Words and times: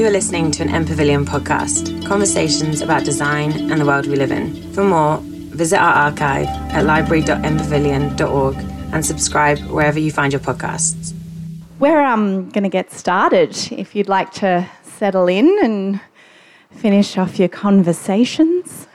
You 0.00 0.06
are 0.06 0.10
listening 0.10 0.50
to 0.52 0.62
an 0.62 0.70
MPavilion 0.70 1.26
podcast, 1.26 2.06
conversations 2.06 2.80
about 2.80 3.04
design 3.04 3.70
and 3.70 3.78
the 3.78 3.84
world 3.84 4.06
we 4.06 4.16
live 4.16 4.32
in. 4.32 4.72
For 4.72 4.82
more, 4.82 5.18
visit 5.20 5.76
our 5.76 5.92
archive 5.92 6.46
at 6.72 6.86
library.mpavilion.org 6.86 8.56
and 8.94 9.04
subscribe 9.04 9.58
wherever 9.66 9.98
you 9.98 10.10
find 10.10 10.32
your 10.32 10.40
podcasts. 10.40 11.12
We're 11.80 12.00
um, 12.00 12.48
going 12.48 12.62
to 12.62 12.70
get 12.70 12.90
started. 12.92 13.54
If 13.70 13.94
you'd 13.94 14.08
like 14.08 14.32
to 14.36 14.66
settle 14.84 15.28
in 15.28 15.54
and 15.62 16.00
finish 16.70 17.18
off 17.18 17.38
your 17.38 17.50
conversations. 17.50 18.86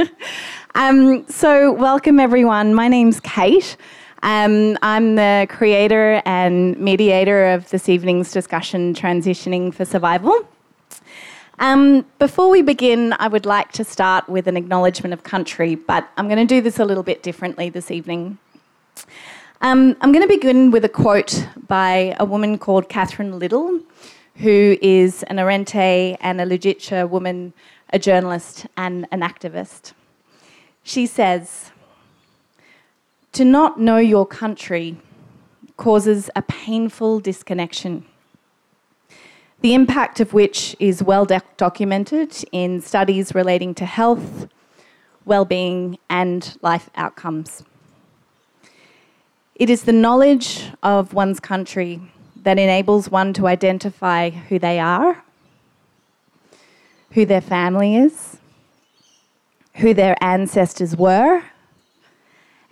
um, 0.74 1.26
so, 1.28 1.72
welcome 1.72 2.18
everyone. 2.18 2.72
My 2.72 2.88
name's 2.88 3.20
Kate. 3.20 3.76
Um, 4.22 4.76
I'm 4.82 5.14
the 5.14 5.46
creator 5.48 6.20
and 6.24 6.76
mediator 6.78 7.52
of 7.52 7.70
this 7.70 7.88
evening's 7.88 8.32
discussion, 8.32 8.92
Transitioning 8.92 9.72
for 9.72 9.84
Survival. 9.84 10.48
Um, 11.60 12.04
before 12.18 12.50
we 12.50 12.62
begin, 12.62 13.14
I 13.20 13.28
would 13.28 13.46
like 13.46 13.70
to 13.72 13.84
start 13.84 14.28
with 14.28 14.48
an 14.48 14.56
acknowledgement 14.56 15.12
of 15.12 15.22
country, 15.22 15.76
but 15.76 16.08
I'm 16.16 16.26
going 16.26 16.38
to 16.38 16.52
do 16.52 16.60
this 16.60 16.80
a 16.80 16.84
little 16.84 17.04
bit 17.04 17.22
differently 17.22 17.68
this 17.68 17.92
evening. 17.92 18.38
Um, 19.60 19.96
I'm 20.00 20.10
going 20.12 20.26
to 20.26 20.32
begin 20.32 20.72
with 20.72 20.84
a 20.84 20.88
quote 20.88 21.46
by 21.68 22.16
a 22.18 22.24
woman 22.24 22.58
called 22.58 22.88
Catherine 22.88 23.38
Little, 23.38 23.80
who 24.36 24.76
is 24.82 25.22
an 25.24 25.36
Arrernte 25.36 26.16
and 26.20 26.40
a 26.40 26.44
Luritja 26.44 27.08
woman, 27.08 27.52
a 27.92 28.00
journalist 28.00 28.66
and 28.76 29.06
an 29.12 29.20
activist. 29.20 29.92
She 30.82 31.06
says, 31.06 31.70
to 33.32 33.44
not 33.44 33.78
know 33.78 33.98
your 33.98 34.26
country 34.26 34.96
causes 35.76 36.28
a 36.34 36.42
painful 36.42 37.20
disconnection, 37.20 38.04
the 39.60 39.74
impact 39.74 40.20
of 40.20 40.32
which 40.32 40.74
is 40.78 41.02
well 41.02 41.26
documented 41.56 42.34
in 42.52 42.80
studies 42.80 43.34
relating 43.34 43.74
to 43.74 43.84
health, 43.84 44.48
well-being, 45.24 45.98
and 46.08 46.56
life 46.62 46.90
outcomes. 46.96 47.62
It 49.54 49.68
is 49.70 49.82
the 49.82 49.92
knowledge 49.92 50.70
of 50.82 51.12
one's 51.12 51.40
country 51.40 52.00
that 52.42 52.58
enables 52.58 53.10
one 53.10 53.32
to 53.34 53.46
identify 53.46 54.30
who 54.30 54.58
they 54.58 54.78
are, 54.78 55.22
who 57.12 57.26
their 57.26 57.40
family 57.40 57.96
is, 57.96 58.38
who 59.74 59.94
their 59.94 60.16
ancestors 60.22 60.96
were, 60.96 61.42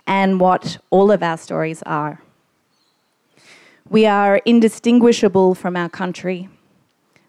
and 0.07 0.39
what 0.39 0.77
all 0.89 1.11
of 1.11 1.21
our 1.21 1.37
stories 1.37 1.83
are. 1.83 2.21
We 3.89 4.05
are 4.05 4.37
indistinguishable 4.45 5.53
from 5.53 5.75
our 5.75 5.89
country, 5.89 6.49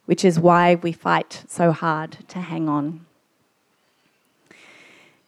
which 0.06 0.24
is 0.24 0.40
why 0.40 0.76
we 0.76 0.92
fight 0.92 1.44
so 1.48 1.72
hard 1.72 2.18
to 2.28 2.38
hang 2.40 2.68
on. 2.68 3.04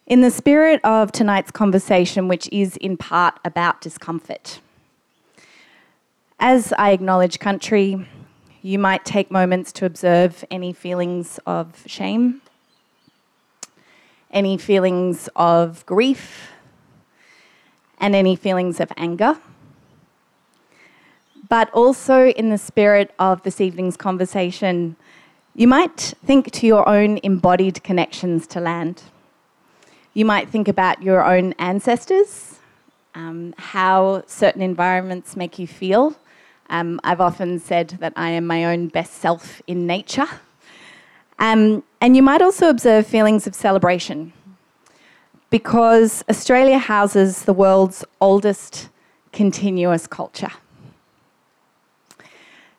In 0.07 0.23
the 0.23 0.31
spirit 0.31 0.81
of 0.83 1.13
tonight's 1.13 1.51
conversation, 1.51 2.27
which 2.27 2.49
is 2.51 2.77
in 2.79 2.97
part 2.97 3.39
about 3.45 3.81
discomfort, 3.81 4.61
as 6.41 6.73
I 6.79 6.91
acknowledge 6.91 7.39
country, 7.39 8.09
you 8.63 8.79
might 8.79 9.05
take 9.05 9.31
moments 9.31 9.73
to 9.73 9.87
observe 9.87 10.45
any 10.51 10.73
feelings 10.73 11.39
of 11.47 11.83
shame, 11.87 12.43
any 14.33 14.57
feelings 14.59 15.29
of 15.37 15.85
grief, 15.87 16.51
and 18.01 18.15
any 18.15 18.35
feelings 18.35 18.81
of 18.81 18.91
anger. 18.97 19.39
But 21.49 21.71
also, 21.73 22.29
in 22.29 22.51
the 22.51 22.59
spirit 22.59 23.13
of 23.19 23.43
this 23.43 23.61
evening's 23.61 23.97
conversation, 23.97 24.97
you 25.55 25.67
might 25.67 26.15
think 26.25 26.51
to 26.53 26.67
your 26.67 26.89
own 26.89 27.19
embodied 27.23 27.83
connections 27.83 28.47
to 28.49 28.61
land. 28.61 29.03
You 30.15 30.25
might 30.25 30.49
think 30.49 30.69
about 30.69 31.03
your 31.03 31.25
own 31.25 31.53
ancestors, 31.55 32.59
um, 33.15 33.55
how 33.59 34.23
certain 34.27 34.63
environments 34.63 35.37
make 35.37 35.59
you 35.59 35.67
feel. 35.67 36.17
Um, 36.69 37.01
I've 37.03 37.21
often 37.21 37.59
said 37.59 37.91
that 38.01 38.13
I 38.15 38.31
am 38.31 38.47
my 38.47 38.65
own 38.65 38.89
best 38.89 39.15
self 39.15 39.61
in 39.67 39.87
nature. 39.87 40.29
Um, 41.41 41.83
and 42.01 42.15
you 42.15 42.23
might 42.23 42.43
also 42.43 42.69
observe 42.69 43.07
feelings 43.07 43.47
of 43.47 43.55
celebration 43.55 44.33
because 45.51 46.25
Australia 46.31 46.79
houses 46.79 47.43
the 47.43 47.53
world's 47.53 48.05
oldest 48.21 48.89
continuous 49.33 50.07
culture. 50.07 50.53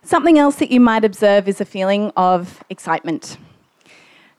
Something 0.03 0.39
else 0.39 0.55
that 0.55 0.71
you 0.71 0.79
might 0.79 1.05
observe 1.05 1.47
is 1.47 1.61
a 1.61 1.65
feeling 1.65 2.11
of 2.15 2.63
excitement. 2.69 3.37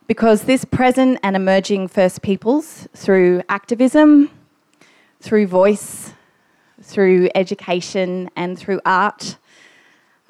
Because 0.06 0.44
this 0.44 0.64
present 0.64 1.20
and 1.22 1.36
emerging 1.36 1.88
First 1.88 2.22
Peoples, 2.22 2.88
through 2.94 3.42
activism, 3.48 4.30
through 5.20 5.46
voice, 5.46 6.12
through 6.82 7.28
education, 7.34 8.28
and 8.34 8.58
through 8.58 8.80
art, 8.84 9.36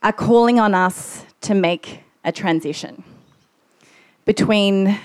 are 0.03 0.13
calling 0.13 0.61
on 0.61 0.75
us 0.75 1.25
to 1.41 1.55
make 1.55 2.01
a 2.25 2.31
transition 2.31 3.03
between 4.25 4.99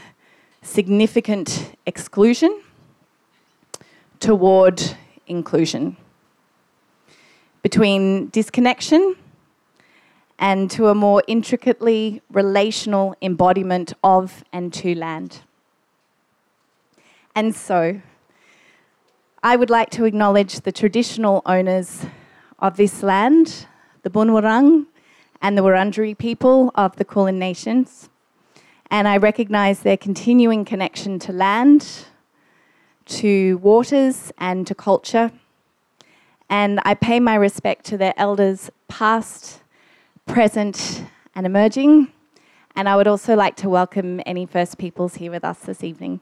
significant 0.61 1.73
exclusion 1.85 2.61
toward 4.19 4.81
inclusion, 5.27 5.97
between 7.61 8.29
disconnection 8.29 9.15
and 10.39 10.69
to 10.71 10.87
a 10.87 10.95
more 10.95 11.23
intricately 11.27 12.21
relational 12.31 13.15
embodiment 13.21 13.93
of 14.03 14.43
and 14.53 14.71
to 14.73 14.95
land. 14.95 15.41
And 17.35 17.55
so, 17.55 18.01
I 19.43 19.55
would 19.55 19.69
like 19.69 19.89
to 19.91 20.05
acknowledge 20.05 20.61
the 20.61 20.71
traditional 20.71 21.41
owners 21.45 22.05
of 22.59 22.77
this 22.77 23.03
land, 23.03 23.67
the 24.01 24.09
Bunurong 24.09 24.87
and 25.41 25.57
the 25.57 25.61
Wurundjeri 25.61 26.17
people 26.17 26.71
of 26.75 26.95
the 26.95 27.05
Kulin 27.05 27.37
Nations. 27.37 28.09
And 28.89 29.07
I 29.07 29.17
recognise 29.17 29.81
their 29.81 29.97
continuing 29.97 30.65
connection 30.65 31.19
to 31.19 31.31
land, 31.31 32.07
to 33.07 33.57
waters 33.57 34.31
and 34.37 34.65
to 34.67 34.75
culture. 34.75 35.31
And 36.49 36.79
I 36.83 36.93
pay 36.93 37.19
my 37.19 37.35
respect 37.35 37.85
to 37.87 37.97
their 37.97 38.13
elders, 38.17 38.69
past, 38.87 39.61
present, 40.25 41.03
and 41.35 41.45
emerging. 41.45 42.11
And 42.75 42.87
I 42.87 42.95
would 42.95 43.07
also 43.07 43.35
like 43.35 43.55
to 43.57 43.69
welcome 43.69 44.21
any 44.25 44.45
First 44.45 44.77
Peoples 44.77 45.15
here 45.15 45.31
with 45.31 45.43
us 45.43 45.59
this 45.59 45.83
evening. 45.83 46.21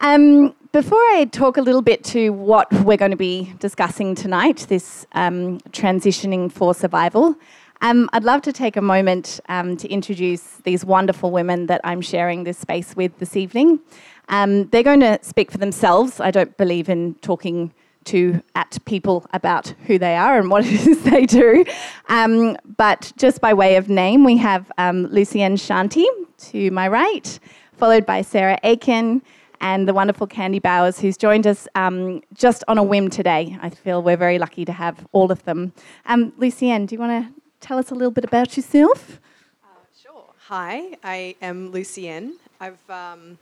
Um, 0.00 0.54
before 0.70 0.98
I 0.98 1.28
talk 1.32 1.56
a 1.56 1.60
little 1.60 1.82
bit 1.82 2.04
to 2.04 2.30
what 2.30 2.72
we're 2.72 2.96
going 2.96 3.10
to 3.10 3.16
be 3.16 3.52
discussing 3.58 4.14
tonight, 4.14 4.66
this 4.68 5.06
um, 5.12 5.58
transitioning 5.72 6.52
for 6.52 6.72
survival, 6.72 7.34
um, 7.80 8.08
I'd 8.12 8.24
love 8.24 8.42
to 8.42 8.52
take 8.52 8.76
a 8.76 8.82
moment 8.82 9.40
um, 9.48 9.76
to 9.76 9.88
introduce 9.88 10.42
these 10.64 10.84
wonderful 10.84 11.30
women 11.30 11.66
that 11.66 11.80
I'm 11.84 12.00
sharing 12.00 12.44
this 12.44 12.58
space 12.58 12.96
with 12.96 13.18
this 13.18 13.36
evening. 13.36 13.80
Um, 14.28 14.68
they're 14.68 14.82
going 14.82 15.00
to 15.00 15.18
speak 15.22 15.50
for 15.50 15.58
themselves. 15.58 16.20
I 16.20 16.30
don't 16.30 16.56
believe 16.56 16.88
in 16.88 17.14
talking 17.16 17.72
to 18.04 18.42
at 18.54 18.78
people 18.84 19.26
about 19.32 19.68
who 19.86 19.98
they 19.98 20.16
are 20.16 20.38
and 20.38 20.50
what 20.50 20.64
it 20.66 20.86
is 20.86 21.02
they 21.02 21.26
do. 21.26 21.64
Um, 22.08 22.56
but 22.76 23.12
just 23.16 23.40
by 23.40 23.54
way 23.54 23.76
of 23.76 23.88
name, 23.88 24.24
we 24.24 24.36
have 24.38 24.70
um, 24.78 25.06
Lucienne 25.06 25.56
Shanti 25.56 26.06
to 26.50 26.70
my 26.70 26.88
right, 26.88 27.38
followed 27.76 28.06
by 28.06 28.22
Sarah 28.22 28.58
Aiken 28.62 29.22
and 29.60 29.88
the 29.88 29.94
wonderful 29.94 30.26
Candy 30.26 30.58
Bowers, 30.58 31.00
who's 31.00 31.16
joined 31.16 31.46
us 31.46 31.66
um, 31.74 32.22
just 32.32 32.62
on 32.68 32.78
a 32.78 32.82
whim 32.82 33.10
today. 33.10 33.58
I 33.60 33.70
feel 33.70 34.02
we're 34.02 34.16
very 34.16 34.38
lucky 34.38 34.64
to 34.64 34.72
have 34.72 35.06
all 35.12 35.32
of 35.32 35.44
them. 35.44 35.72
Um, 36.06 36.32
Lucienne, 36.36 36.86
do 36.86 36.94
you 36.94 37.00
want 37.00 37.26
to 37.26 37.42
tell 37.60 37.78
us 37.78 37.90
a 37.90 37.94
little 37.94 38.12
bit 38.12 38.24
about 38.24 38.56
yourself? 38.56 39.20
Uh, 39.64 39.66
sure. 40.00 40.24
Hi, 40.46 40.96
I 41.02 41.34
am 41.42 41.72
Lucienne. 41.72 42.34
I've 42.60 42.78
um, 42.88 43.38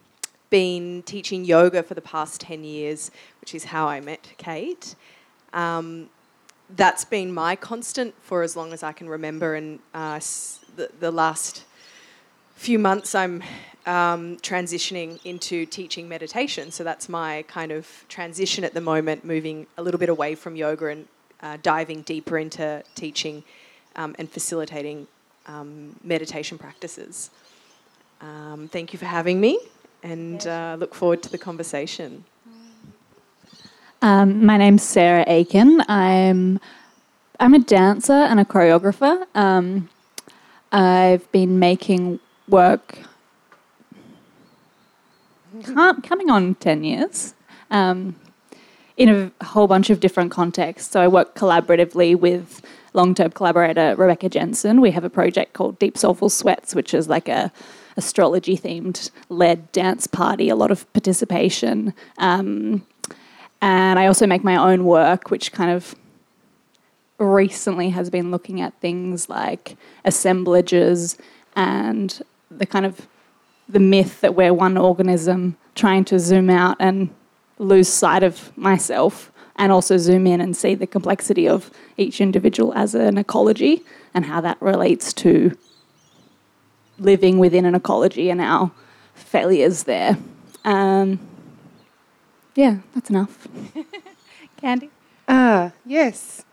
been 0.56 1.02
teaching 1.02 1.44
yoga 1.44 1.82
for 1.82 1.92
the 1.92 2.00
past 2.00 2.40
10 2.40 2.64
years, 2.64 3.10
which 3.42 3.54
is 3.54 3.64
how 3.64 3.86
I 3.86 4.00
met 4.00 4.32
Kate. 4.38 4.94
Um, 5.52 6.08
that's 6.74 7.04
been 7.04 7.30
my 7.30 7.56
constant 7.56 8.14
for 8.22 8.42
as 8.42 8.56
long 8.56 8.72
as 8.72 8.82
I 8.82 8.92
can 8.92 9.06
remember, 9.06 9.54
and 9.54 9.80
uh, 9.92 10.18
the, 10.76 10.88
the, 10.98 11.10
last 11.10 11.64
few 12.54 12.78
months 12.78 13.14
I'm 13.14 13.42
um, 13.84 14.38
transitioning 14.38 15.20
into 15.26 15.66
teaching 15.66 16.08
meditation. 16.08 16.70
So 16.70 16.82
that's 16.84 17.06
my 17.06 17.44
kind 17.48 17.70
of 17.70 17.86
transition 18.08 18.64
at 18.64 18.72
the 18.72 18.80
moment, 18.80 19.26
moving 19.26 19.66
a 19.76 19.82
little 19.82 20.00
bit 20.00 20.08
away 20.08 20.34
from 20.34 20.56
yoga 20.56 20.86
and 20.86 21.06
uh, 21.42 21.58
diving 21.62 22.00
deeper 22.00 22.38
into 22.38 22.82
teaching 22.94 23.44
um, 23.94 24.16
and 24.18 24.30
facilitating 24.30 25.06
um, 25.48 25.96
meditation 26.02 26.56
practices. 26.56 27.28
Um, 28.22 28.68
thank 28.72 28.94
you 28.94 28.98
for 28.98 29.04
having 29.04 29.38
me 29.38 29.58
and 30.06 30.46
uh, 30.46 30.76
look 30.78 30.94
forward 30.94 31.22
to 31.24 31.28
the 31.28 31.38
conversation. 31.38 32.24
Um, 34.02 34.46
my 34.46 34.56
name's 34.56 34.84
Sarah 34.84 35.24
Aiken. 35.26 35.82
I'm 35.88 36.60
I'm 37.40 37.54
a 37.54 37.58
dancer 37.58 38.12
and 38.12 38.38
a 38.38 38.44
choreographer. 38.44 39.26
Um, 39.34 39.88
I've 40.70 41.30
been 41.32 41.58
making 41.58 42.20
work 42.48 42.98
coming 45.74 46.30
on 46.30 46.54
10 46.56 46.84
years 46.84 47.34
um, 47.70 48.14
in 48.96 49.32
a 49.40 49.44
whole 49.44 49.66
bunch 49.66 49.90
of 49.90 50.00
different 50.00 50.30
contexts. 50.30 50.92
So 50.92 51.00
I 51.00 51.08
work 51.08 51.34
collaboratively 51.34 52.16
with 52.16 52.62
long 52.92 53.14
term 53.14 53.32
collaborator 53.32 53.96
Rebecca 53.96 54.28
Jensen. 54.28 54.80
We 54.80 54.92
have 54.92 55.04
a 55.04 55.10
project 55.10 55.52
called 55.52 55.78
Deep 55.78 55.98
Soulful 55.98 56.30
Sweats, 56.30 56.74
which 56.74 56.94
is 56.94 57.08
like 57.08 57.28
a 57.28 57.50
astrology 57.96 58.56
themed 58.56 59.10
led 59.28 59.70
dance 59.72 60.06
party, 60.06 60.48
a 60.48 60.56
lot 60.56 60.70
of 60.70 60.90
participation. 60.92 61.94
Um, 62.18 62.86
and 63.60 63.98
I 63.98 64.06
also 64.06 64.26
make 64.26 64.44
my 64.44 64.56
own 64.56 64.84
work, 64.84 65.30
which 65.30 65.52
kind 65.52 65.70
of 65.70 65.94
recently 67.18 67.90
has 67.90 68.10
been 68.10 68.30
looking 68.30 68.60
at 68.60 68.78
things 68.80 69.28
like 69.28 69.76
assemblages 70.04 71.16
and 71.54 72.22
the 72.50 72.66
kind 72.66 72.84
of 72.84 73.08
the 73.68 73.80
myth 73.80 74.20
that 74.20 74.34
we're 74.34 74.52
one 74.54 74.76
organism 74.76 75.56
trying 75.74 76.04
to 76.04 76.18
zoom 76.18 76.50
out 76.50 76.76
and 76.78 77.10
lose 77.58 77.88
sight 77.88 78.22
of 78.22 78.56
myself 78.56 79.32
and 79.56 79.72
also 79.72 79.96
zoom 79.96 80.26
in 80.26 80.40
and 80.40 80.56
see 80.56 80.74
the 80.74 80.86
complexity 80.86 81.48
of 81.48 81.70
each 81.96 82.20
individual 82.20 82.72
as 82.74 82.94
an 82.94 83.16
ecology 83.16 83.82
and 84.12 84.26
how 84.26 84.40
that 84.40 84.60
relates 84.60 85.12
to 85.14 85.56
living 86.98 87.38
within 87.38 87.64
an 87.64 87.74
ecology 87.74 88.30
and 88.30 88.40
our 88.40 88.70
failures 89.14 89.84
there. 89.84 90.18
Um, 90.64 91.18
yeah, 92.54 92.78
that's 92.94 93.10
enough. 93.10 93.46
Candy? 94.56 94.90
Ah, 95.28 95.72
yes. 95.84 96.44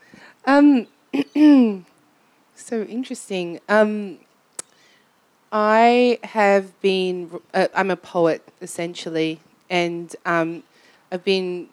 Um, 0.46 0.88
so 2.56 2.84
interesting. 2.84 3.60
Um, 3.70 4.20
I 5.52 6.20
have 6.24 6.80
been, 6.82 7.40
uh, 7.54 7.68
I'm 7.76 7.92
a 7.92 7.96
poet 7.96 8.48
essentially, 8.62 9.40
and 9.70 10.14
um, 10.26 10.64
I've 11.12 11.24
been 11.24 11.70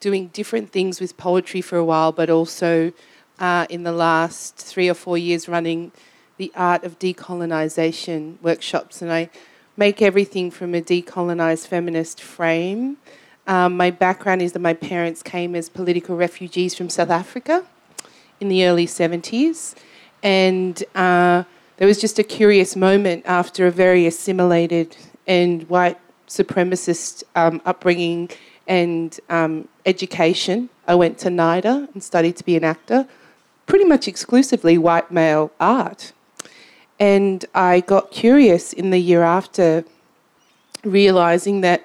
doing 0.00 0.28
different 0.28 0.70
things 0.70 1.00
with 1.00 1.16
poetry 1.16 1.60
for 1.60 1.76
a 1.78 1.84
while, 1.84 2.12
but 2.12 2.28
also 2.28 2.92
uh, 3.38 3.66
in 3.70 3.84
the 3.84 3.92
last 3.92 4.56
three 4.56 4.88
or 4.88 4.94
four 4.94 5.16
years 5.16 5.48
running 5.48 5.92
the 6.36 6.52
art 6.54 6.84
of 6.84 6.98
decolonization 6.98 8.40
workshops. 8.42 9.02
And 9.02 9.12
I 9.12 9.30
make 9.76 10.02
everything 10.02 10.50
from 10.50 10.74
a 10.74 10.80
decolonized 10.80 11.66
feminist 11.66 12.20
frame. 12.20 12.96
Um, 13.46 13.76
my 13.76 13.90
background 13.90 14.42
is 14.42 14.52
that 14.52 14.60
my 14.60 14.74
parents 14.74 15.22
came 15.22 15.54
as 15.54 15.68
political 15.68 16.16
refugees 16.16 16.74
from 16.74 16.88
South 16.88 17.10
Africa 17.10 17.64
in 18.40 18.48
the 18.48 18.64
early 18.66 18.86
70s. 18.86 19.74
And 20.22 20.82
uh, 20.94 21.44
there 21.78 21.88
was 21.88 22.00
just 22.00 22.18
a 22.18 22.22
curious 22.22 22.76
moment 22.76 23.24
after 23.26 23.66
a 23.66 23.70
very 23.70 24.06
assimilated 24.06 24.96
and 25.26 25.68
white 25.68 25.98
supremacist 26.28 27.24
um, 27.34 27.60
upbringing 27.64 28.30
and 28.66 29.18
um, 29.28 29.68
education. 29.86 30.68
I 30.86 30.94
went 30.94 31.18
to 31.18 31.28
NIDA 31.28 31.92
and 31.92 32.02
studied 32.02 32.36
to 32.36 32.44
be 32.44 32.56
an 32.56 32.64
actor, 32.64 33.06
pretty 33.66 33.84
much 33.84 34.06
exclusively 34.06 34.78
white 34.78 35.10
male 35.10 35.50
art. 35.58 36.12
And 37.02 37.44
I 37.52 37.80
got 37.80 38.12
curious 38.12 38.72
in 38.72 38.90
the 38.90 38.98
year 39.00 39.24
after, 39.24 39.84
realizing 40.84 41.62
that 41.62 41.84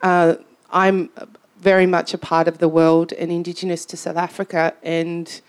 uh, 0.00 0.36
I'm 0.70 1.10
very 1.60 1.84
much 1.84 2.14
a 2.14 2.18
part 2.18 2.48
of 2.48 2.56
the 2.56 2.68
world 2.68 3.12
and 3.12 3.30
Indigenous 3.30 3.84
to 3.84 3.98
South 3.98 4.16
Africa 4.16 4.72
and 4.82 5.42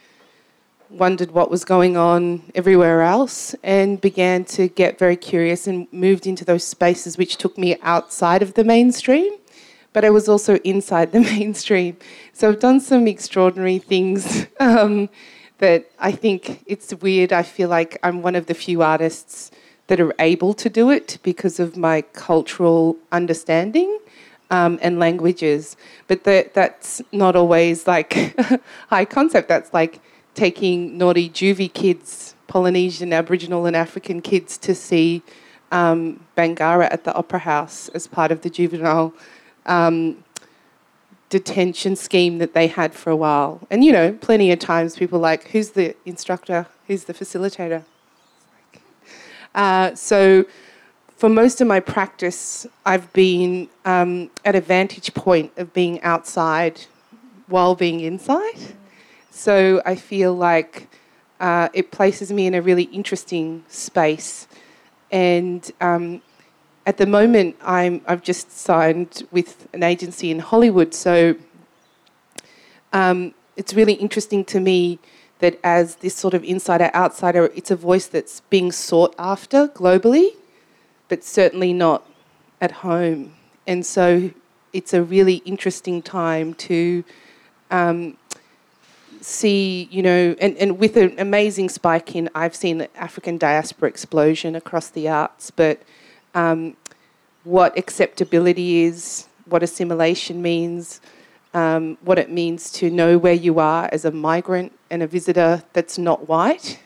wondered 0.90 1.32
what 1.32 1.50
was 1.50 1.64
going 1.64 1.96
on 1.96 2.44
everywhere 2.56 3.04
else 3.04 3.56
and 3.64 4.02
began 4.02 4.44
to 4.56 4.68
get 4.68 5.00
very 5.00 5.16
curious 5.16 5.66
and 5.66 5.88
moved 5.94 6.28
into 6.28 6.44
those 6.44 6.66
spaces 6.66 7.18
which 7.18 7.38
took 7.38 7.58
me 7.58 7.78
outside 7.84 8.42
of 8.42 8.56
the 8.56 8.66
mainstream 8.66 9.32
but 9.94 10.04
I 10.04 10.10
was 10.10 10.28
also 10.28 10.58
inside 10.66 11.14
the 11.14 11.22
mainstream. 11.34 11.96
So 12.34 12.50
I've 12.50 12.60
done 12.60 12.82
some 12.82 13.08
extraordinary 13.08 13.78
things 13.78 14.46
um, 14.60 15.08
that 15.60 15.90
I 16.00 16.12
think 16.12 16.64
it's 16.66 16.94
weird. 16.96 17.32
I 17.32 17.44
feel 17.44 17.70
like 17.70 17.98
I'm 18.04 18.22
one 18.22 18.36
of 18.36 18.48
the 18.48 18.54
few 18.54 18.82
artists 18.82 19.52
that 19.88 20.00
are 20.00 20.14
able 20.20 20.54
to 20.56 20.70
do 20.70 20.90
it 20.90 21.18
because 21.24 21.60
of 21.60 21.78
my 21.78 22.02
cultural 22.02 22.98
understanding. 23.12 24.00
Um, 24.52 24.78
and 24.84 25.00
languages, 25.00 25.76
but 26.06 26.24
that, 26.26 26.54
that's 26.54 27.02
not 27.12 27.36
always 27.36 27.88
like 27.88 28.40
high 28.90 29.04
concept. 29.04 29.48
That's 29.48 29.74
like 29.74 30.00
taking 30.36 31.00
naughty 31.00 31.32
juvie 31.32 31.74
kids, 31.74 32.36
Polynesian, 32.46 33.12
Aboriginal, 33.12 33.66
and 33.66 33.76
African 33.76 34.22
kids 34.22 34.60
to 34.60 34.76
see 34.76 35.24
um, 35.72 36.24
Bangarra 36.38 36.88
at 36.92 37.06
the 37.06 37.14
Opera 37.16 37.40
House 37.40 37.90
as 37.90 38.06
part 38.06 38.32
of 38.32 38.42
the 38.42 38.50
juvenile 38.52 39.14
um, 39.66 40.24
detention 41.36 41.98
scheme 41.98 42.38
that 42.38 42.54
they 42.54 42.68
had 42.68 42.94
for 42.94 43.10
a 43.10 43.16
while. 43.16 43.60
And 43.70 43.84
you 43.84 43.92
know, 43.92 44.14
plenty 44.14 44.54
of 44.54 44.60
times 44.60 44.96
people 44.96 45.20
like, 45.20 45.50
who's 45.50 45.72
the 45.72 45.94
instructor? 46.06 46.66
Who's 46.88 47.04
the 47.04 47.14
facilitator? 47.14 47.84
Uh, 49.54 49.94
so, 49.96 50.46
for 51.18 51.28
most 51.28 51.60
of 51.60 51.68
my 51.68 51.82
practice, 51.82 52.66
I've 52.86 53.12
been 53.12 53.68
um, 53.84 54.30
at 54.46 54.56
a 54.56 54.62
vantage 54.62 55.14
point 55.14 55.52
of 55.58 55.74
being 55.74 56.02
outside 56.04 56.80
while 57.48 57.76
being 57.76 58.00
inside. 58.00 58.60
So 59.30 59.82
I 59.86 59.96
feel 59.96 60.34
like 60.34 60.88
uh, 61.42 61.68
it 61.74 61.92
places 61.92 62.32
me 62.32 62.48
in 62.48 62.54
a 62.54 62.62
really 62.62 62.84
interesting 62.84 63.66
space. 63.68 64.48
And 65.12 65.70
um, 65.82 66.22
at 66.86 66.98
the 66.98 67.06
moment, 67.06 67.56
I'm, 67.62 68.02
I've 68.08 68.22
just 68.22 68.52
signed 68.52 69.24
with 69.32 69.68
an 69.74 69.82
agency 69.82 70.30
in 70.30 70.40
Hollywood, 70.40 70.94
so 70.94 71.36
um, 72.94 73.34
it's 73.56 73.74
really 73.74 73.94
interesting 73.94 74.46
to 74.46 74.60
me 74.60 75.00
that 75.40 75.60
as 75.64 75.96
this 75.98 76.16
sort 76.16 76.34
of 76.34 76.44
insider 76.44 76.92
outsider, 76.94 77.52
it's 77.56 77.72
a 77.72 77.76
voice 77.76 78.08
that's 78.08 78.42
being 78.50 78.72
sought 78.72 79.16
after 79.18 79.68
globally, 79.70 80.30
but 81.10 81.24
certainly 81.24 81.74
not 81.74 82.08
at 82.62 82.72
home. 82.72 83.34
And 83.68 83.86
so 83.86 84.32
it's 84.72 84.94
a 84.94 85.04
really 85.04 85.38
interesting 85.38 86.02
time 86.02 86.54
to 86.54 87.04
um, 87.72 88.18
see, 89.22 89.88
you 89.92 90.04
know, 90.04 90.36
and, 90.40 90.56
and 90.58 90.78
with 90.78 90.96
an 90.98 91.16
amazing 91.18 91.70
spike 91.70 92.16
in, 92.16 92.30
I've 92.36 92.56
seen 92.56 92.88
African 92.96 93.38
diaspora 93.38 93.90
explosion 93.90 94.56
across 94.56 94.90
the 94.90 95.10
arts, 95.10 95.52
but 95.52 95.82
um, 96.36 96.76
what 97.44 97.78
acceptability 97.78 98.84
is, 98.84 99.28
what 99.46 99.64
assimilation 99.64 100.42
means, 100.42 101.02
um, 101.54 101.98
what 102.02 102.20
it 102.20 102.30
means 102.30 102.70
to 102.72 102.90
know 102.90 103.18
where 103.18 103.34
you 103.34 103.60
are 103.60 103.90
as 103.92 104.04
a 104.06 104.12
migrant 104.12 104.72
and 104.92 105.02
a 105.02 105.08
visitor 105.08 105.64
that's 105.74 105.98
not 105.98 106.28
white, 106.28 106.80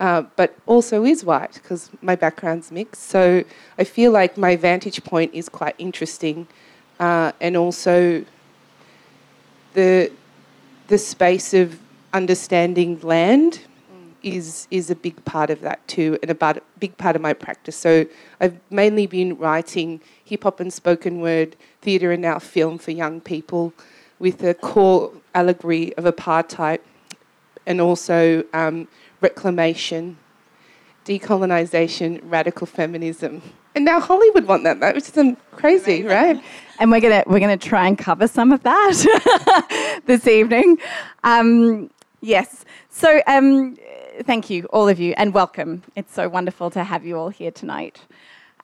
uh, 0.00 0.22
but 0.36 0.56
also 0.66 1.04
is 1.04 1.24
white 1.24 1.52
because 1.54 1.90
my 2.00 2.16
background's 2.16 2.72
mixed. 2.72 3.02
So 3.02 3.44
I 3.78 3.84
feel 3.84 4.10
like 4.10 4.38
my 4.38 4.56
vantage 4.56 5.04
point 5.04 5.34
is 5.34 5.48
quite 5.48 5.74
interesting, 5.78 6.48
uh, 6.98 7.32
and 7.40 7.56
also 7.56 8.24
the 9.74 10.10
the 10.88 10.98
space 10.98 11.54
of 11.54 11.78
understanding 12.12 13.00
land 13.00 13.60
is 14.22 14.68
is 14.70 14.90
a 14.90 14.94
big 14.94 15.24
part 15.24 15.50
of 15.50 15.60
that 15.60 15.86
too, 15.88 16.18
and 16.22 16.30
a 16.30 16.60
big 16.78 16.96
part 16.96 17.16
of 17.16 17.22
my 17.22 17.32
practice. 17.32 17.76
So 17.76 18.06
I've 18.40 18.58
mainly 18.70 19.06
been 19.06 19.36
writing 19.36 20.00
hip 20.24 20.44
hop 20.44 20.60
and 20.60 20.72
spoken 20.72 21.20
word 21.20 21.56
theatre 21.80 22.12
and 22.12 22.22
now 22.22 22.38
film 22.38 22.78
for 22.78 22.90
young 22.90 23.20
people, 23.20 23.72
with 24.18 24.42
a 24.42 24.54
core 24.54 25.12
allegory 25.34 25.96
of 25.96 26.04
apartheid, 26.04 26.80
and 27.66 27.80
also 27.80 28.44
um, 28.52 28.88
reclamation, 29.20 30.16
decolonization, 31.04 32.20
radical 32.24 32.66
feminism. 32.66 33.42
And 33.74 33.84
now 33.84 34.00
Hollywood 34.00 34.46
want 34.46 34.64
that, 34.64 34.94
which 34.94 35.08
is 35.08 35.36
crazy, 35.52 36.02
right? 36.02 36.42
And 36.78 36.90
we're 36.90 37.00
gonna 37.00 37.24
we're 37.26 37.40
gonna 37.40 37.56
try 37.56 37.86
and 37.86 37.96
cover 37.96 38.28
some 38.28 38.52
of 38.52 38.62
that 38.64 40.02
this 40.06 40.26
evening. 40.26 40.78
Um, 41.24 41.90
yes. 42.20 42.64
So 42.90 43.22
um, 43.26 43.76
thank 44.22 44.50
you, 44.50 44.64
all 44.66 44.88
of 44.88 45.00
you, 45.00 45.14
and 45.16 45.34
welcome. 45.34 45.82
It's 45.96 46.14
so 46.14 46.28
wonderful 46.28 46.70
to 46.70 46.84
have 46.84 47.04
you 47.04 47.18
all 47.18 47.28
here 47.28 47.50
tonight. 47.50 48.00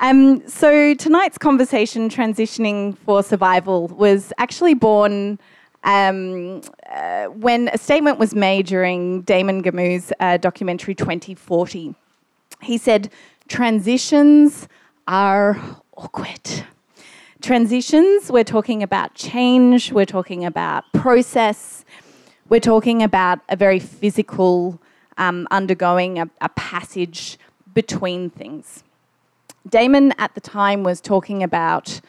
Um, 0.01 0.47
so, 0.49 0.95
tonight's 0.95 1.39
conversation, 1.39 2.09
Transitioning 2.09 2.97
for 2.99 3.23
Survival, 3.23 3.89
was 3.89 4.33
actually 4.39 4.75
born 4.75 5.39
um, 5.85 6.63
uh, 6.91 7.27
when 7.27 7.69
a 7.73 7.79
statement 7.79 8.19
was 8.19 8.35
made 8.35 8.67
during 8.67 9.23
Damon 9.23 9.61
Gameau's 9.61 10.13
uh, 10.21 10.37
documentary 10.37 10.95
2040. 10.95 11.95
He 12.63 12.79
said, 12.79 13.11
Transitions 13.49 14.69
are 15.09 15.59
awkward. 15.97 16.65
Transitions, 17.41 18.31
we're 18.31 18.45
talking 18.45 18.83
about 18.83 19.15
change, 19.15 19.93
we're 19.93 20.07
talking 20.07 20.45
about 20.45 20.85
process, 20.93 21.85
we're 22.49 22.61
talking 22.61 23.03
about 23.03 23.41
a 23.49 23.57
very 23.57 23.79
physical 23.79 24.81
um, 25.19 25.47
undergoing 25.51 26.19
a, 26.19 26.31
a, 26.41 26.49
passage 26.51 27.39
between 27.75 28.31
things. 28.31 28.85
Damon 29.69 30.15
at 30.17 30.35
the 30.35 30.41
time 30.41 30.83
was 30.85 31.01
talking 31.01 31.43
about 31.43 32.01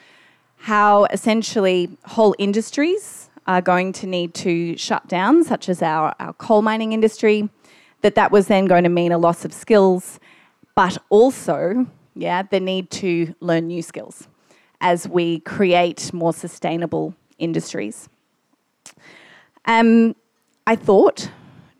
how 0.58 1.06
essentially 1.06 1.89
whole 2.06 2.36
industries 2.38 3.30
are 3.48 3.62
going 3.62 3.92
to 3.94 4.08
need 4.08 4.34
to 4.36 4.78
shut 4.78 5.08
down, 5.08 5.44
such 5.44 5.68
as 5.68 5.82
our, 5.82 6.13
our 6.20 6.34
coal 6.34 6.62
mining 6.62 6.94
industry, 6.94 7.50
that 8.01 8.16
that 8.16 8.32
was 8.32 8.48
then 8.48 8.66
going 8.66 8.84
to 8.84 8.89
mean 8.89 9.12
a 9.12 9.18
loss 9.18 9.44
of 9.44 9.54
skills, 9.54 10.20
but 10.75 10.98
also, 11.10 11.88
yeah, 12.16 12.44
the 12.44 12.60
need 12.60 12.89
to 12.92 13.34
learn 13.39 13.68
new 13.68 13.82
skills 13.82 14.28
as 14.82 15.08
we 15.08 15.39
create 15.42 16.13
more 16.13 16.34
sustainable 16.34 17.13
industries. 17.38 18.08
Um, 19.66 20.16
I 20.68 20.75
thought 20.75 21.30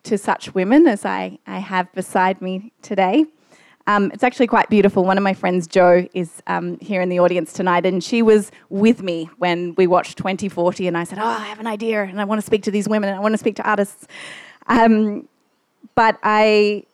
to 0.10 0.18
such 0.18 0.56
women 0.56 0.88
as 0.88 1.06
I, 1.06 1.38
I 1.46 1.60
have 1.60 1.92
beside 1.94 2.42
me 2.42 2.74
today. 2.82 3.26
Um, 3.86 4.10
it's 4.12 4.24
actually 4.24 4.48
quite 4.48 4.68
beautiful. 4.68 5.06
One 5.06 5.18
of 5.18 5.24
my 5.24 5.36
friends, 5.36 5.68
Jo, 5.68 6.08
is 6.16 6.42
um, 6.48 6.80
here 6.80 7.00
in 7.02 7.10
the 7.10 7.20
audience 7.20 7.54
tonight, 7.54 7.86
and 7.86 8.04
she 8.04 8.24
was 8.24 8.52
with 8.70 9.04
me 9.04 9.30
when 9.38 9.76
we 9.76 9.86
watched 9.86 10.18
2040. 10.18 10.88
And 10.88 10.98
I 10.98 11.04
said, 11.04 11.20
Oh, 11.20 11.24
I 11.26 11.46
have 11.46 11.60
an 11.60 11.68
idea, 11.68 12.04
and 12.04 12.20
I 12.20 12.26
want 12.26 12.42
to 12.42 12.46
speak 12.46 12.64
to 12.64 12.72
these 12.72 12.90
women, 12.90 13.10
and 13.10 13.18
I 13.18 13.22
want 13.22 13.34
to 13.34 13.38
speak 13.38 13.56
to 13.58 13.70
artists. 13.70 14.08
Um, 14.66 15.28
but 15.94 16.18
I 16.24 16.86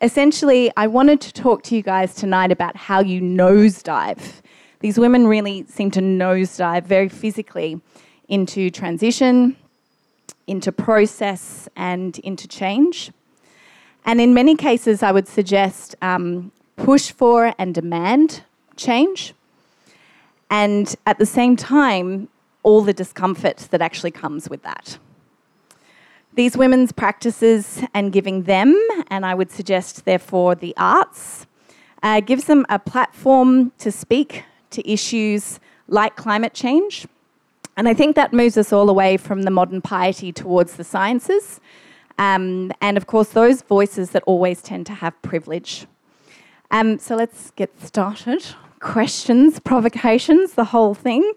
essentially, 0.00 0.70
I 0.76 0.86
wanted 0.86 1.20
to 1.22 1.32
talk 1.32 1.64
to 1.64 1.74
you 1.74 1.82
guys 1.82 2.14
tonight 2.14 2.52
about 2.52 2.76
how 2.76 3.00
you 3.00 3.20
nosedive. 3.20 4.40
These 4.78 5.00
women 5.00 5.26
really 5.26 5.64
seem 5.68 5.90
to 5.92 6.00
nosedive 6.00 6.84
very 6.84 7.08
physically 7.08 7.80
into 8.28 8.70
transition, 8.70 9.56
into 10.46 10.72
process, 10.72 11.68
and 11.76 12.18
into 12.20 12.48
change. 12.48 13.12
And 14.04 14.20
in 14.20 14.34
many 14.34 14.56
cases, 14.56 15.02
I 15.02 15.12
would 15.12 15.28
suggest 15.28 15.94
um, 16.02 16.52
push 16.76 17.10
for 17.12 17.54
and 17.58 17.74
demand 17.74 18.42
change. 18.76 19.34
And 20.50 20.94
at 21.06 21.18
the 21.18 21.26
same 21.26 21.56
time, 21.56 22.28
all 22.62 22.82
the 22.82 22.92
discomfort 22.92 23.68
that 23.70 23.80
actually 23.80 24.10
comes 24.10 24.50
with 24.50 24.62
that. 24.62 24.98
These 26.34 26.56
women's 26.56 26.92
practices 26.92 27.82
and 27.92 28.12
giving 28.12 28.44
them, 28.44 28.74
and 29.08 29.26
I 29.26 29.34
would 29.34 29.50
suggest 29.50 30.04
therefore 30.04 30.54
the 30.54 30.74
arts, 30.76 31.46
uh, 32.02 32.20
gives 32.20 32.44
them 32.44 32.64
a 32.68 32.78
platform 32.78 33.72
to 33.78 33.92
speak 33.92 34.44
to 34.70 34.90
issues 34.90 35.60
like 35.88 36.16
climate 36.16 36.54
change. 36.54 37.06
And 37.76 37.88
I 37.88 37.94
think 37.94 38.16
that 38.16 38.32
moves 38.32 38.56
us 38.56 38.72
all 38.72 38.90
away 38.90 39.16
from 39.16 39.42
the 39.42 39.50
modern 39.50 39.80
piety 39.80 40.32
towards 40.32 40.76
the 40.76 40.84
sciences 40.84 41.60
um, 42.18 42.72
and 42.80 42.96
of 42.96 43.06
course, 43.06 43.30
those 43.30 43.62
voices 43.62 44.10
that 44.10 44.22
always 44.26 44.62
tend 44.62 44.86
to 44.86 44.94
have 44.94 45.20
privilege. 45.22 45.86
Um, 46.70 46.98
so 46.98 47.16
let's 47.16 47.50
get 47.52 47.80
started. 47.80 48.44
Questions, 48.80 49.60
provocations, 49.60 50.52
the 50.52 50.66
whole 50.66 50.94
thing. 50.94 51.32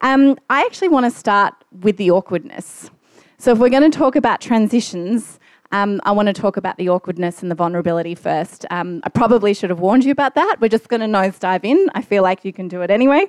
Um, 0.00 0.38
I 0.50 0.62
actually 0.62 0.88
want 0.88 1.06
to 1.06 1.10
start 1.10 1.54
with 1.70 1.96
the 1.96 2.10
awkwardness. 2.10 2.90
So, 3.38 3.52
if 3.52 3.58
we're 3.58 3.70
going 3.70 3.90
to 3.90 3.96
talk 3.96 4.16
about 4.16 4.40
transitions, 4.40 5.38
um, 5.72 6.00
I 6.04 6.12
want 6.12 6.26
to 6.26 6.32
talk 6.34 6.56
about 6.56 6.76
the 6.76 6.88
awkwardness 6.90 7.42
and 7.42 7.50
the 7.50 7.54
vulnerability 7.54 8.14
first. 8.14 8.66
Um, 8.70 9.00
I 9.04 9.08
probably 9.08 9.54
should 9.54 9.70
have 9.70 9.80
warned 9.80 10.04
you 10.04 10.12
about 10.12 10.34
that. 10.34 10.56
We're 10.60 10.68
just 10.68 10.88
going 10.88 11.00
to 11.00 11.06
nosedive 11.06 11.64
in. 11.64 11.88
I 11.94 12.02
feel 12.02 12.22
like 12.22 12.44
you 12.44 12.52
can 12.52 12.68
do 12.68 12.82
it 12.82 12.90
anyway. 12.90 13.26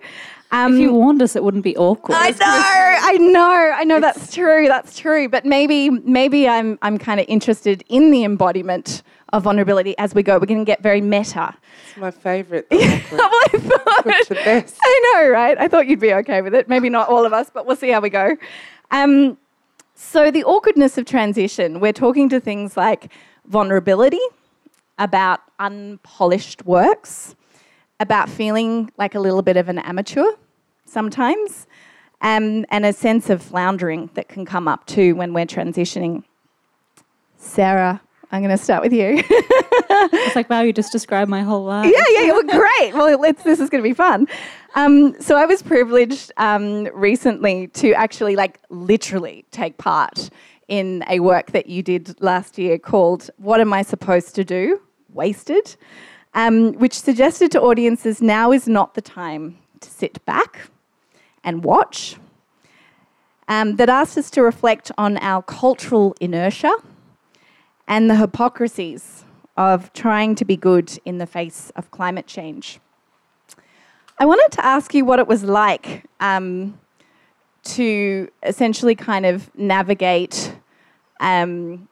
Um, 0.51 0.73
if 0.73 0.79
you 0.81 0.93
warned 0.93 1.21
us, 1.21 1.35
it 1.35 1.43
wouldn't 1.43 1.63
be 1.63 1.75
awkward. 1.77 2.15
I 2.19 2.29
know, 2.31 2.37
I 2.41 3.17
know, 3.17 3.73
I 3.75 3.83
know. 3.85 3.99
That's 3.99 4.33
true. 4.33 4.67
That's 4.67 4.99
true. 4.99 5.29
But 5.29 5.45
maybe, 5.45 5.89
maybe 5.89 6.47
I'm, 6.47 6.77
I'm 6.81 6.97
kind 6.97 7.19
of 7.19 7.25
interested 7.29 7.83
in 7.87 8.11
the 8.11 8.23
embodiment 8.23 9.03
of 9.31 9.43
vulnerability 9.43 9.97
as 9.97 10.13
we 10.13 10.21
go. 10.21 10.37
We're 10.37 10.45
going 10.45 10.59
to 10.59 10.65
get 10.65 10.83
very 10.83 11.01
meta. 11.01 11.55
It's 11.87 11.97
my 11.97 12.11
favourite. 12.11 12.65
I 12.71 12.97
thought. 12.99 13.79
It's 14.05 14.27
the 14.27 14.35
best. 14.35 14.77
I 14.83 15.13
know, 15.15 15.29
right? 15.29 15.57
I 15.57 15.69
thought 15.69 15.87
you'd 15.87 15.99
be 16.01 16.13
okay 16.13 16.41
with 16.41 16.53
it. 16.53 16.67
Maybe 16.67 16.89
not 16.89 17.07
all 17.07 17.25
of 17.25 17.31
us, 17.31 17.49
but 17.53 17.65
we'll 17.65 17.77
see 17.77 17.89
how 17.89 18.01
we 18.01 18.09
go. 18.09 18.35
Um, 18.91 19.37
so, 19.95 20.31
the 20.31 20.43
awkwardness 20.43 20.97
of 20.97 21.05
transition, 21.05 21.79
we're 21.79 21.93
talking 21.93 22.29
to 22.29 22.39
things 22.39 22.75
like 22.75 23.11
vulnerability, 23.45 24.19
about 24.97 25.41
unpolished 25.59 26.65
works, 26.65 27.35
about 27.99 28.29
feeling 28.29 28.91
like 28.97 29.15
a 29.15 29.19
little 29.19 29.41
bit 29.41 29.57
of 29.57 29.69
an 29.69 29.79
amateur 29.79 30.25
sometimes, 30.85 31.67
um, 32.21 32.65
and 32.69 32.85
a 32.85 32.93
sense 32.93 33.29
of 33.29 33.41
floundering 33.41 34.09
that 34.13 34.27
can 34.27 34.45
come 34.45 34.67
up 34.67 34.85
too 34.85 35.15
when 35.15 35.33
we're 35.33 35.45
transitioning. 35.45 36.23
Sarah, 37.37 38.01
I'm 38.31 38.41
going 38.41 38.55
to 38.55 38.63
start 38.63 38.81
with 38.81 38.93
you. 38.93 39.21
it's 39.29 40.35
like, 40.35 40.49
wow, 40.49 40.61
you 40.61 40.73
just 40.73 40.91
described 40.91 41.29
my 41.29 41.41
whole 41.41 41.65
life. 41.65 41.91
Yeah, 41.93 42.03
yeah, 42.09 42.31
well, 42.31 42.43
great. 42.43 42.93
Well, 42.93 43.33
this 43.43 43.59
is 43.59 43.69
going 43.69 43.83
to 43.83 43.87
be 43.89 43.93
fun. 43.93 44.27
Um, 44.75 45.19
so 45.21 45.37
I 45.37 45.45
was 45.45 45.61
privileged 45.61 46.31
um, 46.37 46.85
recently 46.93 47.67
to 47.67 47.93
actually, 47.93 48.35
like, 48.35 48.59
literally 48.69 49.45
take 49.51 49.77
part 49.77 50.31
in 50.67 51.03
a 51.07 51.19
work 51.19 51.51
that 51.51 51.67
you 51.67 51.83
did 51.83 52.19
last 52.21 52.57
year 52.57 52.79
called 52.79 53.29
"What 53.37 53.59
Am 53.61 53.71
I 53.71 53.83
Supposed 53.83 54.33
to 54.35 54.43
Do?" 54.43 54.81
Wasted, 55.13 55.75
um, 56.33 56.73
which 56.73 56.99
suggested 56.99 57.51
to 57.51 57.61
audiences 57.61 58.21
now 58.21 58.51
is 58.51 58.67
not 58.67 58.95
the 58.95 59.01
time 59.01 59.59
to 59.81 59.89
sit 59.89 60.25
back 60.25 60.69
and 61.43 61.63
watch. 61.63 62.15
Um, 63.47 63.75
that 63.75 63.89
asked 63.89 64.17
us 64.17 64.31
to 64.31 64.41
reflect 64.41 64.91
on 64.97 65.17
our 65.17 65.43
cultural 65.43 66.15
inertia 66.19 66.73
and 67.87 68.09
the 68.09 68.15
hypocrisies 68.15 69.25
of 69.55 69.91
trying 69.93 70.33
to 70.35 70.45
be 70.45 70.55
good 70.55 70.97
in 71.05 71.17
the 71.19 71.27
face 71.27 71.71
of 71.75 71.91
climate 71.91 72.25
change. 72.25 72.79
I 74.19 74.25
wanted 74.25 74.51
to 74.53 74.65
ask 74.65 74.93
you 74.93 75.05
what 75.05 75.19
it 75.19 75.27
was 75.27 75.43
like 75.43 76.05
um, 76.19 76.79
to 77.63 78.29
essentially 78.43 78.95
kind 78.95 79.25
of 79.25 79.53
navigate 79.55 80.55
um, 81.19 81.87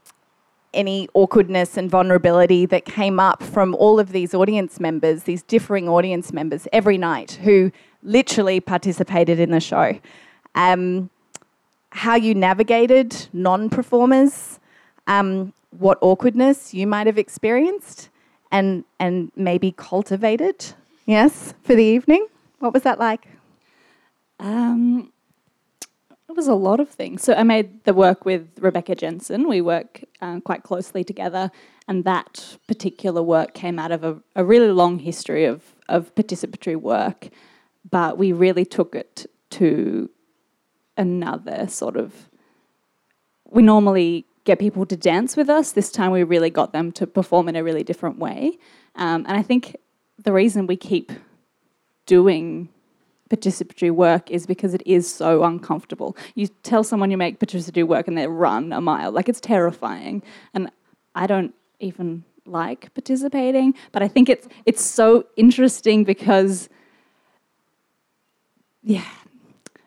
any 0.74 1.10
awkwardness 1.14 1.78
and 1.78 1.90
vulnerability 1.90 2.66
that 2.68 2.86
came 2.86 3.20
up 3.20 3.42
from 3.44 3.76
all 3.76 4.00
of 4.00 4.12
these 4.12 4.34
audience 4.34 4.80
members, 4.80 5.24
these 5.24 5.44
differing 5.44 5.90
audience 5.90 6.32
members, 6.32 6.68
every 6.72 6.98
night 6.98 7.40
who 7.44 7.72
literally 8.04 8.60
participated 8.60 9.40
in 9.40 9.52
the 9.52 9.60
show. 9.60 10.00
Um, 10.56 11.10
how 11.92 12.16
you 12.16 12.34
navigated 12.34 13.28
non 13.34 13.70
performers, 13.70 14.60
um, 15.08 15.54
what 15.72 15.98
awkwardness 16.02 16.74
you 16.74 16.88
might 16.88 17.08
have 17.08 17.18
experienced 17.18 18.10
and, 18.52 18.84
and 19.00 19.32
maybe 19.36 19.72
cultivated, 19.72 20.74
yes, 21.12 21.54
for 21.64 21.76
the 21.76 21.84
evening. 21.84 22.26
What 22.60 22.74
was 22.74 22.84
that 22.84 22.98
like? 22.98 23.28
Um, 24.40 25.12
it 26.30 26.36
was 26.38 26.48
a 26.48 26.56
lot 26.56 26.80
of 26.80 26.90
things. 26.90 27.22
So 27.22 27.34
I 27.34 27.44
made 27.44 27.84
the 27.84 27.94
work 27.94 28.24
with 28.24 28.48
Rebecca 28.60 28.96
Jensen. 28.96 29.50
We 29.50 29.60
work 29.60 30.06
uh, 30.22 30.40
quite 30.40 30.64
closely 30.64 31.04
together, 31.04 31.52
and 31.88 32.06
that 32.06 32.58
particular 32.66 33.22
work 33.22 33.54
came 33.54 33.78
out 33.78 33.92
of 33.92 34.06
a, 34.06 34.18
a 34.38 34.46
really 34.46 34.72
long 34.72 35.00
history 35.00 35.44
of, 35.44 35.76
of 35.90 36.16
participatory 36.16 36.78
work, 36.78 37.28
but 37.90 38.18
we 38.18 38.32
really 38.32 38.64
took 38.64 38.96
it 38.96 39.26
to 39.52 40.10
another 40.96 41.68
sort 41.68 41.98
of. 41.98 42.30
We 43.50 43.62
normally 43.62 44.26
get 44.46 44.60
people 44.60 44.86
to 44.86 44.96
dance 44.96 45.36
with 45.36 45.50
us. 45.50 45.74
This 45.74 45.92
time 45.92 46.12
we 46.12 46.24
really 46.24 46.50
got 46.50 46.72
them 46.72 46.94
to 46.94 47.06
perform 47.06 47.50
in 47.50 47.58
a 47.58 47.64
really 47.64 47.84
different 47.84 48.18
way. 48.18 48.58
Um, 48.96 49.26
and 49.28 49.38
I 49.38 49.42
think 49.42 49.76
the 50.18 50.32
reason 50.32 50.68
we 50.68 50.78
keep 50.78 51.12
doing 52.06 52.70
participatory 53.30 53.92
work 53.92 54.30
is 54.30 54.46
because 54.46 54.74
it 54.74 54.84
is 54.86 55.12
so 55.12 55.44
uncomfortable. 55.44 56.18
You 56.36 56.48
tell 56.64 56.84
someone 56.84 57.12
you 57.12 57.18
make 57.18 57.40
participatory 57.40 57.88
work 57.88 58.08
and 58.08 58.18
they 58.18 58.28
run 58.28 58.74
a 58.74 58.82
mile, 58.82 59.12
like 59.12 59.30
it's 59.30 59.40
terrifying. 59.40 60.22
And 60.54 60.70
I 61.16 61.28
don't 61.28 61.54
even 61.80 62.24
like 62.46 62.94
participating, 62.94 63.74
but 63.92 64.04
I 64.04 64.08
think 64.08 64.30
it's 64.30 64.48
it's 64.66 64.84
so 64.84 65.26
interesting 65.38 66.04
because 66.04 66.70
yeah, 68.84 69.08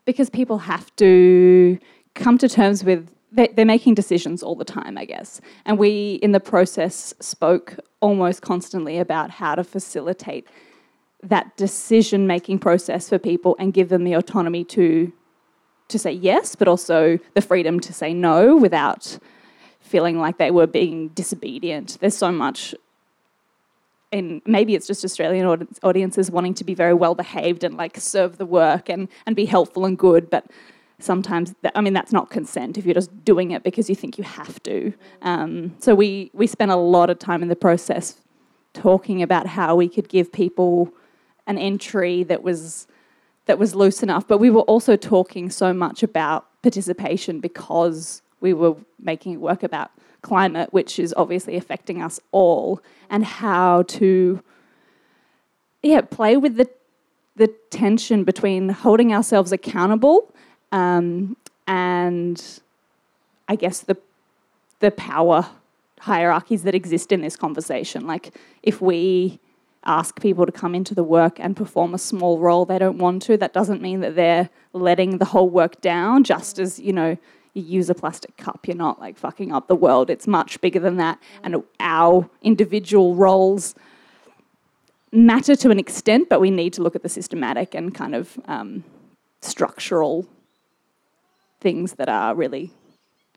because 0.04 0.30
people 0.30 0.58
have 0.58 0.94
to 0.96 1.78
come 2.14 2.38
to 2.38 2.48
terms 2.48 2.84
with 2.84 3.10
they're 3.34 3.64
making 3.64 3.94
decisions 3.94 4.42
all 4.42 4.54
the 4.54 4.64
time, 4.64 4.96
I 4.96 5.04
guess. 5.04 5.40
And 5.64 5.78
we, 5.78 6.14
in 6.22 6.32
the 6.32 6.40
process, 6.40 7.14
spoke 7.20 7.76
almost 8.00 8.42
constantly 8.42 8.98
about 8.98 9.30
how 9.30 9.54
to 9.54 9.64
facilitate 9.64 10.46
that 11.22 11.56
decision 11.56 12.26
making 12.26 12.58
process 12.58 13.08
for 13.08 13.18
people 13.18 13.56
and 13.58 13.72
give 13.72 13.88
them 13.88 14.04
the 14.04 14.14
autonomy 14.14 14.64
to 14.64 15.12
to 15.88 15.98
say 15.98 16.12
yes, 16.12 16.54
but 16.54 16.66
also 16.66 17.18
the 17.34 17.42
freedom 17.42 17.78
to 17.78 17.92
say 17.92 18.14
no 18.14 18.56
without 18.56 19.18
feeling 19.80 20.18
like 20.18 20.38
they 20.38 20.50
were 20.50 20.66
being 20.66 21.08
disobedient. 21.08 21.98
There's 22.00 22.16
so 22.16 22.32
much 22.32 22.74
and 24.10 24.40
maybe 24.46 24.76
it's 24.76 24.86
just 24.86 25.04
Australian 25.04 25.66
audiences 25.82 26.30
wanting 26.30 26.54
to 26.54 26.64
be 26.64 26.72
very 26.72 26.94
well 26.94 27.16
behaved 27.16 27.64
and 27.64 27.76
like 27.76 27.96
serve 27.98 28.38
the 28.38 28.46
work 28.46 28.88
and, 28.88 29.08
and 29.26 29.34
be 29.34 29.44
helpful 29.44 29.84
and 29.84 29.98
good, 29.98 30.30
but 30.30 30.46
sometimes 31.04 31.54
that, 31.62 31.72
I 31.74 31.80
mean 31.80 31.92
that's 31.92 32.12
not 32.12 32.30
consent 32.30 32.78
if 32.78 32.84
you're 32.84 32.94
just 32.94 33.24
doing 33.24 33.50
it 33.50 33.62
because 33.62 33.88
you 33.88 33.94
think 33.94 34.18
you 34.18 34.24
have 34.24 34.62
to. 34.64 34.92
Um, 35.22 35.74
so 35.78 35.94
we 35.94 36.30
we 36.32 36.46
spent 36.46 36.70
a 36.70 36.76
lot 36.76 37.10
of 37.10 37.18
time 37.18 37.42
in 37.42 37.48
the 37.48 37.56
process 37.56 38.16
talking 38.72 39.22
about 39.22 39.46
how 39.46 39.76
we 39.76 39.88
could 39.88 40.08
give 40.08 40.32
people 40.32 40.92
an 41.46 41.58
entry 41.58 42.22
that 42.24 42.42
was 42.42 42.86
that 43.46 43.58
was 43.58 43.74
loose 43.74 44.02
enough, 44.02 44.26
but 44.26 44.38
we 44.38 44.50
were 44.50 44.62
also 44.62 44.96
talking 44.96 45.50
so 45.50 45.72
much 45.72 46.02
about 46.02 46.46
participation 46.62 47.40
because 47.40 48.22
we 48.40 48.54
were 48.54 48.74
making 48.98 49.38
work 49.38 49.62
about 49.62 49.90
climate, 50.22 50.72
which 50.72 50.98
is 50.98 51.12
obviously 51.16 51.54
affecting 51.54 52.00
us 52.02 52.18
all, 52.32 52.80
and 53.10 53.24
how 53.24 53.82
to 53.82 54.42
yeah 55.82 56.00
play 56.00 56.36
with 56.36 56.56
the 56.56 56.68
the 57.36 57.48
tension 57.70 58.24
between 58.24 58.68
holding 58.68 59.12
ourselves 59.12 59.52
accountable 59.52 60.33
um, 60.74 61.36
and 61.68 62.60
I 63.48 63.54
guess 63.56 63.80
the 63.80 63.96
the 64.80 64.90
power 64.90 65.46
hierarchies 66.00 66.64
that 66.64 66.74
exist 66.74 67.12
in 67.12 67.22
this 67.22 67.36
conversation. 67.36 68.06
Like 68.06 68.34
if 68.62 68.82
we 68.82 69.38
ask 69.84 70.20
people 70.20 70.44
to 70.44 70.52
come 70.52 70.74
into 70.74 70.94
the 70.94 71.04
work 71.04 71.38
and 71.38 71.56
perform 71.56 71.94
a 71.94 71.98
small 71.98 72.38
role 72.38 72.66
they 72.66 72.78
don't 72.78 72.98
want 72.98 73.22
to, 73.22 73.36
that 73.36 73.52
doesn't 73.52 73.80
mean 73.80 74.00
that 74.00 74.16
they're 74.16 74.50
letting 74.72 75.18
the 75.18 75.26
whole 75.26 75.48
work 75.48 75.80
down, 75.80 76.24
just 76.24 76.58
as, 76.58 76.78
you 76.78 76.92
know, 76.92 77.16
you 77.54 77.62
use 77.62 77.88
a 77.88 77.94
plastic 77.94 78.36
cup, 78.36 78.66
you're 78.66 78.76
not 78.76 79.00
like 79.00 79.16
fucking 79.16 79.52
up 79.52 79.68
the 79.68 79.76
world. 79.76 80.10
It's 80.10 80.26
much 80.26 80.60
bigger 80.60 80.80
than 80.80 80.96
that. 80.96 81.18
And 81.44 81.62
our 81.78 82.28
individual 82.42 83.14
roles 83.14 83.74
matter 85.12 85.54
to 85.54 85.70
an 85.70 85.78
extent, 85.78 86.28
but 86.28 86.40
we 86.40 86.50
need 86.50 86.72
to 86.74 86.82
look 86.82 86.96
at 86.96 87.02
the 87.02 87.08
systematic 87.08 87.74
and 87.74 87.94
kind 87.94 88.14
of 88.14 88.36
um, 88.46 88.82
structural 89.40 90.26
things 91.64 91.94
that 91.94 92.08
are 92.08 92.34
really 92.34 92.70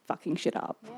fucking 0.06 0.36
shit 0.36 0.56
up. 0.56 0.78
Yeah. 0.84 0.92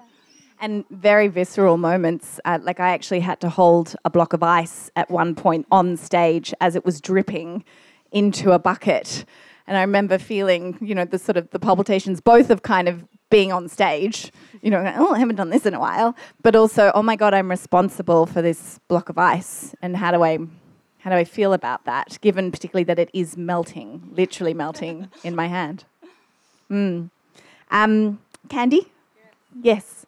And 0.59 0.83
very 0.89 1.29
visceral 1.29 1.77
moments. 1.77 2.39
Uh, 2.43 2.59
like 2.62 2.79
I 2.81 2.89
actually 2.89 3.21
had 3.21 3.39
to 3.41 3.50
hold 3.50 3.95
a 4.03 4.09
block 4.09 4.33
of 4.33 4.43
ice 4.43 4.91
at 4.95 5.09
one 5.09 5.36
point 5.36 5.65
on 5.71 5.95
stage 5.95 6.53
as 6.59 6.75
it 6.75 6.83
was 6.83 7.00
dripping 7.00 7.63
into 8.12 8.51
a 8.51 8.59
bucket. 8.59 9.25
And 9.67 9.77
I 9.77 9.81
remember 9.81 10.17
feeling, 10.17 10.75
you 10.81 10.95
know, 10.95 11.05
the 11.05 11.19
sort 11.19 11.38
of 11.38 11.50
the 11.51 11.59
palpitations, 11.59 12.19
both 12.19 12.50
of 12.50 12.63
kind 12.63 12.88
of 12.89 13.05
being 13.29 13.51
on 13.53 13.69
stage, 13.69 14.31
you 14.63 14.71
know, 14.71 14.81
oh, 14.98 15.13
I 15.13 15.19
haven't 15.19 15.36
done 15.36 15.51
this 15.51 15.67
in 15.67 15.75
a 15.75 15.79
while, 15.79 16.15
but 16.41 16.55
also, 16.55 16.91
oh 16.95 17.03
my 17.03 17.15
God, 17.15 17.36
I'm 17.36 17.50
responsible 17.50 18.25
for 18.25 18.41
this 18.41 18.79
block 18.88 19.09
of 19.09 19.19
ice. 19.19 19.75
And 19.83 19.95
how 19.95 20.12
do 20.12 20.24
I, 20.24 20.39
how 20.98 21.12
do 21.12 21.15
I 21.15 21.24
feel 21.24 21.53
about 21.53 21.86
that, 21.86 22.17
given 22.21 22.51
particularly 22.51 22.86
that 22.86 22.98
it 22.98 23.12
is 23.13 23.38
melting, 23.38 24.09
literally 24.12 24.55
melting 24.55 25.09
in 25.24 25.36
my 25.36 25.48
hand? 25.48 25.86
Mm. 26.71 27.12
Um, 27.71 28.19
Candy? 28.49 28.88
Yes. 29.61 30.05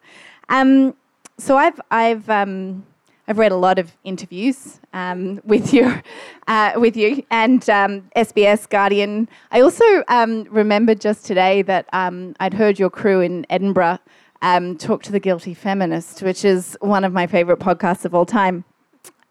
Um, 0.48 0.94
so 1.38 1.56
I've, 1.56 1.80
I've, 1.90 2.28
um, 2.28 2.84
I've 3.28 3.38
read 3.38 3.52
a 3.52 3.56
lot 3.56 3.78
of 3.78 3.92
interviews 4.04 4.80
um, 4.92 5.40
with 5.44 5.72
you, 5.72 6.00
uh, 6.48 6.72
with 6.76 6.96
you, 6.96 7.24
and 7.30 7.68
um, 7.70 8.10
SBS 8.16 8.68
Guardian. 8.68 9.28
I 9.50 9.60
also 9.60 9.84
um, 10.08 10.44
remembered 10.50 11.00
just 11.00 11.24
today 11.24 11.62
that 11.62 11.86
um, 11.92 12.34
I'd 12.40 12.54
heard 12.54 12.78
your 12.78 12.90
crew 12.90 13.20
in 13.20 13.46
Edinburgh 13.48 13.98
um, 14.42 14.76
talk 14.76 15.02
to 15.04 15.12
the 15.12 15.20
guilty 15.20 15.54
feminist, 15.54 16.22
which 16.22 16.44
is 16.44 16.76
one 16.80 17.04
of 17.04 17.12
my 17.12 17.26
favourite 17.26 17.60
podcasts 17.60 18.04
of 18.04 18.14
all 18.14 18.26
time. 18.26 18.64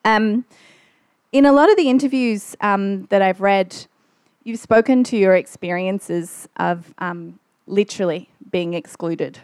Um, 0.05 0.45
in 1.31 1.45
a 1.45 1.51
lot 1.51 1.69
of 1.69 1.77
the 1.77 1.89
interviews 1.89 2.55
that 2.61 3.21
I've 3.21 3.41
read, 3.41 3.85
you've 4.43 4.59
spoken 4.59 5.03
to 5.05 5.17
your 5.17 5.35
experiences 5.35 6.47
of 6.57 6.93
literally 7.67 8.29
being 8.49 8.73
excluded 8.73 9.39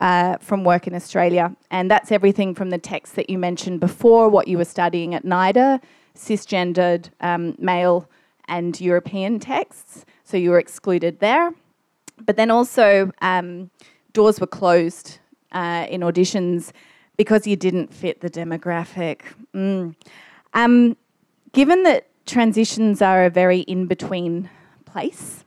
uh, 0.00 0.36
from 0.38 0.64
work 0.64 0.86
in 0.86 0.94
Australia. 0.94 1.54
And 1.70 1.90
that's 1.90 2.10
everything 2.10 2.54
from 2.54 2.70
the 2.70 2.78
texts 2.78 3.16
that 3.16 3.30
you 3.30 3.38
mentioned 3.38 3.80
before, 3.80 4.28
what 4.28 4.48
you 4.48 4.58
were 4.58 4.64
studying 4.64 5.14
at 5.14 5.24
NIDA, 5.24 5.80
cisgendered 6.16 7.10
um, 7.20 7.54
male 7.58 8.08
and 8.48 8.80
European 8.80 9.38
texts. 9.38 10.04
So 10.24 10.36
you 10.36 10.50
were 10.50 10.58
excluded 10.58 11.20
there. 11.20 11.52
But 12.18 12.36
then 12.36 12.50
also, 12.50 13.12
um, 13.22 13.70
doors 14.12 14.40
were 14.40 14.46
closed 14.46 15.18
uh, 15.52 15.86
in 15.88 16.00
auditions 16.00 16.72
because 17.16 17.46
you 17.46 17.56
didn't 17.56 17.92
fit 17.92 18.20
the 18.20 18.30
demographic. 18.30 19.20
Mm. 19.54 19.94
Um, 20.54 20.96
given 21.52 21.82
that 21.84 22.08
transitions 22.26 23.02
are 23.02 23.24
a 23.24 23.30
very 23.30 23.60
in 23.60 23.86
between 23.86 24.48
place, 24.84 25.44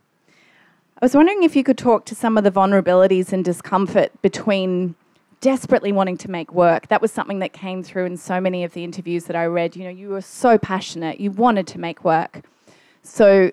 was 1.03 1.13
wondering 1.13 1.43
if 1.43 1.53
you 1.53 1.65
could 1.65 1.77
talk 1.77 2.05
to 2.05 2.15
some 2.15 2.37
of 2.37 2.45
the 2.45 2.51
vulnerabilities 2.51 3.33
and 3.33 3.43
discomfort 3.43 4.09
between 4.21 4.95
desperately 5.41 5.91
wanting 5.91 6.17
to 6.17 6.31
make 6.31 6.53
work. 6.53 6.87
That 6.87 7.01
was 7.01 7.11
something 7.11 7.39
that 7.39 7.51
came 7.51 7.83
through 7.83 8.05
in 8.05 8.15
so 8.15 8.39
many 8.39 8.63
of 8.63 8.71
the 8.71 8.85
interviews 8.85 9.25
that 9.25 9.35
I 9.35 9.45
read. 9.45 9.75
You 9.75 9.83
know, 9.83 9.89
you 9.89 10.07
were 10.07 10.21
so 10.21 10.57
passionate, 10.57 11.19
you 11.19 11.29
wanted 11.29 11.67
to 11.67 11.77
make 11.77 12.05
work. 12.05 12.45
So 13.01 13.51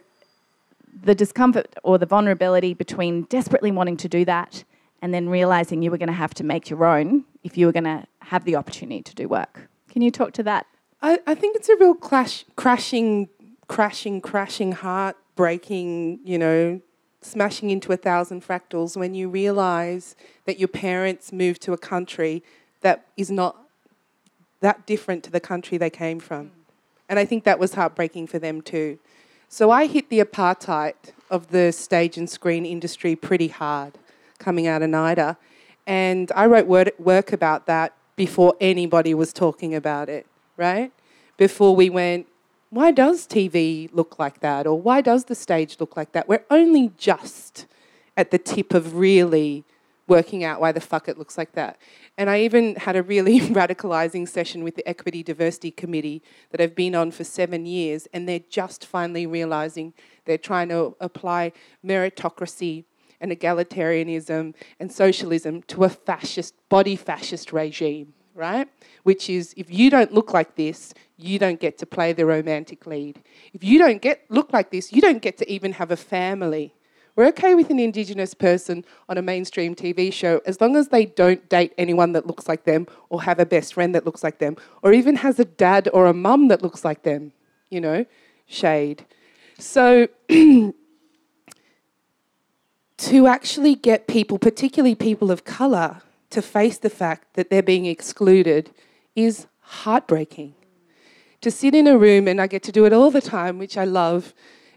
the 1.02 1.12
discomfort 1.12 1.74
or 1.82 1.98
the 1.98 2.06
vulnerability 2.06 2.72
between 2.72 3.22
desperately 3.22 3.72
wanting 3.72 3.96
to 3.96 4.08
do 4.08 4.24
that 4.26 4.62
and 5.02 5.12
then 5.12 5.28
realizing 5.28 5.82
you 5.82 5.90
were 5.90 5.98
going 5.98 6.06
to 6.06 6.12
have 6.12 6.32
to 6.34 6.44
make 6.44 6.70
your 6.70 6.84
own 6.84 7.24
if 7.42 7.58
you 7.58 7.66
were 7.66 7.72
going 7.72 7.82
to 7.82 8.06
have 8.20 8.44
the 8.44 8.54
opportunity 8.54 9.02
to 9.02 9.14
do 9.16 9.26
work. 9.26 9.68
Can 9.88 10.02
you 10.02 10.12
talk 10.12 10.32
to 10.34 10.44
that? 10.44 10.66
I, 11.02 11.18
I 11.26 11.34
think 11.34 11.56
it's 11.56 11.68
a 11.68 11.74
real 11.76 11.94
clash, 11.94 12.44
crashing, 12.54 13.28
crashing, 13.66 14.20
crashing, 14.20 14.70
heart 14.70 15.16
breaking, 15.34 16.20
you 16.22 16.38
know, 16.38 16.80
smashing 17.22 17.70
into 17.70 17.92
a 17.92 17.96
thousand 17.96 18.42
fractals 18.46 18.96
when 18.96 19.14
you 19.14 19.28
realize 19.28 20.16
that 20.46 20.58
your 20.58 20.68
parents 20.68 21.32
moved 21.32 21.60
to 21.62 21.72
a 21.72 21.78
country 21.78 22.42
that 22.80 23.06
is 23.16 23.30
not 23.30 23.56
that 24.60 24.86
different 24.86 25.22
to 25.24 25.30
the 25.30 25.40
country 25.40 25.78
they 25.78 25.90
came 25.90 26.20
from. 26.20 26.50
And 27.08 27.18
I 27.18 27.24
think 27.24 27.44
that 27.44 27.58
was 27.58 27.74
heartbreaking 27.74 28.28
for 28.28 28.38
them 28.38 28.62
too. 28.62 28.98
So 29.48 29.70
I 29.70 29.86
hit 29.86 30.10
the 30.10 30.20
apartheid 30.20 30.94
of 31.30 31.48
the 31.48 31.72
stage 31.72 32.16
and 32.16 32.30
screen 32.30 32.64
industry 32.64 33.16
pretty 33.16 33.48
hard 33.48 33.98
coming 34.38 34.66
out 34.66 34.82
of 34.82 34.90
NIDA. 34.90 35.36
And 35.86 36.30
I 36.36 36.46
wrote 36.46 36.66
work 36.98 37.32
about 37.32 37.66
that 37.66 37.94
before 38.16 38.54
anybody 38.60 39.12
was 39.12 39.32
talking 39.32 39.74
about 39.74 40.08
it, 40.08 40.26
right? 40.56 40.92
Before 41.36 41.74
we 41.74 41.90
went, 41.90 42.26
why 42.70 42.92
does 42.92 43.26
TV 43.26 43.90
look 43.92 44.18
like 44.18 44.40
that? 44.40 44.66
Or 44.66 44.80
why 44.80 45.00
does 45.00 45.24
the 45.24 45.34
stage 45.34 45.76
look 45.80 45.96
like 45.96 46.12
that? 46.12 46.28
We're 46.28 46.44
only 46.50 46.92
just 46.96 47.66
at 48.16 48.30
the 48.30 48.38
tip 48.38 48.72
of 48.74 48.96
really 48.96 49.64
working 50.06 50.42
out 50.42 50.60
why 50.60 50.72
the 50.72 50.80
fuck 50.80 51.08
it 51.08 51.18
looks 51.18 51.38
like 51.38 51.52
that. 51.52 51.78
And 52.18 52.28
I 52.28 52.40
even 52.40 52.76
had 52.76 52.96
a 52.96 53.02
really 53.02 53.40
radicalizing 53.60 54.28
session 54.28 54.62
with 54.64 54.76
the 54.76 54.86
Equity 54.88 55.22
Diversity 55.22 55.70
Committee 55.70 56.22
that 56.50 56.60
I've 56.60 56.74
been 56.74 56.94
on 56.94 57.12
for 57.12 57.24
seven 57.24 57.66
years, 57.66 58.08
and 58.12 58.28
they're 58.28 58.40
just 58.50 58.84
finally 58.84 59.26
realizing 59.26 59.94
they're 60.24 60.38
trying 60.38 60.68
to 60.68 60.96
apply 61.00 61.52
meritocracy 61.84 62.84
and 63.20 63.30
egalitarianism 63.30 64.54
and 64.78 64.92
socialism 64.92 65.62
to 65.62 65.84
a 65.84 65.88
fascist, 65.88 66.54
body 66.68 66.96
fascist 66.96 67.52
regime, 67.52 68.12
right? 68.34 68.68
Which 69.02 69.30
is 69.30 69.54
if 69.56 69.70
you 69.70 69.90
don't 69.90 70.12
look 70.12 70.32
like 70.32 70.56
this, 70.56 70.92
you 71.22 71.38
don't 71.38 71.60
get 71.60 71.78
to 71.78 71.86
play 71.86 72.12
the 72.12 72.26
romantic 72.26 72.86
lead. 72.86 73.22
If 73.52 73.62
you 73.64 73.78
don't 73.78 74.02
get 74.02 74.24
look 74.28 74.52
like 74.52 74.70
this, 74.70 74.92
you 74.92 75.00
don't 75.00 75.22
get 75.22 75.38
to 75.38 75.50
even 75.50 75.72
have 75.72 75.90
a 75.90 75.96
family. 75.96 76.74
We're 77.16 77.26
okay 77.28 77.54
with 77.54 77.70
an 77.70 77.78
Indigenous 77.78 78.34
person 78.34 78.84
on 79.08 79.18
a 79.18 79.22
mainstream 79.22 79.74
TV 79.74 80.12
show 80.12 80.40
as 80.46 80.60
long 80.60 80.76
as 80.76 80.88
they 80.88 81.06
don't 81.06 81.48
date 81.48 81.74
anyone 81.76 82.12
that 82.12 82.26
looks 82.26 82.48
like 82.48 82.64
them 82.64 82.86
or 83.08 83.22
have 83.22 83.38
a 83.38 83.46
best 83.46 83.74
friend 83.74 83.94
that 83.94 84.06
looks 84.06 84.22
like 84.22 84.38
them 84.38 84.56
or 84.82 84.92
even 84.92 85.16
has 85.16 85.38
a 85.38 85.44
dad 85.44 85.88
or 85.92 86.06
a 86.06 86.14
mum 86.14 86.48
that 86.48 86.62
looks 86.62 86.84
like 86.84 87.02
them, 87.02 87.32
you 87.68 87.80
know, 87.80 88.06
shade. 88.46 89.04
So, 89.58 90.08
to 90.28 90.72
actually 93.26 93.74
get 93.74 94.06
people, 94.06 94.38
particularly 94.38 94.94
people 94.94 95.30
of 95.30 95.44
colour, 95.44 96.02
to 96.30 96.40
face 96.40 96.78
the 96.78 96.90
fact 96.90 97.34
that 97.34 97.50
they're 97.50 97.62
being 97.62 97.86
excluded 97.86 98.70
is 99.16 99.46
heartbreaking 99.60 100.54
to 101.40 101.50
sit 101.50 101.74
in 101.74 101.86
a 101.86 101.96
room, 101.96 102.28
and 102.28 102.40
I 102.40 102.46
get 102.46 102.62
to 102.64 102.72
do 102.72 102.84
it 102.84 102.92
all 102.92 103.10
the 103.10 103.20
time, 103.20 103.58
which 103.58 103.78
I 103.78 103.84
love, 103.84 104.34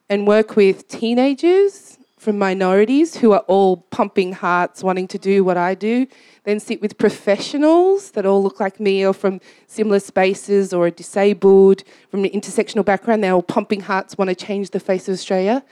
and 0.09 0.27
work 0.27 0.55
with 0.55 0.87
teenagers 0.87 1.97
from 2.23 2.39
minorities 2.39 3.17
who 3.17 3.33
are 3.33 3.43
all 3.47 3.77
pumping 3.77 4.31
hearts, 4.31 4.81
wanting 4.81 5.07
to 5.09 5.17
do 5.17 5.43
what 5.43 5.57
I 5.57 5.75
do, 5.75 6.07
then 6.45 6.59
sit 6.59 6.81
with 6.81 6.97
professionals 6.97 8.11
that 8.11 8.25
all 8.25 8.41
look 8.41 8.61
like 8.61 8.79
me 8.79 9.05
or 9.05 9.13
from 9.13 9.41
similar 9.67 9.99
spaces 9.99 10.73
or 10.73 10.87
are 10.87 10.89
disabled, 10.89 11.83
from 12.09 12.23
an 12.23 12.31
intersectional 12.31 12.85
background, 12.85 13.23
they're 13.23 13.33
all 13.33 13.43
pumping 13.43 13.81
hearts, 13.81 14.17
want 14.17 14.29
to 14.29 14.35
change 14.35 14.69
the 14.69 14.79
face 14.79 15.09
of 15.09 15.13
Australia, 15.13 15.63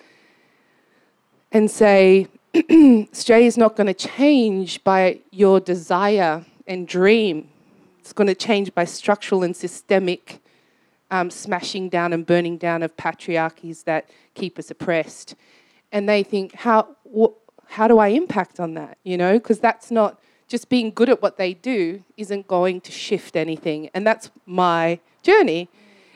and 1.53 1.71
say, 1.71 2.27
Australia 2.55 3.47
is 3.47 3.57
not 3.57 3.77
going 3.77 3.87
to 3.87 3.93
change 3.93 4.83
by 4.83 5.21
your 5.31 5.61
desire 5.61 6.45
and 6.67 6.85
dream. 6.85 7.47
It's 7.99 8.11
going 8.11 8.27
to 8.27 8.35
change 8.35 8.75
by 8.75 8.83
structural 8.83 9.43
and 9.43 9.55
systemic 9.55 10.41
um, 11.11 11.29
smashing 11.29 11.89
down 11.89 12.13
and 12.13 12.25
burning 12.25 12.57
down 12.57 12.81
of 12.81 12.95
patriarchies 12.97 13.83
that 13.83 14.09
keep 14.33 14.57
us 14.57 14.71
oppressed. 14.71 15.35
And 15.91 16.07
they 16.07 16.23
think, 16.23 16.55
how, 16.55 16.95
wh- 17.15 17.35
how 17.67 17.87
do 17.87 17.99
I 17.99 18.07
impact 18.07 18.59
on 18.59 18.73
that? 18.75 18.97
You 19.03 19.17
know, 19.17 19.33
because 19.37 19.59
that's 19.59 19.91
not 19.91 20.19
just 20.47 20.69
being 20.69 20.91
good 20.91 21.09
at 21.09 21.21
what 21.21 21.37
they 21.37 21.53
do 21.53 22.03
isn't 22.17 22.47
going 22.47 22.81
to 22.81 22.91
shift 22.91 23.35
anything. 23.35 23.89
And 23.93 24.07
that's 24.07 24.31
my 24.45 24.99
journey. 25.21 25.69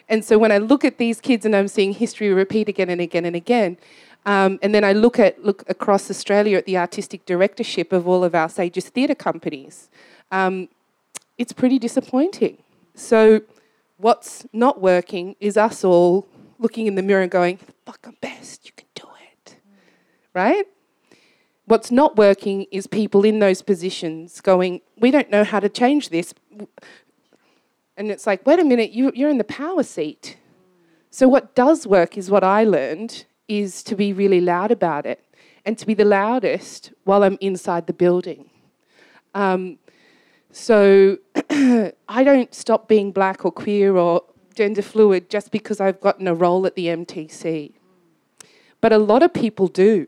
And 0.07 0.23
so 0.23 0.37
when 0.37 0.51
I 0.51 0.57
look 0.57 0.85
at 0.85 0.97
these 0.97 1.19
kids 1.19 1.45
and 1.45 1.55
I'm 1.55 1.67
seeing 1.67 1.93
history 1.93 2.33
repeat 2.33 2.69
again 2.69 2.89
and 2.89 3.01
again 3.01 3.25
and 3.25 3.35
again, 3.35 3.77
um, 4.25 4.59
and 4.61 4.73
then 4.73 4.83
I 4.83 4.93
look 4.93 5.19
at 5.19 5.43
look 5.43 5.63
across 5.69 6.09
Australia 6.09 6.57
at 6.57 6.65
the 6.65 6.77
artistic 6.77 7.25
directorship 7.25 7.93
of 7.93 8.07
all 8.07 8.23
of 8.23 8.33
our 8.33 8.49
Sages 8.49 8.89
theatre 8.89 9.15
companies. 9.15 9.89
Um, 10.31 10.69
it's 11.37 11.53
pretty 11.53 11.77
disappointing. 11.77 12.57
So, 12.95 13.41
what's 13.97 14.45
not 14.53 14.81
working 14.81 15.35
is 15.39 15.57
us 15.57 15.83
all 15.83 16.27
looking 16.59 16.87
in 16.87 16.95
the 16.95 17.01
mirror 17.01 17.21
and 17.21 17.31
going, 17.31 17.57
"Fuck, 17.85 17.99
I'm 18.05 18.17
best. 18.21 18.65
You 18.65 18.71
can 18.75 18.87
do 18.95 19.07
it," 19.31 19.57
right? 20.33 20.65
What's 21.65 21.91
not 21.91 22.15
working 22.15 22.67
is 22.71 22.87
people 22.87 23.25
in 23.25 23.39
those 23.39 23.61
positions 23.61 24.41
going, 24.41 24.81
"We 24.97 25.11
don't 25.11 25.29
know 25.29 25.43
how 25.43 25.59
to 25.59 25.69
change 25.69 26.09
this," 26.09 26.33
and 27.97 28.11
it's 28.11 28.27
like, 28.27 28.45
"Wait 28.45 28.59
a 28.59 28.63
minute, 28.63 28.91
you, 28.91 29.11
you're 29.15 29.29
in 29.29 29.37
the 29.37 29.43
power 29.43 29.83
seat." 29.83 30.37
So, 31.09 31.27
what 31.27 31.55
does 31.55 31.87
work 31.87 32.17
is 32.17 32.29
what 32.29 32.43
I 32.43 32.63
learned 32.63 33.25
is 33.47 33.83
to 33.83 33.95
be 33.95 34.11
really 34.11 34.41
loud 34.41 34.71
about 34.71 35.05
it 35.05 35.23
and 35.65 35.77
to 35.77 35.85
be 35.85 35.93
the 35.93 36.05
loudest 36.05 36.91
while 37.03 37.23
I'm 37.23 37.37
inside 37.41 37.87
the 37.87 37.93
building. 37.93 38.49
Um, 39.33 39.79
so 40.51 41.17
I 41.55 42.23
don't 42.23 42.53
stop 42.53 42.89
being 42.89 43.11
black 43.11 43.45
or 43.45 43.51
queer 43.51 43.95
or 43.95 44.23
gender 44.55 44.81
fluid 44.81 45.29
just 45.29 45.51
because 45.51 45.79
I've 45.79 46.01
gotten 46.01 46.27
a 46.27 46.35
role 46.35 46.65
at 46.65 46.75
the 46.75 46.87
MTC. 46.87 47.71
But 48.81 48.91
a 48.91 48.97
lot 48.97 49.23
of 49.23 49.33
people 49.33 49.67
do. 49.67 50.07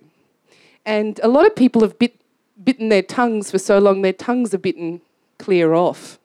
And 0.85 1.19
a 1.23 1.29
lot 1.29 1.45
of 1.45 1.55
people 1.55 1.81
have 1.83 1.97
bit, 1.97 2.19
bitten 2.61 2.89
their 2.89 3.01
tongues 3.01 3.49
for 3.49 3.59
so 3.59 3.79
long, 3.79 4.01
their 4.01 4.11
tongues 4.11 4.53
are 4.53 4.57
bitten 4.57 5.01
clear 5.37 5.73
off. 5.73 6.19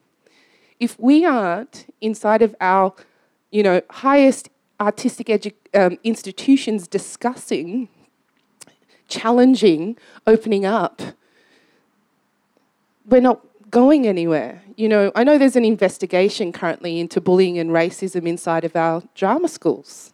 If 0.80 0.98
we 0.98 1.24
aren't 1.24 1.92
inside 2.00 2.42
of 2.42 2.56
our, 2.60 2.92
you 3.52 3.62
know, 3.62 3.80
highest 3.90 4.48
artistic 4.80 5.28
edu- 5.28 5.54
um, 5.72 5.98
institutions 6.02 6.88
discussing, 6.88 7.88
challenging, 9.06 9.96
opening 10.26 10.64
up, 10.64 11.00
we're 13.06 13.20
not 13.20 13.44
going 13.72 14.06
anywhere. 14.06 14.62
You 14.76 14.88
know, 14.88 15.10
I 15.16 15.24
know 15.24 15.38
there's 15.38 15.56
an 15.56 15.64
investigation 15.64 16.52
currently 16.52 17.00
into 17.00 17.20
bullying 17.20 17.58
and 17.58 17.70
racism 17.70 18.28
inside 18.28 18.64
of 18.64 18.76
our 18.76 19.02
drama 19.16 19.48
schools. 19.48 20.12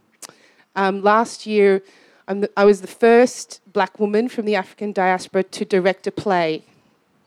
Um, 0.75 1.03
last 1.03 1.45
year, 1.45 1.83
the, 2.29 2.51
i 2.57 2.65
was 2.65 2.81
the 2.81 2.87
first 2.87 3.61
black 3.73 3.99
woman 3.99 4.29
from 4.29 4.45
the 4.47 4.55
African 4.55 4.93
diaspora 4.93 5.43
to 5.43 5.65
direct 5.65 6.07
a 6.07 6.13
play 6.13 6.63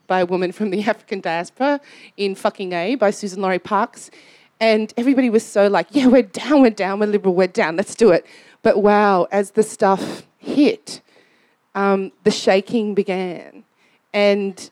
by 0.08 0.22
a 0.22 0.26
woman 0.26 0.52
from 0.52 0.70
the 0.70 0.82
African 0.94 1.20
diaspora 1.20 1.82
in 2.18 2.34
Fucking 2.34 2.72
A 2.74 2.96
by 2.96 3.12
Suzan-Lori 3.12 3.60
Parks. 3.60 4.10
And 4.60 4.94
everybody 4.96 5.30
was 5.30 5.46
so 5.46 5.68
like, 5.68 5.88
yeah, 5.92 6.08
we're 6.08 6.24
down, 6.24 6.62
we're 6.62 6.70
down, 6.70 7.00
we're 7.00 7.08
liberal, 7.08 7.36
we're 7.36 7.48
down, 7.48 7.76
let's 7.76 7.96
do 7.96 8.12
it. 8.12 8.26
But 8.62 8.82
wow, 8.82 9.28
as 9.32 9.52
the 9.52 9.64
stuff 9.64 10.24
hit, 10.38 11.02
um, 11.76 12.12
the 12.24 12.32
shaking 12.32 12.94
began. 12.94 13.64
And 14.14 14.70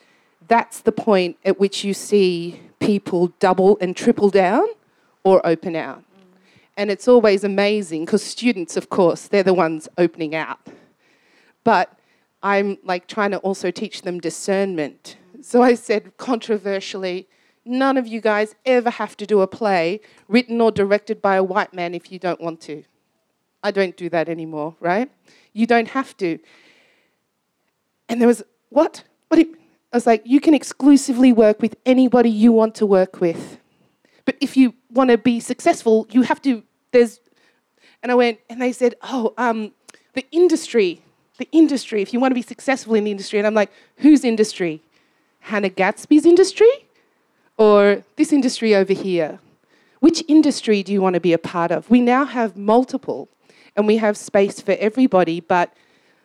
that's 0.50 0.82
the 0.82 0.92
point 0.92 1.38
at 1.46 1.60
which 1.60 1.86
you 1.86 1.94
see 1.94 2.60
people 2.80 3.28
double 3.40 3.78
and 3.80 3.96
triple 3.96 4.30
down 4.30 4.66
or 5.24 5.46
open 5.46 5.76
out. 5.76 6.04
And 6.76 6.90
it's 6.90 7.08
always 7.08 7.44
amazing 7.44 8.06
because 8.06 8.24
students, 8.24 8.76
of 8.76 8.90
course, 8.90 9.28
they're 9.28 9.44
the 9.44 9.54
ones 9.54 9.88
opening 9.98 10.36
out. 10.36 10.60
But 11.64 11.98
I'm 12.42 12.78
like 12.84 13.08
trying 13.08 13.32
to 13.32 13.38
also 13.40 13.70
teach 13.70 14.02
them 14.02 14.20
discernment. 14.20 15.18
So 15.42 15.62
I 15.62 15.76
said 15.76 16.18
controversially, 16.18 17.28
none 17.66 17.98
of 17.98 18.08
you 18.08 18.22
guys 18.22 18.56
ever 18.66 18.90
have 18.90 19.16
to 19.18 19.26
do 19.26 19.42
a 19.42 19.48
play 19.48 20.02
written 20.28 20.60
or 20.62 20.72
directed 20.72 21.22
by 21.22 21.36
a 21.36 21.44
white 21.44 21.74
man 21.74 21.94
if 21.94 22.12
you 22.12 22.20
don't 22.20 22.42
want 22.42 22.62
to. 22.62 22.84
I 23.62 23.72
don't 23.72 23.96
do 23.98 24.10
that 24.10 24.30
anymore, 24.30 24.76
right? 24.80 25.12
You 25.54 25.68
don't 25.68 25.90
have 25.90 26.16
to. 26.18 26.40
And 28.08 28.22
there 28.22 28.28
was, 28.28 28.42
what? 28.70 29.04
What? 29.28 29.46
I 29.92 29.98
was 29.98 30.06
like, 30.06 30.22
you 30.26 30.40
can 30.40 30.54
exclusively 30.54 31.34
work 31.34 31.62
with 31.62 31.76
anybody 31.86 32.30
you 32.30 32.52
want 32.52 32.76
to 32.76 32.86
work 32.86 33.20
with. 33.20 33.58
But 34.26 34.36
if 34.40 34.56
you 34.56 34.76
want 34.92 35.10
to 35.10 35.18
be 35.18 35.40
successful, 35.40 36.08
you 36.12 36.22
have 36.24 36.42
to, 36.44 36.64
there's, 36.92 37.20
and 38.04 38.12
I 38.12 38.16
went, 38.16 38.40
and 38.50 38.62
they 38.62 38.72
said, 38.72 38.96
oh, 39.02 39.34
um, 39.38 39.72
the 40.14 40.26
industry, 40.32 41.02
the 41.38 41.48
industry, 41.52 42.02
if 42.02 42.14
you 42.14 42.20
want 42.20 42.32
to 42.32 42.36
be 42.36 42.42
successful 42.44 42.94
in 42.94 43.04
the 43.04 43.12
industry. 43.12 43.40
And 43.40 43.48
I'm 43.48 43.56
like, 43.56 43.72
whose 43.98 44.24
industry? 44.24 44.84
Hannah 45.40 45.70
Gadsby's 45.70 46.26
industry? 46.26 46.70
or 47.60 48.04
this 48.16 48.32
industry 48.32 48.74
over 48.74 48.94
here. 48.94 49.38
Which 50.00 50.24
industry 50.30 50.82
do 50.82 50.94
you 50.94 51.02
want 51.02 51.16
to 51.16 51.20
be 51.20 51.34
a 51.34 51.38
part 51.38 51.72
of? 51.72 51.90
We 51.90 52.00
now 52.00 52.24
have 52.24 52.56
multiple 52.56 53.28
and 53.76 53.86
we 53.86 53.98
have 53.98 54.16
space 54.16 54.62
for 54.62 54.72
everybody, 54.80 55.42
but 55.42 55.74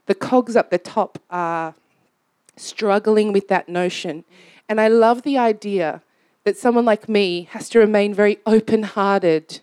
the 0.06 0.14
cogs 0.14 0.54
up 0.54 0.70
the 0.70 0.78
top 0.78 1.18
are 1.28 1.74
struggling 2.56 3.32
with 3.32 3.48
that 3.48 3.68
notion. 3.68 4.24
And 4.68 4.80
I 4.80 4.88
love 4.88 5.22
the 5.22 5.38
idea 5.38 6.02
that 6.44 6.56
someone 6.56 6.84
like 6.84 7.08
me 7.08 7.48
has 7.52 7.68
to 7.70 7.78
remain 7.78 8.14
very 8.14 8.38
open 8.46 8.82
hearted 8.82 9.60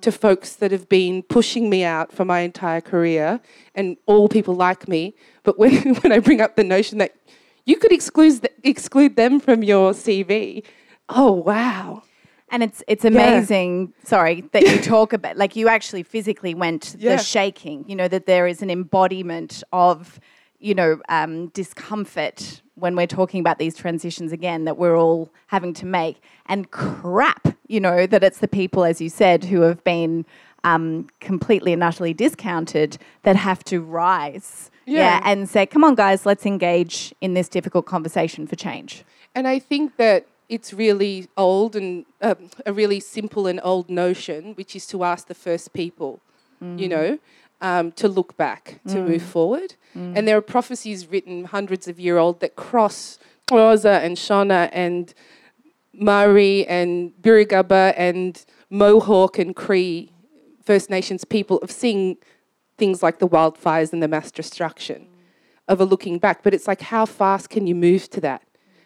to 0.00 0.10
folks 0.10 0.54
that 0.56 0.70
have 0.72 0.88
been 0.88 1.22
pushing 1.22 1.68
me 1.68 1.84
out 1.84 2.12
for 2.12 2.24
my 2.24 2.40
entire 2.40 2.80
career 2.80 3.40
and 3.74 3.96
all 4.06 4.28
people 4.28 4.54
like 4.54 4.88
me. 4.88 5.14
But 5.42 5.58
when, 5.58 5.94
when 5.96 6.12
I 6.12 6.18
bring 6.18 6.40
up 6.40 6.56
the 6.56 6.64
notion 6.64 6.98
that 6.98 7.14
you 7.66 7.76
could 7.76 7.92
exclude, 7.92 8.48
exclude 8.62 9.16
them 9.16 9.40
from 9.40 9.62
your 9.62 9.92
CV, 9.92 10.64
oh 11.08 11.32
wow 11.32 12.02
and 12.50 12.62
it's 12.62 12.82
it's 12.86 13.04
amazing 13.04 13.92
yeah. 13.98 14.08
sorry 14.08 14.40
that 14.52 14.62
you 14.62 14.78
talk 14.82 15.12
about 15.12 15.36
like 15.36 15.56
you 15.56 15.68
actually 15.68 16.02
physically 16.02 16.54
went 16.54 16.96
yeah. 16.98 17.16
the 17.16 17.22
shaking 17.22 17.84
you 17.88 17.96
know 17.96 18.08
that 18.08 18.26
there 18.26 18.46
is 18.46 18.62
an 18.62 18.70
embodiment 18.70 19.62
of 19.72 20.20
you 20.60 20.74
know 20.74 21.00
um, 21.08 21.48
discomfort 21.48 22.62
when 22.74 22.96
we're 22.96 23.06
talking 23.06 23.40
about 23.40 23.58
these 23.58 23.76
transitions 23.76 24.32
again 24.32 24.64
that 24.64 24.78
we're 24.78 24.98
all 24.98 25.30
having 25.48 25.74
to 25.74 25.86
make 25.86 26.22
and 26.46 26.70
crap 26.70 27.48
you 27.68 27.80
know 27.80 28.06
that 28.06 28.22
it's 28.22 28.38
the 28.38 28.48
people 28.48 28.84
as 28.84 29.00
you 29.00 29.08
said 29.08 29.44
who 29.44 29.62
have 29.62 29.82
been 29.84 30.24
um, 30.62 31.08
completely 31.20 31.72
and 31.72 31.82
utterly 31.82 32.12
discounted 32.12 32.98
that 33.22 33.36
have 33.36 33.64
to 33.64 33.80
rise 33.80 34.70
yeah. 34.86 35.18
yeah 35.18 35.20
and 35.24 35.48
say 35.48 35.66
come 35.66 35.84
on 35.84 35.94
guys 35.94 36.26
let's 36.26 36.46
engage 36.46 37.14
in 37.20 37.34
this 37.34 37.48
difficult 37.48 37.86
conversation 37.86 38.46
for 38.46 38.56
change 38.56 39.04
and 39.34 39.48
i 39.48 39.58
think 39.58 39.96
that 39.96 40.26
it's 40.50 40.72
really 40.72 41.28
old 41.36 41.76
and 41.76 42.04
um, 42.20 42.50
a 42.66 42.72
really 42.72 42.98
simple 42.98 43.46
and 43.46 43.60
old 43.62 43.88
notion, 43.88 44.52
which 44.54 44.74
is 44.74 44.84
to 44.88 45.04
ask 45.04 45.28
the 45.28 45.34
first 45.34 45.72
people, 45.72 46.20
mm. 46.62 46.76
you 46.76 46.88
know, 46.88 47.18
um, 47.60 47.92
to 47.92 48.08
look 48.08 48.36
back, 48.36 48.80
to 48.88 48.96
mm. 48.96 49.08
move 49.08 49.22
forward. 49.22 49.74
Mm. 49.96 50.16
And 50.16 50.28
there 50.28 50.36
are 50.36 50.42
prophecies 50.42 51.06
written 51.06 51.44
hundreds 51.44 51.88
of 51.88 52.00
year 52.00 52.18
old 52.18 52.40
that 52.40 52.56
cross 52.56 53.18
Xhosa 53.48 54.02
and 54.02 54.16
Shona 54.16 54.68
and 54.72 55.12
Maori 55.92 56.66
and 56.66 57.12
Birigaba 57.20 57.94
and 57.96 58.44
Mohawk 58.70 59.38
and 59.38 59.54
Cree 59.54 60.12
First 60.64 60.90
Nations 60.90 61.24
people 61.24 61.58
of 61.58 61.70
seeing 61.70 62.16
things 62.78 63.02
like 63.02 63.18
the 63.18 63.28
wildfires 63.28 63.92
and 63.92 64.02
the 64.02 64.08
mass 64.08 64.30
destruction, 64.30 65.06
of 65.68 65.80
a 65.80 65.84
looking 65.84 66.18
back. 66.18 66.42
But 66.42 66.54
it's 66.54 66.66
like, 66.66 66.80
how 66.80 67.04
fast 67.04 67.50
can 67.50 67.66
you 67.66 67.74
move 67.74 68.08
to 68.10 68.20
that? 68.22 68.42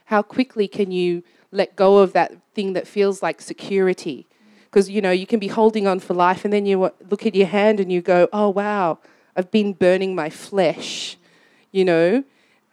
How 0.06 0.22
quickly 0.22 0.66
can 0.66 0.90
you 0.90 1.22
let 1.54 1.76
go 1.76 1.98
of 1.98 2.12
that 2.12 2.32
thing 2.54 2.72
that 2.74 2.86
feels 2.86 3.22
like 3.22 3.40
security. 3.40 4.26
Because, 4.74 4.90
you 4.90 5.00
know, 5.00 5.12
you 5.12 5.24
can 5.24 5.38
be 5.38 5.46
holding 5.46 5.86
on 5.86 6.00
for 6.00 6.14
life 6.14 6.44
and 6.44 6.52
then 6.52 6.66
you 6.66 6.90
look 7.08 7.24
at 7.26 7.36
your 7.36 7.46
hand 7.46 7.78
and 7.78 7.92
you 7.92 8.02
go, 8.02 8.28
oh, 8.32 8.48
wow, 8.48 8.98
I've 9.36 9.48
been 9.52 9.72
burning 9.72 10.16
my 10.16 10.30
flesh, 10.30 11.16
you 11.70 11.84
know? 11.84 12.24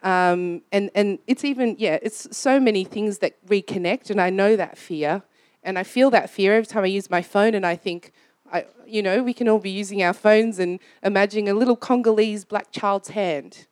Um, 0.02 0.62
and, 0.72 0.90
and 0.96 1.20
it's 1.28 1.44
even, 1.44 1.76
yeah, 1.78 2.00
it's 2.02 2.36
so 2.36 2.58
many 2.58 2.82
things 2.82 3.18
that 3.18 3.46
reconnect. 3.46 4.10
And 4.10 4.20
I 4.20 4.30
know 4.30 4.56
that 4.56 4.76
fear. 4.76 5.22
And 5.62 5.78
I 5.78 5.84
feel 5.84 6.10
that 6.10 6.28
fear 6.28 6.54
every 6.54 6.66
time 6.66 6.82
I 6.82 6.88
use 6.88 7.08
my 7.08 7.22
phone 7.22 7.54
and 7.54 7.64
I 7.64 7.76
think, 7.76 8.10
I, 8.52 8.66
you 8.84 9.00
know, 9.00 9.22
we 9.22 9.32
can 9.32 9.48
all 9.48 9.60
be 9.60 9.70
using 9.70 10.02
our 10.02 10.12
phones 10.12 10.58
and 10.58 10.80
imagining 11.04 11.48
a 11.48 11.54
little 11.54 11.76
Congolese 11.76 12.44
black 12.44 12.72
child's 12.72 13.10
hand 13.10 13.68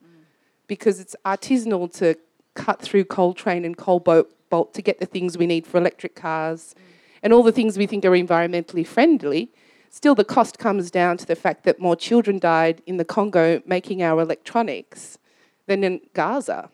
because 0.69 1.01
it's 1.01 1.17
artisanal 1.27 1.93
to 1.95 2.15
cut 2.55 2.81
through 2.81 3.07
coltan 3.07 3.67
and 3.67 3.77
coal 3.77 3.99
boat 3.99 4.33
bolt 4.51 4.73
to 4.75 4.83
get 4.83 5.01
the 5.01 5.07
things 5.07 5.37
we 5.37 5.49
need 5.49 5.67
for 5.67 5.79
electric 5.79 6.15
cars 6.15 6.77
mm. 6.79 6.83
And 7.23 7.33
all 7.33 7.43
the 7.43 7.53
things 7.53 7.77
we 7.77 7.87
think 7.87 8.05
are 8.05 8.11
environmentally 8.11 8.87
friendly, 8.87 9.51
still 9.91 10.15
the 10.15 10.25
cost 10.25 10.59
comes 10.59 10.91
down 10.91 11.17
to 11.19 11.27
the 11.27 11.37
fact 11.37 11.65
that 11.65 11.81
more 11.81 11.97
children 11.97 12.39
died 12.39 12.83
in 12.87 12.97
the 12.97 13.05
Congo 13.05 13.63
making 13.67 14.03
our 14.03 14.21
electronics 14.21 15.19
than 15.67 15.85
in 15.85 16.01
Gaza. 16.15 16.71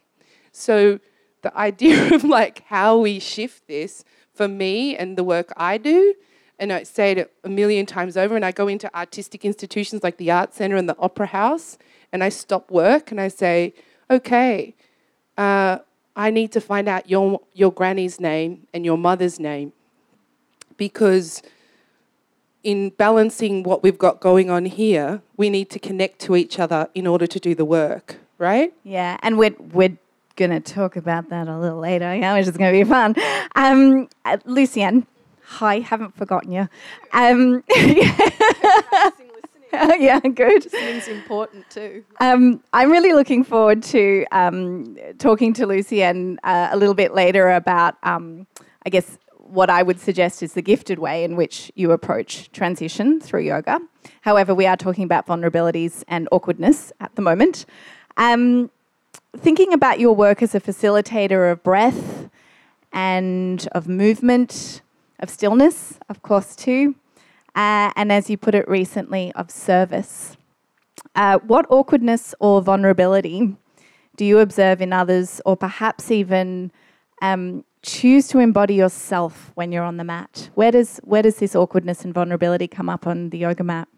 So 0.52 1.00
the 1.42 1.56
idea 1.68 2.14
of 2.14 2.24
like 2.24 2.64
how 2.66 2.98
we 2.98 3.18
shift 3.18 3.66
this 3.66 4.04
for 4.34 4.48
me 4.48 4.96
and 4.96 5.16
the 5.16 5.24
work 5.24 5.52
I 5.56 5.78
do, 5.78 6.14
and 6.58 6.72
I 6.72 6.84
say 6.84 7.12
it 7.12 7.32
a 7.44 7.48
million 7.48 7.86
times 7.86 8.16
over, 8.16 8.36
and 8.36 8.44
I 8.44 8.52
go 8.52 8.68
into 8.68 8.94
artistic 8.96 9.44
institutions 9.44 10.02
like 10.02 10.16
the 10.16 10.30
Art 10.30 10.54
Centre 10.54 10.76
and 10.76 10.88
the 10.88 10.96
Opera 10.98 11.26
House, 11.26 11.78
and 12.12 12.22
I 12.22 12.28
stop 12.30 12.70
work 12.70 13.10
and 13.10 13.20
I 13.20 13.28
say, 13.28 13.74
okay, 14.10 14.74
uh, 15.36 15.78
I 16.14 16.30
need 16.30 16.52
to 16.52 16.60
find 16.60 16.88
out 16.88 17.10
your, 17.10 17.40
your 17.52 17.70
granny's 17.70 18.18
name 18.20 18.66
and 18.72 18.84
your 18.84 18.96
mother's 18.96 19.38
name 19.38 19.72
because 20.76 21.42
in 22.62 22.90
balancing 22.90 23.62
what 23.62 23.82
we've 23.82 23.98
got 23.98 24.20
going 24.20 24.50
on 24.50 24.64
here, 24.64 25.22
we 25.36 25.50
need 25.50 25.70
to 25.70 25.78
connect 25.78 26.18
to 26.20 26.36
each 26.36 26.58
other 26.58 26.88
in 26.94 27.06
order 27.06 27.26
to 27.26 27.38
do 27.38 27.54
the 27.54 27.64
work, 27.64 28.16
right? 28.38 28.72
Yeah, 28.82 29.16
and 29.22 29.38
we're 29.38 29.54
we're 29.72 29.96
gonna 30.36 30.60
talk 30.60 30.96
about 30.96 31.30
that 31.30 31.48
a 31.48 31.58
little 31.58 31.78
later. 31.78 32.14
Yeah, 32.14 32.34
which 32.36 32.48
is 32.48 32.56
gonna 32.56 32.72
be 32.72 32.84
fun. 32.84 33.14
Um, 33.54 34.08
uh, 34.24 34.38
Lucienne, 34.44 35.06
hi, 35.44 35.80
haven't 35.80 36.16
forgotten 36.16 36.52
you. 36.52 36.68
Um, 37.12 37.62
yeah, 39.72 40.20
good. 40.20 40.64
Listening's 40.64 41.08
important 41.08 41.68
too. 41.70 42.04
Um, 42.20 42.62
I'm 42.72 42.90
really 42.90 43.12
looking 43.12 43.44
forward 43.44 43.82
to 43.84 44.26
um, 44.32 44.96
talking 45.18 45.52
to 45.54 45.66
Lucienne 45.66 46.38
uh, 46.44 46.68
a 46.72 46.76
little 46.76 46.94
bit 46.94 47.14
later 47.14 47.50
about, 47.50 47.96
um, 48.02 48.46
I 48.84 48.90
guess, 48.90 49.18
what 49.48 49.70
I 49.70 49.82
would 49.82 50.00
suggest 50.00 50.42
is 50.42 50.54
the 50.54 50.62
gifted 50.62 50.98
way 50.98 51.24
in 51.24 51.36
which 51.36 51.70
you 51.74 51.92
approach 51.92 52.50
transition 52.52 53.20
through 53.20 53.42
yoga. 53.42 53.80
However, 54.22 54.54
we 54.54 54.66
are 54.66 54.76
talking 54.76 55.04
about 55.04 55.26
vulnerabilities 55.26 56.04
and 56.08 56.28
awkwardness 56.32 56.92
at 57.00 57.14
the 57.14 57.22
moment. 57.22 57.66
Um, 58.16 58.70
thinking 59.36 59.72
about 59.72 60.00
your 60.00 60.14
work 60.14 60.42
as 60.42 60.54
a 60.54 60.60
facilitator 60.60 61.50
of 61.50 61.62
breath 61.62 62.28
and 62.92 63.68
of 63.72 63.88
movement, 63.88 64.80
of 65.20 65.30
stillness, 65.30 65.98
of 66.08 66.22
course, 66.22 66.56
too, 66.56 66.94
uh, 67.54 67.92
and 67.96 68.12
as 68.12 68.28
you 68.30 68.36
put 68.36 68.54
it 68.54 68.68
recently, 68.68 69.32
of 69.32 69.50
service. 69.50 70.36
Uh, 71.14 71.38
what 71.38 71.66
awkwardness 71.68 72.34
or 72.40 72.60
vulnerability 72.60 73.56
do 74.16 74.24
you 74.24 74.38
observe 74.38 74.80
in 74.80 74.92
others, 74.92 75.40
or 75.44 75.56
perhaps 75.56 76.10
even 76.10 76.70
um, 77.22 77.64
choose 77.86 78.26
to 78.28 78.40
embody 78.40 78.74
yourself 78.74 79.52
when 79.54 79.72
you're 79.72 79.84
on 79.84 79.96
the 79.96 80.04
mat? 80.04 80.50
Where 80.54 80.72
does 80.72 81.00
where 81.04 81.22
does 81.22 81.36
this 81.36 81.54
awkwardness 81.54 82.04
and 82.04 82.12
vulnerability 82.12 82.68
come 82.68 82.88
up 82.90 83.06
on 83.06 83.30
the 83.30 83.38
yoga 83.38 83.64
mat? 83.64 83.88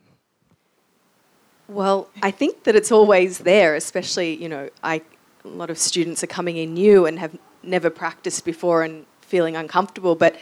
Well, 1.67 2.09
I 2.23 2.31
think 2.31 2.65
that 2.65 2.77
it's 2.77 2.93
always 2.93 3.39
there, 3.39 3.75
especially, 3.75 4.35
you 4.43 4.49
know, 4.49 4.71
I, 4.83 5.03
a 5.45 5.49
lot 5.49 5.69
of 5.69 5.77
students 5.77 6.25
are 6.25 6.27
coming 6.27 6.57
in 6.57 6.73
new 6.73 7.05
and 7.05 7.19
have 7.19 7.37
never 7.63 7.91
practiced 7.91 8.47
before 8.47 8.83
and 8.83 9.05
feeling 9.21 9.55
uncomfortable. 9.55 10.15
But 10.15 10.37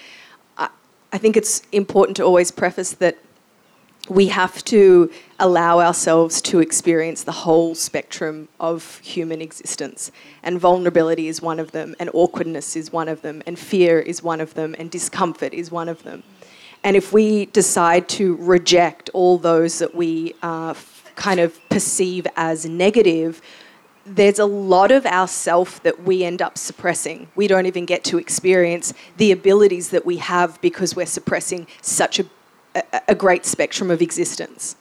I, 0.57 0.69
I 1.13 1.19
think 1.19 1.37
it's 1.37 1.63
important 1.73 2.17
to 2.19 2.23
always 2.23 2.53
preface 2.53 2.93
that 2.95 3.19
we 4.09 4.29
have 4.29 4.65
to 4.65 5.11
allow 5.39 5.81
ourselves 5.81 6.41
to 6.41 6.61
experience 6.61 7.25
the 7.25 7.33
whole 7.33 7.75
spectrum 7.75 8.49
of 8.61 8.99
human 9.01 9.41
existence. 9.43 10.13
And 10.43 10.61
vulnerability 10.61 11.29
is 11.29 11.43
one 11.43 11.59
of 11.59 11.73
them, 11.73 11.95
and 11.99 12.11
awkwardness 12.15 12.77
is 12.77 12.93
one 12.93 13.09
of 13.09 13.23
them, 13.23 13.43
and 13.47 13.59
fear 13.59 13.99
is 13.99 14.23
one 14.23 14.41
of 14.41 14.55
them, 14.55 14.75
and 14.79 14.91
discomfort 14.91 15.53
is 15.53 15.71
one 15.71 15.89
of 15.89 16.03
them. 16.05 16.23
And 16.85 16.97
if 16.97 17.13
we 17.13 17.47
decide 17.47 18.09
to 18.11 18.37
reject 18.37 19.11
all 19.13 19.39
those 19.39 19.81
that 19.81 19.95
we 19.95 20.35
uh, 20.43 20.75
kind 21.17 21.41
of 21.41 21.59
perceive 21.69 22.27
as 22.37 22.65
negative, 22.65 23.43
there's 24.05 24.39
a 24.39 24.47
lot 24.47 24.93
of 24.93 25.05
ourself 25.05 25.83
that 25.83 26.05
we 26.05 26.23
end 26.23 26.41
up 26.41 26.57
suppressing. 26.57 27.29
We 27.35 27.49
don't 27.49 27.67
even 27.67 27.87
get 27.87 28.05
to 28.05 28.19
experience 28.19 28.95
the 29.17 29.33
abilities 29.33 29.91
that 29.91 30.07
we 30.07 30.19
have 30.19 30.61
because 30.61 30.95
we're 30.95 31.07
suppressing 31.07 31.67
such 31.83 32.21
a, 32.21 32.27
a, 33.09 33.15
great 33.15 33.45
spectrum 33.45 33.91
of 33.91 34.03
existence. 34.03 34.77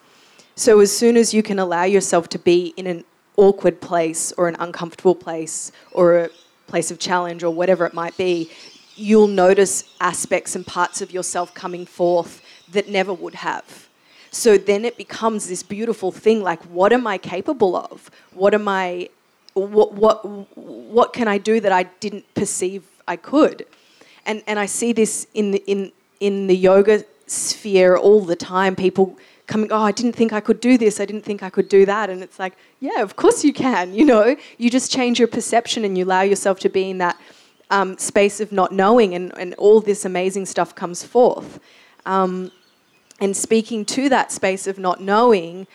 So, 0.55 0.79
as 0.79 0.95
soon 0.95 1.17
as 1.17 1.33
you 1.33 1.43
can 1.43 1.59
allow 1.59 1.83
yourself 1.83 2.29
to 2.29 2.39
be 2.39 2.73
in 2.77 2.87
an 2.87 3.03
awkward 3.37 3.81
place 3.81 4.31
or 4.37 4.47
an 4.47 4.55
uncomfortable 4.59 5.15
place 5.15 5.71
or 5.91 6.17
a 6.17 6.29
place 6.67 6.91
of 6.91 6.99
challenge 6.99 7.43
or 7.43 7.51
whatever 7.51 7.85
it 7.85 7.93
might 7.93 8.15
be, 8.17 8.49
you'll 8.95 9.27
notice 9.27 9.83
aspects 9.99 10.55
and 10.55 10.65
parts 10.65 11.01
of 11.01 11.11
yourself 11.11 11.53
coming 11.53 11.85
forth 11.85 12.41
that 12.71 12.89
never 12.89 13.13
would 13.13 13.35
have. 13.35 13.89
So 14.31 14.57
then 14.57 14.83
it 14.83 14.97
becomes 14.97 15.47
this 15.47 15.63
beautiful 15.63 16.11
thing 16.11 16.41
like, 16.41 16.61
what 16.63 16.91
am 16.91 17.07
I 17.07 17.17
capable 17.17 17.75
of? 17.75 18.09
What 18.33 18.53
am 18.53 18.67
I, 18.67 19.09
what, 19.53 19.93
what, 19.93 20.57
what 20.57 21.13
can 21.13 21.27
I 21.27 21.37
do 21.37 21.59
that 21.59 21.71
I 21.71 21.83
didn't 21.83 22.33
perceive 22.33 22.83
I 23.07 23.15
could? 23.15 23.65
And, 24.25 24.43
and 24.47 24.59
I 24.59 24.65
see 24.65 24.91
this 24.91 25.27
in 25.33 25.51
the, 25.51 25.63
in, 25.67 25.91
in 26.19 26.47
the 26.47 26.55
yoga 26.55 27.05
sphere 27.27 27.95
all 27.97 28.21
the 28.21 28.35
time. 28.35 28.75
People 28.75 29.17
coming, 29.47 29.71
oh, 29.71 29.81
I 29.81 29.91
didn't 29.91 30.13
think 30.13 30.33
I 30.33 30.39
could 30.39 30.59
do 30.59 30.77
this. 30.77 30.99
I 30.99 31.05
didn't 31.05 31.23
think 31.23 31.43
I 31.43 31.49
could 31.49 31.69
do 31.69 31.85
that. 31.85 32.09
And 32.09 32.23
it's 32.23 32.39
like, 32.39 32.53
yeah, 32.79 33.01
of 33.01 33.15
course 33.15 33.43
you 33.43 33.53
can. 33.53 33.93
You 33.95 34.05
know, 34.05 34.35
you 34.57 34.69
just 34.69 34.91
change 34.91 35.19
your 35.19 35.27
perception 35.27 35.85
and 35.85 35.97
you 35.97 36.05
allow 36.05 36.21
yourself 36.21 36.59
to 36.61 36.69
be 36.69 36.89
in 36.89 36.97
that 36.99 37.19
um, 37.69 37.97
space 37.97 38.39
of 38.39 38.51
not 38.51 38.71
knowing, 38.71 39.15
and, 39.15 39.35
and 39.37 39.53
all 39.55 39.81
this 39.81 40.05
amazing 40.05 40.45
stuff 40.45 40.75
comes 40.75 41.03
forth. 41.03 41.59
Um, 42.05 42.51
and 43.19 43.35
speaking 43.35 43.85
to 43.85 44.09
that 44.09 44.31
space 44.31 44.67
of 44.67 44.77
not 44.77 45.01
knowing, 45.01 45.67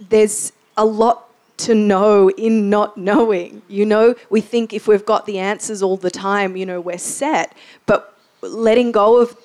there's 0.00 0.52
a 0.76 0.84
lot 0.84 1.30
to 1.56 1.74
know 1.74 2.30
in 2.30 2.68
not 2.68 2.96
knowing. 2.96 3.62
You 3.68 3.86
know, 3.86 4.14
we 4.28 4.40
think 4.40 4.72
if 4.72 4.88
we've 4.88 5.06
got 5.06 5.26
the 5.26 5.38
answers 5.38 5.82
all 5.82 5.96
the 5.96 6.10
time, 6.10 6.56
you 6.56 6.66
know, 6.66 6.80
we're 6.80 6.98
set. 6.98 7.56
But 7.86 8.18
letting 8.42 8.92
go 8.92 9.18
of, 9.18 9.36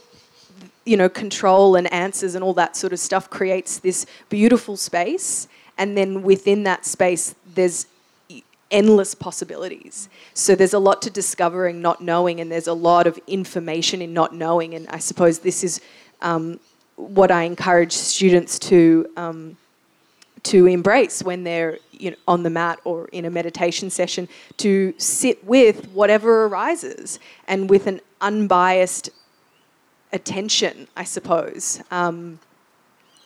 you 0.90 0.98
know, 0.98 1.08
control 1.08 1.76
and 1.76 1.92
answers 1.94 2.34
and 2.34 2.44
all 2.44 2.56
that 2.56 2.76
sort 2.76 2.92
of 2.92 3.00
stuff 3.00 3.30
creates 3.30 3.78
this 3.78 4.08
beautiful 4.28 4.76
space. 4.76 5.48
And 5.78 5.96
then 5.96 6.24
within 6.24 6.64
that 6.64 6.84
space, 6.84 7.36
there's 7.54 7.86
endless 8.72 9.14
possibilities. 9.14 10.10
So 10.34 10.56
there's 10.56 10.74
a 10.74 10.80
lot 10.80 11.04
to 11.04 11.12
discovering 11.12 11.80
not 11.80 12.02
knowing, 12.02 12.42
and 12.42 12.52
there's 12.52 12.66
a 12.68 12.74
lot 12.74 13.06
of 13.06 13.20
information 13.28 14.02
in 14.02 14.14
not 14.14 14.34
knowing. 14.34 14.74
And 14.74 14.88
I 14.90 14.98
suppose 14.98 15.38
this 15.40 15.64
is 15.64 15.80
um, 16.22 16.60
what 16.96 17.30
I 17.30 17.44
encourage 17.44 17.94
students 17.94 18.58
to 18.70 19.08
um, 19.16 19.58
to 20.42 20.66
embrace 20.66 21.22
when 21.22 21.44
they're 21.44 21.78
you 21.92 22.12
know, 22.12 22.18
on 22.28 22.42
the 22.42 22.50
mat 22.50 22.80
or 22.84 23.10
in 23.10 23.26
a 23.26 23.30
meditation 23.30 23.92
session 23.92 24.28
to 24.58 24.94
sit 24.98 25.44
with 25.44 25.86
whatever 25.90 26.46
arises 26.46 27.20
and 27.48 27.70
with 27.70 27.86
an 27.86 28.02
unbiased 28.22 29.10
attention, 30.12 30.88
I 30.96 31.04
suppose. 31.04 31.82
Um, 31.92 32.40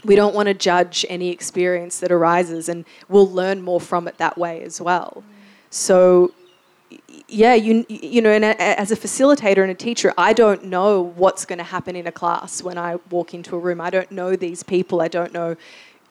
we 0.06 0.16
don't 0.16 0.36
want 0.36 0.48
to 0.48 0.54
judge 0.54 1.06
any 1.10 1.30
experience 1.30 2.00
that 2.00 2.12
arises, 2.12 2.68
and 2.68 2.86
we'll 3.08 3.30
learn 3.30 3.62
more 3.62 3.80
from 3.80 4.08
it 4.08 4.18
that 4.18 4.38
way 4.38 4.62
as 4.64 4.82
well. 4.82 5.24
So 5.70 6.34
yeah, 7.28 7.54
you 7.54 7.86
you 7.90 8.22
know, 8.22 8.32
and 8.32 8.44
as 8.46 8.92
a 8.92 8.96
facilitator 8.96 9.62
and 9.62 9.72
a 9.72 9.76
teacher, 9.76 10.14
I 10.18 10.34
don't 10.34 10.66
know 10.66 11.02
what's 11.02 11.46
going 11.46 11.58
to 11.58 11.64
happen 11.64 11.96
in 11.96 12.06
a 12.08 12.12
class 12.12 12.62
when 12.62 12.78
I 12.78 12.98
walk 13.10 13.34
into 13.34 13.56
a 13.56 13.60
room. 13.60 13.82
I 13.82 13.90
don't 13.90 14.12
know 14.12 14.36
these 14.36 14.62
people. 14.64 15.02
I 15.02 15.08
don't 15.08 15.34
know, 15.34 15.56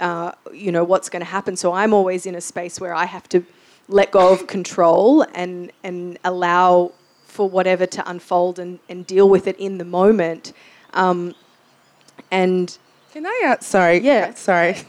uh, 0.00 0.32
you 0.52 0.72
know, 0.72 0.84
what's 0.84 1.08
going 1.08 1.20
to 1.20 1.30
happen. 1.30 1.56
So 1.56 1.72
I'm 1.72 1.92
always 1.92 2.26
in 2.26 2.34
a 2.34 2.40
space 2.40 2.80
where 2.80 2.94
I 2.94 3.04
have 3.04 3.28
to 3.30 3.44
let 3.88 4.10
go 4.10 4.32
of 4.32 4.46
control 4.46 5.24
and 5.34 5.70
and 5.84 6.18
allow 6.24 6.92
for 7.32 7.48
whatever 7.48 7.86
to 7.86 8.10
unfold 8.10 8.58
and, 8.58 8.78
and 8.90 9.06
deal 9.06 9.26
with 9.26 9.46
it 9.46 9.56
in 9.58 9.78
the 9.78 9.84
moment. 9.84 10.52
Um, 10.92 11.34
and 12.30 12.76
can 13.12 13.24
I? 13.26 13.42
Uh, 13.46 13.62
sorry. 13.62 13.98
Yeah. 13.98 14.34
Sorry. 14.34 14.76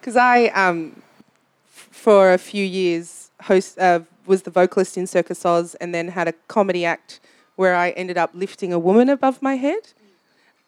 Because 0.00 0.18
I, 0.18 0.48
um, 0.48 1.00
f- 1.66 1.88
for 1.90 2.34
a 2.34 2.36
few 2.38 2.62
years, 2.62 3.30
host. 3.40 3.78
Uh, 3.78 4.00
was 4.26 4.42
the 4.42 4.50
vocalist 4.50 4.96
in 4.96 5.06
Circus 5.06 5.44
Oz 5.44 5.74
and 5.76 5.94
then 5.94 6.08
had 6.08 6.28
a 6.28 6.32
comedy 6.48 6.84
act 6.84 7.20
where 7.56 7.74
I 7.74 7.90
ended 7.90 8.18
up 8.18 8.30
lifting 8.34 8.72
a 8.72 8.78
woman 8.78 9.08
above 9.08 9.40
my 9.42 9.56
head, 9.56 9.92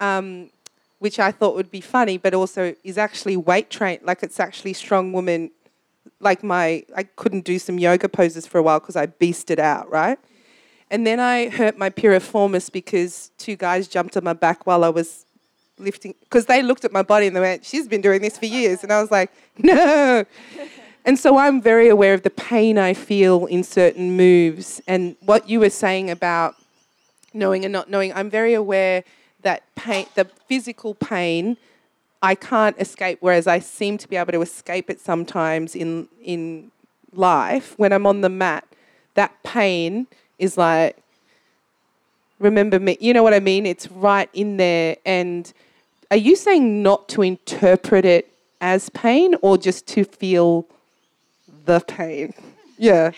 um, 0.00 0.50
which 0.98 1.18
I 1.18 1.32
thought 1.32 1.54
would 1.54 1.70
be 1.70 1.80
funny, 1.80 2.16
but 2.18 2.34
also 2.34 2.74
is 2.84 2.96
actually 2.98 3.36
weight 3.36 3.70
trained. 3.70 4.02
Like 4.04 4.22
it's 4.22 4.38
actually 4.38 4.72
strong 4.72 5.12
woman. 5.12 5.50
Like 6.20 6.42
my, 6.42 6.84
I 6.94 7.04
couldn't 7.04 7.44
do 7.44 7.58
some 7.58 7.78
yoga 7.78 8.08
poses 8.08 8.46
for 8.46 8.58
a 8.58 8.62
while 8.62 8.80
because 8.80 8.96
I 8.96 9.06
beasted 9.06 9.58
out, 9.58 9.90
right? 9.90 10.18
And 10.90 11.06
then 11.06 11.18
I 11.18 11.48
hurt 11.48 11.76
my 11.76 11.90
piriformis 11.90 12.70
because 12.70 13.30
two 13.38 13.56
guys 13.56 13.88
jumped 13.88 14.16
on 14.16 14.24
my 14.24 14.32
back 14.32 14.66
while 14.66 14.84
I 14.84 14.88
was 14.88 15.24
lifting, 15.78 16.14
because 16.20 16.46
they 16.46 16.62
looked 16.62 16.84
at 16.84 16.92
my 16.92 17.02
body 17.02 17.26
and 17.26 17.34
they 17.34 17.40
went, 17.40 17.64
she's 17.64 17.88
been 17.88 18.00
doing 18.00 18.22
this 18.22 18.38
for 18.38 18.46
years. 18.46 18.82
And 18.82 18.92
I 18.92 19.00
was 19.00 19.10
like, 19.10 19.32
no. 19.58 20.24
And 21.04 21.18
so 21.18 21.38
I'm 21.38 21.60
very 21.60 21.88
aware 21.88 22.14
of 22.14 22.22
the 22.22 22.30
pain 22.30 22.78
I 22.78 22.94
feel 22.94 23.46
in 23.46 23.62
certain 23.62 24.16
moves. 24.16 24.80
And 24.86 25.16
what 25.20 25.48
you 25.48 25.60
were 25.60 25.70
saying 25.70 26.10
about 26.10 26.54
knowing 27.32 27.64
and 27.64 27.72
not 27.72 27.90
knowing, 27.90 28.12
I'm 28.12 28.30
very 28.30 28.54
aware 28.54 29.04
that 29.42 29.62
pain, 29.74 30.06
the 30.14 30.24
physical 30.48 30.94
pain, 30.94 31.56
I 32.22 32.34
can't 32.34 32.76
escape, 32.80 33.18
whereas 33.20 33.46
I 33.46 33.58
seem 33.58 33.98
to 33.98 34.08
be 34.08 34.16
able 34.16 34.32
to 34.32 34.42
escape 34.42 34.90
it 34.90 35.00
sometimes 35.00 35.76
in, 35.76 36.08
in 36.20 36.72
life. 37.12 37.78
When 37.78 37.92
I'm 37.92 38.06
on 38.06 38.22
the 38.22 38.28
mat, 38.28 38.66
that 39.14 39.42
pain 39.42 40.06
is 40.38 40.56
like, 40.56 40.96
remember 42.38 42.78
me, 42.78 42.96
you 43.00 43.12
know 43.14 43.22
what 43.22 43.34
I 43.34 43.40
mean? 43.40 43.66
It's 43.66 43.90
right 43.90 44.28
in 44.32 44.56
there. 44.56 44.96
And 45.04 45.52
are 46.10 46.16
you 46.16 46.36
saying 46.36 46.82
not 46.82 47.08
to 47.10 47.22
interpret 47.22 48.04
it 48.04 48.32
as 48.60 48.88
pain 48.90 49.34
or 49.42 49.58
just 49.58 49.86
to 49.86 50.04
feel 50.04 50.66
the 51.64 51.80
pain. 51.80 52.32
Yeah. 52.78 53.12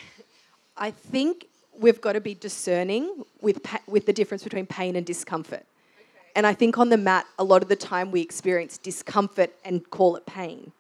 I 0.77 0.93
think 0.93 1.49
we've 1.81 2.01
got 2.01 2.13
to 2.13 2.21
be 2.21 2.33
discerning 2.33 3.25
with 3.41 3.61
pa- 3.65 3.81
with 3.89 4.07
the 4.07 4.13
difference 4.13 4.45
between 4.45 4.67
pain 4.67 4.95
and 4.95 5.05
discomfort. 5.05 5.65
And 6.37 6.47
I 6.47 6.55
think 6.55 6.79
on 6.79 6.91
the 6.91 6.97
mat, 6.97 7.27
a 7.41 7.43
lot 7.43 7.61
of 7.65 7.69
the 7.69 7.75
time 7.75 8.13
we 8.13 8.21
experience 8.21 8.79
discomfort 8.79 9.53
and 9.65 9.91
call 9.91 10.15
it 10.15 10.25
pain. 10.27 10.71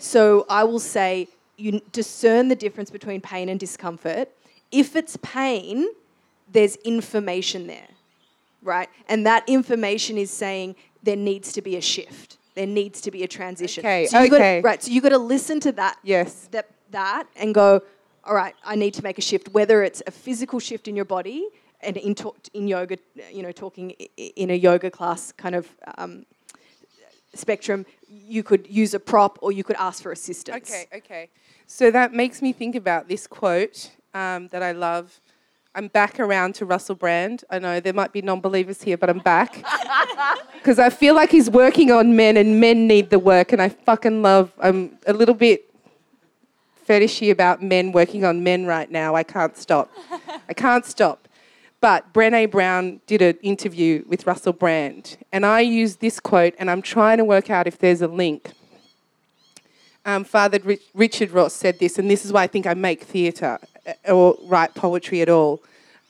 So 0.00 0.46
I 0.50 0.64
will 0.64 0.80
say 0.80 1.28
you 1.56 1.80
discern 1.92 2.48
the 2.48 2.56
difference 2.56 2.90
between 2.90 3.20
pain 3.20 3.48
and 3.48 3.60
discomfort. 3.60 4.28
If 4.70 4.96
it's 4.96 5.16
pain, 5.18 5.86
there's 6.50 6.76
information 6.76 7.66
there, 7.66 7.88
right? 8.62 8.88
And 9.08 9.26
that 9.26 9.48
information 9.48 10.18
is 10.18 10.30
saying 10.30 10.76
there 11.02 11.16
needs 11.16 11.52
to 11.52 11.62
be 11.62 11.76
a 11.76 11.80
shift. 11.80 12.36
There 12.54 12.66
needs 12.66 13.00
to 13.02 13.10
be 13.10 13.22
a 13.22 13.28
transition. 13.28 13.82
Okay, 13.84 14.06
So 14.06 14.22
you 14.22 14.30
gotta- 14.30 14.42
okay. 14.44 14.60
right. 14.60 14.82
So 14.82 14.90
you 14.90 15.00
got 15.00 15.10
to 15.10 15.18
listen 15.18 15.60
to 15.60 15.72
that 15.72 15.96
Yes. 16.02 16.48
that 16.50 16.68
that 16.90 17.24
and 17.36 17.54
go, 17.54 17.82
all 18.24 18.34
right, 18.34 18.54
I 18.64 18.74
need 18.74 18.94
to 18.94 19.02
make 19.02 19.18
a 19.18 19.22
shift. 19.22 19.48
Whether 19.50 19.82
it's 19.84 20.02
a 20.06 20.10
physical 20.10 20.58
shift 20.58 20.88
in 20.88 20.96
your 20.96 21.04
body 21.04 21.46
and 21.80 21.96
in 21.96 22.14
talk, 22.14 22.36
in 22.52 22.66
yoga, 22.66 22.98
you 23.32 23.42
know, 23.42 23.52
talking 23.52 23.90
in 24.16 24.50
a 24.50 24.54
yoga 24.54 24.90
class 24.90 25.30
kind 25.32 25.54
of 25.54 25.68
um, 25.98 26.26
spectrum, 27.34 27.86
you 28.08 28.42
could 28.42 28.66
use 28.68 28.94
a 28.94 29.00
prop 29.00 29.38
or 29.42 29.52
you 29.52 29.62
could 29.62 29.76
ask 29.76 30.02
for 30.02 30.12
assistance. 30.12 30.70
Okay, 30.70 30.86
okay. 30.96 31.28
So 31.66 31.90
that 31.90 32.12
makes 32.12 32.40
me 32.42 32.52
think 32.52 32.74
about 32.74 33.08
this 33.08 33.26
quote 33.26 33.90
um, 34.14 34.48
that 34.48 34.62
I 34.62 34.72
love. 34.72 35.20
I'm 35.74 35.88
back 35.88 36.18
around 36.18 36.54
to 36.56 36.64
Russell 36.64 36.94
Brand. 36.94 37.44
I 37.50 37.58
know 37.58 37.78
there 37.78 37.92
might 37.92 38.12
be 38.12 38.22
non 38.22 38.40
believers 38.40 38.82
here, 38.82 38.96
but 38.96 39.10
I'm 39.10 39.20
back. 39.20 39.64
Because 40.58 40.80
I 40.80 40.90
feel 40.90 41.14
like 41.14 41.30
he's 41.30 41.48
working 41.48 41.92
on 41.92 42.16
men 42.16 42.36
and 42.36 42.60
men 42.60 42.86
need 42.88 43.08
the 43.10 43.18
work. 43.18 43.52
And 43.52 43.62
I 43.62 43.68
fucking 43.68 44.22
love, 44.22 44.52
I'm 44.60 44.98
a 45.06 45.12
little 45.12 45.34
bit 45.34 45.72
fetishy 46.86 47.30
about 47.30 47.62
men 47.62 47.92
working 47.92 48.24
on 48.24 48.42
men 48.42 48.66
right 48.66 48.90
now. 48.90 49.14
I 49.14 49.22
can't 49.22 49.56
stop. 49.56 49.90
I 50.48 50.52
can't 50.52 50.84
stop. 50.84 51.28
But 51.80 52.12
Brené 52.12 52.50
Brown 52.50 53.00
did 53.06 53.22
an 53.22 53.38
interview 53.40 54.04
with 54.08 54.26
Russell 54.26 54.52
Brand, 54.52 55.16
and 55.32 55.46
I 55.46 55.60
used 55.60 56.00
this 56.00 56.18
quote, 56.18 56.54
and 56.58 56.68
I'm 56.68 56.82
trying 56.82 57.18
to 57.18 57.24
work 57.24 57.50
out 57.50 57.68
if 57.68 57.78
there's 57.78 58.02
a 58.02 58.08
link. 58.08 58.50
Um, 60.08 60.24
Father 60.24 60.58
Rich- 60.64 60.80
Richard 60.94 61.32
Rohr 61.32 61.50
said 61.50 61.78
this, 61.78 61.98
and 61.98 62.10
this 62.10 62.24
is 62.24 62.32
why 62.32 62.44
I 62.44 62.46
think 62.46 62.66
I 62.66 62.72
make 62.72 63.02
theatre 63.02 63.58
uh, 63.86 64.10
or 64.10 64.38
write 64.44 64.74
poetry 64.74 65.20
at 65.20 65.28
all. 65.28 65.62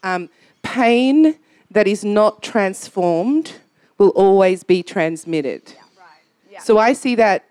Um, 0.05 0.31
Pain 0.63 1.35
that 1.73 1.89
is 1.89 2.05
not 2.05 2.41
transformed 2.41 3.55
will 3.99 4.11
always 4.11 4.63
be 4.63 4.85
transmitted. 4.85 5.63
So 6.63 6.79
I 6.79 6.93
see 6.93 7.17
that 7.17 7.47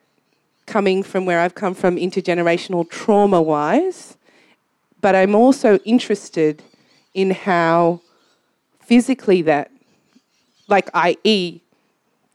coming 0.66 1.04
from 1.04 1.26
where 1.26 1.42
I've 1.42 1.56
come 1.56 1.74
from 1.74 1.98
intergenerational 1.98 2.90
trauma 2.90 3.42
wise, 3.42 4.16
but 5.02 5.16
I'm 5.16 5.36
also 5.36 5.80
interested 5.80 6.64
in 7.14 7.32
how 7.32 8.00
physically 8.80 9.42
that, 9.42 9.70
like, 10.70 10.90
i.e., 10.94 11.60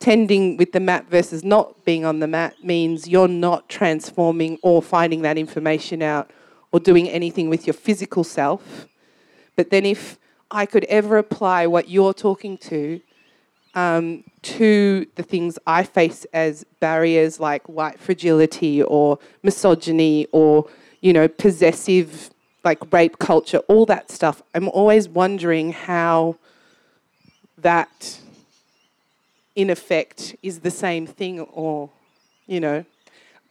tending 0.02 0.56
with 0.56 0.72
the 0.72 0.80
mat 0.80 1.06
versus 1.08 1.44
not 1.44 1.84
being 1.84 2.04
on 2.04 2.18
the 2.18 2.26
mat 2.26 2.56
means 2.64 3.06
you're 3.06 3.28
not 3.28 3.68
transforming 3.68 4.58
or 4.60 4.82
finding 4.82 5.22
that 5.22 5.38
information 5.38 6.02
out 6.02 6.28
or 6.72 6.80
doing 6.80 7.08
anything 7.08 7.48
with 7.48 7.68
your 7.68 7.74
physical 7.74 8.24
self. 8.24 8.88
But 9.54 9.70
then 9.70 9.86
if 9.86 10.18
I 10.50 10.66
could 10.66 10.82
ever 10.86 11.18
apply 11.18 11.68
what 11.68 11.88
you're 11.88 12.12
talking 12.12 12.58
to 12.58 13.00
um, 13.74 14.24
to 14.42 15.06
the 15.14 15.22
things 15.22 15.56
I 15.68 15.84
face 15.84 16.26
as 16.32 16.64
barriers 16.80 17.38
like 17.38 17.68
white 17.68 18.00
fragility 18.00 18.82
or 18.82 19.20
misogyny 19.44 20.26
or, 20.32 20.68
you 21.00 21.12
know, 21.12 21.28
possessive, 21.28 22.30
like 22.64 22.92
rape 22.92 23.20
culture, 23.20 23.58
all 23.68 23.86
that 23.86 24.10
stuff, 24.10 24.42
I'm 24.52 24.68
always 24.68 25.08
wondering 25.08 25.72
how 25.72 26.38
that, 27.58 28.18
in 29.54 29.70
effect, 29.70 30.36
is 30.42 30.60
the 30.60 30.70
same 30.70 31.06
thing 31.06 31.40
or, 31.40 31.90
you 32.46 32.60
know. 32.60 32.84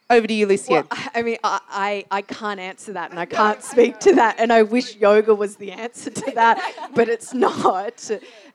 Over 0.09 0.27
to 0.27 0.33
you, 0.33 0.45
Lucia. 0.45 0.71
Well, 0.71 0.87
I 0.91 1.21
mean, 1.21 1.37
I, 1.41 1.59
I, 1.69 2.05
I 2.11 2.21
can't 2.21 2.59
answer 2.59 2.91
that 2.93 3.11
and 3.11 3.19
I 3.19 3.25
can't 3.25 3.63
speak 3.63 3.99
to 3.99 4.15
that. 4.15 4.39
And 4.39 4.51
I 4.51 4.63
wish 4.63 4.97
yoga 4.97 5.33
was 5.33 5.55
the 5.55 5.71
answer 5.71 6.09
to 6.09 6.31
that, 6.35 6.91
but 6.93 7.07
it's 7.07 7.33
not. 7.33 8.11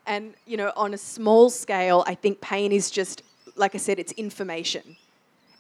And, 0.07 0.35
you 0.47 0.59
know, 0.59 0.71
on 0.77 0.93
a 0.93 0.99
small 0.99 1.49
scale, 1.49 2.05
I 2.07 2.15
think 2.15 2.43
pain 2.43 2.73
is 2.73 2.91
just, 2.91 3.23
like 3.57 3.75
I 3.75 3.79
said, 3.79 3.99
it's 3.99 4.13
information. 4.13 4.97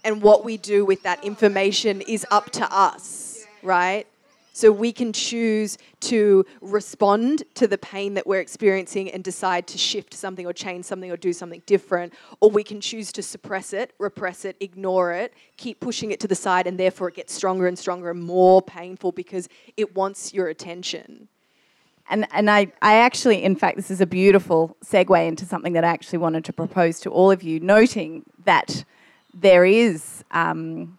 And 0.05 0.21
what 0.21 0.45
we 0.45 0.59
do 0.59 0.85
with 0.85 1.03
that 1.05 1.25
information 1.25 2.03
is 2.03 2.27
up 2.31 2.51
to 2.51 2.71
us, 2.71 3.47
right? 3.63 4.07
So 4.57 4.73
we 4.73 4.91
can 4.91 5.13
choose 5.13 5.77
to 6.01 6.47
respond 6.63 7.43
to 7.57 7.67
the 7.67 7.77
pain 7.77 8.15
that 8.15 8.27
we're 8.27 8.41
experiencing 8.41 9.11
and 9.11 9.23
decide 9.23 9.67
to 9.67 9.77
shift 9.77 10.15
something 10.15 10.47
or 10.47 10.55
change 10.55 10.87
something 10.87 11.11
or 11.11 11.19
do 11.19 11.35
something 11.35 11.61
different. 11.67 12.15
Or 12.41 12.49
we 12.49 12.65
can 12.65 12.81
choose 12.81 13.13
to 13.13 13.23
suppress 13.23 13.75
it, 13.75 13.93
repress 13.99 14.47
it, 14.47 14.57
ignore 14.61 15.13
it, 15.13 15.35
keep 15.59 15.79
pushing 15.79 16.11
it 16.11 16.21
to 16.21 16.27
the 16.27 16.35
side, 16.35 16.67
and 16.67 16.81
therefore 16.81 17.09
it 17.09 17.17
gets 17.17 17.35
stronger 17.35 17.67
and 17.67 17.79
stronger 17.79 18.09
and 18.09 18.23
more 18.23 18.63
painful 18.63 19.13
because 19.13 19.47
it 19.77 19.95
wants 19.95 20.33
your 20.33 20.49
attention. 20.49 21.29
And, 22.09 22.27
and 22.33 22.51
I, 22.51 22.73
I 22.81 22.95
actually, 22.95 23.43
in 23.43 23.57
fact, 23.57 23.77
this 23.77 23.91
is 23.91 24.01
a 24.01 24.07
beautiful 24.07 24.75
segue 24.83 25.29
into 25.29 25.45
something 25.45 25.75
that 25.75 25.85
I 25.85 25.89
actually 25.89 26.21
wanted 26.21 26.47
to 26.47 26.55
propose 26.55 26.99
to 27.01 27.11
all 27.11 27.31
of 27.31 27.43
you, 27.43 27.61
noting 27.61 28.25
that 28.47 28.87
there 29.35 29.67
is 29.67 30.25
um, 30.31 30.97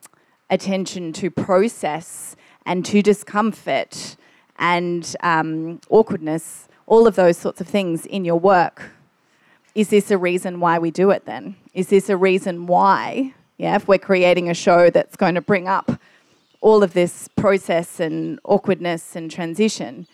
attention 0.52 1.12
to 1.14 1.32
process 1.32 2.36
and 2.68 2.86
to 2.86 3.02
discomfort 3.02 4.18
and 4.60 5.16
um, 5.22 5.80
awkwardness, 5.90 6.68
all 6.86 7.08
of 7.08 7.16
those 7.16 7.38
sorts 7.38 7.62
of 7.62 7.68
things 7.68 8.06
in 8.06 8.26
your 8.26 8.40
work. 8.40 8.92
Is 9.74 9.90
this 9.90 10.12
a 10.12 10.18
reason 10.18 10.60
why 10.60 10.78
we 10.78 10.92
do 10.92 11.10
it 11.12 11.26
then? 11.26 11.56
Is 11.74 11.88
this 11.88 12.10
a 12.10 12.18
reason 12.18 12.68
why, 12.68 13.34
yeah, 13.58 13.76
if 13.76 13.88
we're 13.88 13.98
creating 13.98 14.50
a 14.50 14.54
show 14.54 14.90
that's 14.90 15.16
going 15.16 15.36
to 15.36 15.42
bring 15.42 15.68
up 15.68 16.00
all 16.60 16.84
of 16.84 16.94
this 16.94 17.30
process 17.38 18.00
and 18.02 18.40
awkwardness 18.44 19.16
and 19.16 19.32
transition? 19.32 20.06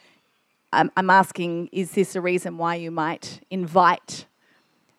I'm, 0.72 0.92
I'm 0.96 1.10
asking, 1.10 1.70
is 1.72 1.94
this 1.94 2.16
a 2.16 2.22
reason 2.22 2.58
why 2.58 2.76
you 2.76 2.92
might 2.92 3.40
invite 3.50 4.26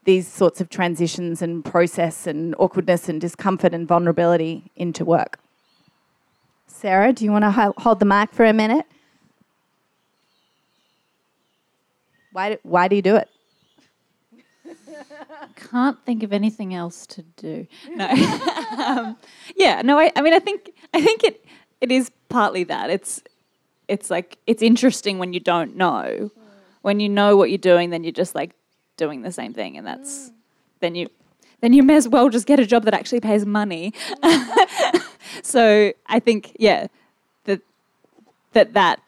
these 0.04 0.26
sorts 0.26 0.60
of 0.60 0.68
transitions 0.70 1.40
and 1.40 1.64
process 1.64 2.26
and 2.26 2.54
awkwardness 2.58 3.08
and 3.08 3.20
discomfort 3.20 3.72
and 3.74 3.86
vulnerability 3.86 4.72
into 4.74 5.04
work? 5.04 5.38
Sarah, 6.74 7.12
do 7.12 7.24
you 7.24 7.30
want 7.30 7.44
to 7.44 7.72
hold 7.78 8.00
the 8.00 8.04
mic 8.04 8.32
for 8.32 8.44
a 8.44 8.52
minute? 8.52 8.84
Why 12.32 12.50
do, 12.50 12.58
why 12.64 12.88
do 12.88 12.96
you 12.96 13.02
do 13.02 13.14
it? 13.14 13.28
Can't 15.70 16.04
think 16.04 16.24
of 16.24 16.32
anything 16.32 16.74
else 16.74 17.06
to 17.06 17.22
do. 17.22 17.68
No. 17.90 18.08
um, 18.78 19.16
yeah. 19.56 19.82
No. 19.82 19.98
I, 19.98 20.10
I 20.16 20.20
mean, 20.20 20.34
I 20.34 20.40
think 20.40 20.72
I 20.92 21.00
think 21.00 21.22
it 21.22 21.44
it 21.80 21.92
is 21.92 22.10
partly 22.28 22.64
that. 22.64 22.90
It's 22.90 23.22
it's 23.86 24.10
like 24.10 24.38
it's 24.48 24.62
interesting 24.62 25.18
when 25.18 25.32
you 25.32 25.40
don't 25.40 25.76
know. 25.76 26.32
When 26.82 26.98
you 26.98 27.08
know 27.08 27.36
what 27.36 27.50
you're 27.50 27.58
doing, 27.58 27.90
then 27.90 28.02
you're 28.02 28.12
just 28.12 28.34
like 28.34 28.50
doing 28.96 29.22
the 29.22 29.32
same 29.32 29.54
thing, 29.54 29.78
and 29.78 29.86
that's 29.86 30.32
then 30.80 30.96
you 30.96 31.08
then 31.60 31.72
you 31.72 31.84
may 31.84 31.94
as 31.94 32.08
well 32.08 32.28
just 32.30 32.46
get 32.46 32.58
a 32.58 32.66
job 32.66 32.84
that 32.84 32.94
actually 32.94 33.20
pays 33.20 33.46
money. 33.46 33.94
so 35.42 35.92
I 36.06 36.20
think 36.20 36.56
yeah 36.58 36.86
that 37.44 37.60
that 38.52 38.74
that 38.74 39.00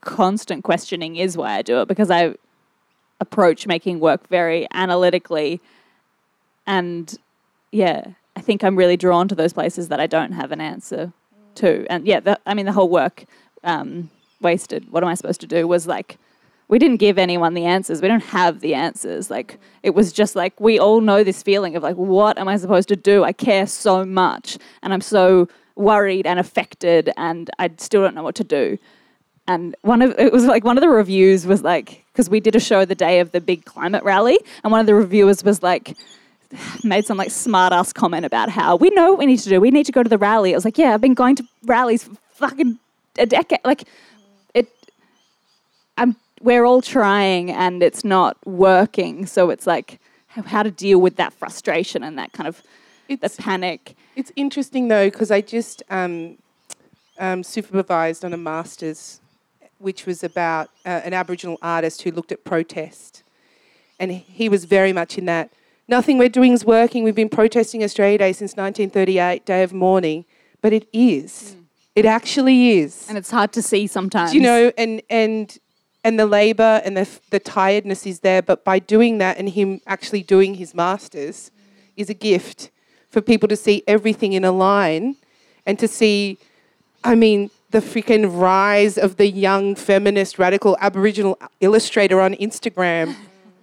constant 0.00 0.64
questioning 0.64 1.16
is 1.16 1.36
why 1.36 1.56
I 1.56 1.62
do 1.62 1.80
it 1.80 1.88
because 1.88 2.10
I 2.10 2.34
approach 3.20 3.66
making 3.66 4.00
work 4.00 4.28
very 4.28 4.66
analytically. 4.72 5.60
And 6.66 7.18
yeah 7.72 8.04
i 8.36 8.40
think 8.40 8.64
i'm 8.64 8.76
really 8.76 8.96
drawn 8.96 9.28
to 9.28 9.34
those 9.34 9.52
places 9.52 9.88
that 9.88 10.00
i 10.00 10.06
don't 10.06 10.32
have 10.32 10.52
an 10.52 10.60
answer 10.60 11.12
to. 11.56 11.86
And 11.90 12.06
yeah 12.06 12.20
the, 12.20 12.38
i 12.46 12.54
mean 12.54 12.66
the 12.66 12.72
whole 12.72 12.88
work 12.88 13.24
um, 13.62 14.08
wasted. 14.40 14.90
What 14.90 15.02
am 15.02 15.08
i 15.08 15.14
supposed 15.14 15.40
to 15.42 15.46
do? 15.46 15.68
Was 15.68 15.86
like 15.86 16.16
we 16.70 16.78
didn't 16.78 16.98
give 16.98 17.18
anyone 17.18 17.54
the 17.54 17.64
answers. 17.64 18.00
We 18.00 18.06
don't 18.06 18.22
have 18.22 18.60
the 18.60 18.74
answers. 18.74 19.28
Like 19.28 19.58
it 19.82 19.90
was 19.90 20.12
just 20.12 20.36
like 20.36 20.58
we 20.60 20.78
all 20.78 21.00
know 21.00 21.24
this 21.24 21.42
feeling 21.42 21.74
of 21.76 21.82
like 21.82 21.96
what 21.96 22.38
am 22.38 22.48
i 22.48 22.56
supposed 22.56 22.88
to 22.88 22.96
do? 22.96 23.24
I 23.24 23.32
care 23.32 23.66
so 23.66 24.04
much 24.04 24.56
and 24.82 24.94
i'm 24.94 25.00
so 25.00 25.48
worried 25.74 26.26
and 26.26 26.38
affected 26.38 27.10
and 27.16 27.50
i 27.58 27.70
still 27.76 28.02
don't 28.02 28.14
know 28.14 28.22
what 28.22 28.36
to 28.36 28.44
do. 28.44 28.78
And 29.48 29.74
one 29.82 30.00
of 30.00 30.14
it 30.16 30.32
was 30.32 30.44
like 30.44 30.64
one 30.64 30.78
of 30.78 30.82
the 30.82 30.88
reviews 30.88 31.44
was 31.44 31.62
like 31.62 32.04
because 32.12 32.30
we 32.30 32.38
did 32.38 32.54
a 32.54 32.60
show 32.60 32.84
the 32.84 32.94
day 32.94 33.18
of 33.18 33.32
the 33.32 33.40
big 33.40 33.64
climate 33.64 34.04
rally 34.04 34.38
and 34.62 34.70
one 34.70 34.80
of 34.80 34.86
the 34.86 34.94
reviewers 34.94 35.42
was 35.42 35.62
like 35.64 35.96
made 36.84 37.04
some 37.04 37.18
like 37.18 37.32
smart 37.32 37.72
ass 37.72 37.92
comment 37.92 38.24
about 38.24 38.48
how 38.48 38.76
we 38.76 38.90
know 38.90 39.10
what 39.10 39.18
we 39.18 39.26
need 39.26 39.40
to 39.40 39.48
do. 39.48 39.60
We 39.60 39.72
need 39.72 39.86
to 39.86 39.92
go 39.92 40.04
to 40.04 40.08
the 40.08 40.18
rally. 40.18 40.54
I 40.54 40.56
was 40.56 40.64
like 40.64 40.78
yeah 40.78 40.94
i've 40.94 41.00
been 41.00 41.14
going 41.14 41.34
to 41.34 41.44
rallies 41.64 42.04
for 42.04 42.14
fucking 42.30 42.78
a 43.18 43.26
decade. 43.26 43.60
Like 43.64 43.84
we're 46.40 46.64
all 46.64 46.80
trying 46.82 47.50
and 47.50 47.82
it's 47.82 48.04
not 48.04 48.36
working 48.46 49.26
so 49.26 49.50
it's 49.50 49.66
like 49.66 50.00
how, 50.28 50.42
how 50.42 50.62
to 50.62 50.70
deal 50.70 50.98
with 51.00 51.16
that 51.16 51.32
frustration 51.32 52.02
and 52.02 52.18
that 52.18 52.32
kind 52.32 52.48
of 52.48 52.62
It's- 53.08 53.36
the 53.36 53.42
panic 53.42 53.94
It's 54.16 54.32
interesting 54.36 54.88
though 54.88 55.08
because 55.10 55.30
I 55.30 55.40
just 55.40 55.82
um, 55.90 56.38
um, 57.18 57.42
supervised 57.42 58.24
on 58.24 58.32
a 58.32 58.36
master's 58.36 59.20
which 59.80 60.04
was 60.06 60.22
about 60.22 60.68
uh, 60.84 61.00
an 61.04 61.14
Aboriginal 61.14 61.58
artist 61.62 62.02
who 62.02 62.10
looked 62.10 62.30
at 62.30 62.44
protest. 62.44 63.22
And 63.98 64.12
he 64.12 64.48
was 64.48 64.66
very 64.66 64.92
much 64.92 65.16
in 65.18 65.24
that 65.24 65.50
nothing 65.88 66.18
we're 66.18 66.28
doing 66.28 66.52
is 66.52 66.64
working. 66.64 67.02
We've 67.02 67.14
been 67.14 67.30
protesting 67.30 67.82
Australia 67.82 68.18
Day 68.18 68.32
since 68.32 68.52
1938, 68.56 69.44
day 69.46 69.62
of 69.62 69.72
mourning. 69.72 70.26
But 70.60 70.72
it 70.74 70.86
is. 70.92 71.56
It 71.96 72.04
actually 72.04 72.78
is. 72.78 73.06
And 73.08 73.16
it's 73.16 73.30
hard 73.30 73.52
to 73.52 73.62
see 73.62 73.86
sometimes. 73.86 74.34
you 74.34 74.40
know, 74.42 74.70
and 74.76 75.02
and 75.08 75.58
and 76.02 76.18
the 76.18 76.26
labour 76.26 76.80
and 76.84 76.96
the 76.96 77.08
the 77.30 77.40
tiredness 77.40 78.06
is 78.06 78.20
there. 78.20 78.42
But 78.42 78.64
by 78.64 78.78
doing 78.78 79.18
that 79.18 79.38
and 79.38 79.48
him 79.48 79.80
actually 79.86 80.22
doing 80.22 80.54
his 80.54 80.74
masters 80.74 81.50
is 81.96 82.10
a 82.10 82.14
gift 82.14 82.70
for 83.08 83.20
people 83.20 83.48
to 83.48 83.56
see 83.56 83.82
everything 83.86 84.32
in 84.32 84.44
a 84.44 84.52
line 84.52 85.16
and 85.66 85.78
to 85.78 85.88
see, 85.88 86.38
I 87.04 87.14
mean, 87.14 87.50
the 87.70 87.80
freaking 87.80 88.40
rise 88.40 88.96
of 88.96 89.16
the 89.16 89.28
young 89.28 89.74
feminist 89.74 90.38
radical 90.38 90.76
Aboriginal 90.80 91.38
illustrator 91.60 92.20
on 92.20 92.34
Instagram. 92.34 93.14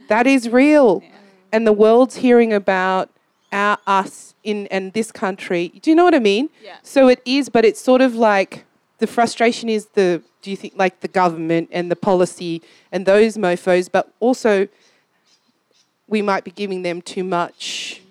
that 0.08 0.28
is 0.28 0.50
real, 0.50 1.04
and 1.52 1.66
the 1.66 1.74
world's 1.74 2.18
hearing 2.18 2.54
about 2.54 3.10
our 3.52 3.78
us 3.88 4.36
in 4.44 4.68
and 4.68 4.94
this 4.94 5.12
country. 5.12 5.70
Do 5.82 5.90
you 5.90 5.96
know 5.96 6.04
what 6.04 6.16
I 6.16 6.20
mean? 6.20 6.50
Yeah. 6.64 6.78
So 6.84 7.08
it 7.08 7.22
is, 7.26 7.50
but 7.50 7.66
it's 7.66 7.82
sort 7.82 8.02
of 8.02 8.16
like 8.16 8.66
the 9.00 9.08
frustration 9.08 9.70
is 9.70 9.88
the 9.94 10.22
do 10.42 10.52
you 10.52 10.58
think 10.58 10.74
like 10.78 11.02
the 11.02 11.08
government 11.08 11.70
and 11.72 11.92
the 11.92 11.96
policy 11.96 12.62
and 12.92 13.06
those 13.06 13.38
mofos, 13.38 13.90
but 13.92 14.12
also 14.20 14.68
we 16.08 16.22
might 16.22 16.44
be 16.44 16.52
giving 16.52 16.84
them 16.84 17.02
too 17.02 17.24
much 17.24 18.02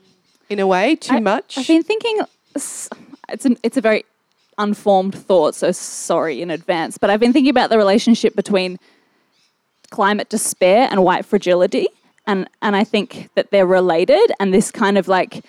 in 0.51 0.59
a 0.61 0.67
way, 0.67 0.97
too 0.97 1.17
I- 1.17 1.21
much. 1.21 1.59
I've 1.59 1.67
been 1.67 1.83
thinking. 1.83 2.21
It's 2.55 3.45
an, 3.45 3.59
it's 3.63 3.77
a 3.77 3.81
very 3.81 4.05
unformed 4.59 5.15
thought, 5.15 5.55
so 5.55 5.73
sorry 5.73 6.41
in 6.41 6.51
advance. 6.51 6.97
But 6.97 7.11
I've 7.11 7.21
been 7.21 7.33
thinking 7.33 7.51
about 7.51 7.71
the 7.71 7.79
relationship 7.79 8.37
between 8.37 8.79
climate 9.91 10.29
despair 10.29 10.89
and 10.91 11.03
white 11.03 11.25
fragility, 11.25 11.89
and 12.27 12.49
and 12.63 12.77
I 12.77 12.85
think 12.85 13.31
that 13.35 13.51
they're 13.51 13.67
related. 13.67 14.33
And 14.39 14.55
this 14.55 14.71
kind 14.71 14.97
of 14.99 15.09
like 15.09 15.45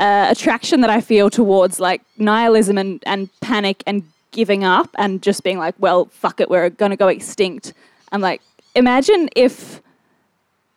uh, 0.00 0.28
attraction 0.30 0.80
that 0.80 0.90
I 0.90 1.00
feel 1.00 1.28
towards 1.28 1.80
like 1.80 2.02
nihilism 2.16 2.78
and 2.78 3.02
and 3.04 3.28
panic 3.40 3.82
and 3.86 4.02
giving 4.30 4.64
up 4.64 4.90
and 4.98 5.22
just 5.22 5.42
being 5.42 5.58
like, 5.58 5.74
well, 5.78 6.06
fuck 6.06 6.40
it, 6.40 6.50
we're 6.50 6.70
going 6.70 6.90
to 6.90 6.96
go 6.96 7.08
extinct. 7.08 7.72
I'm 8.12 8.20
like, 8.20 8.42
imagine 8.74 9.28
if. 9.36 9.82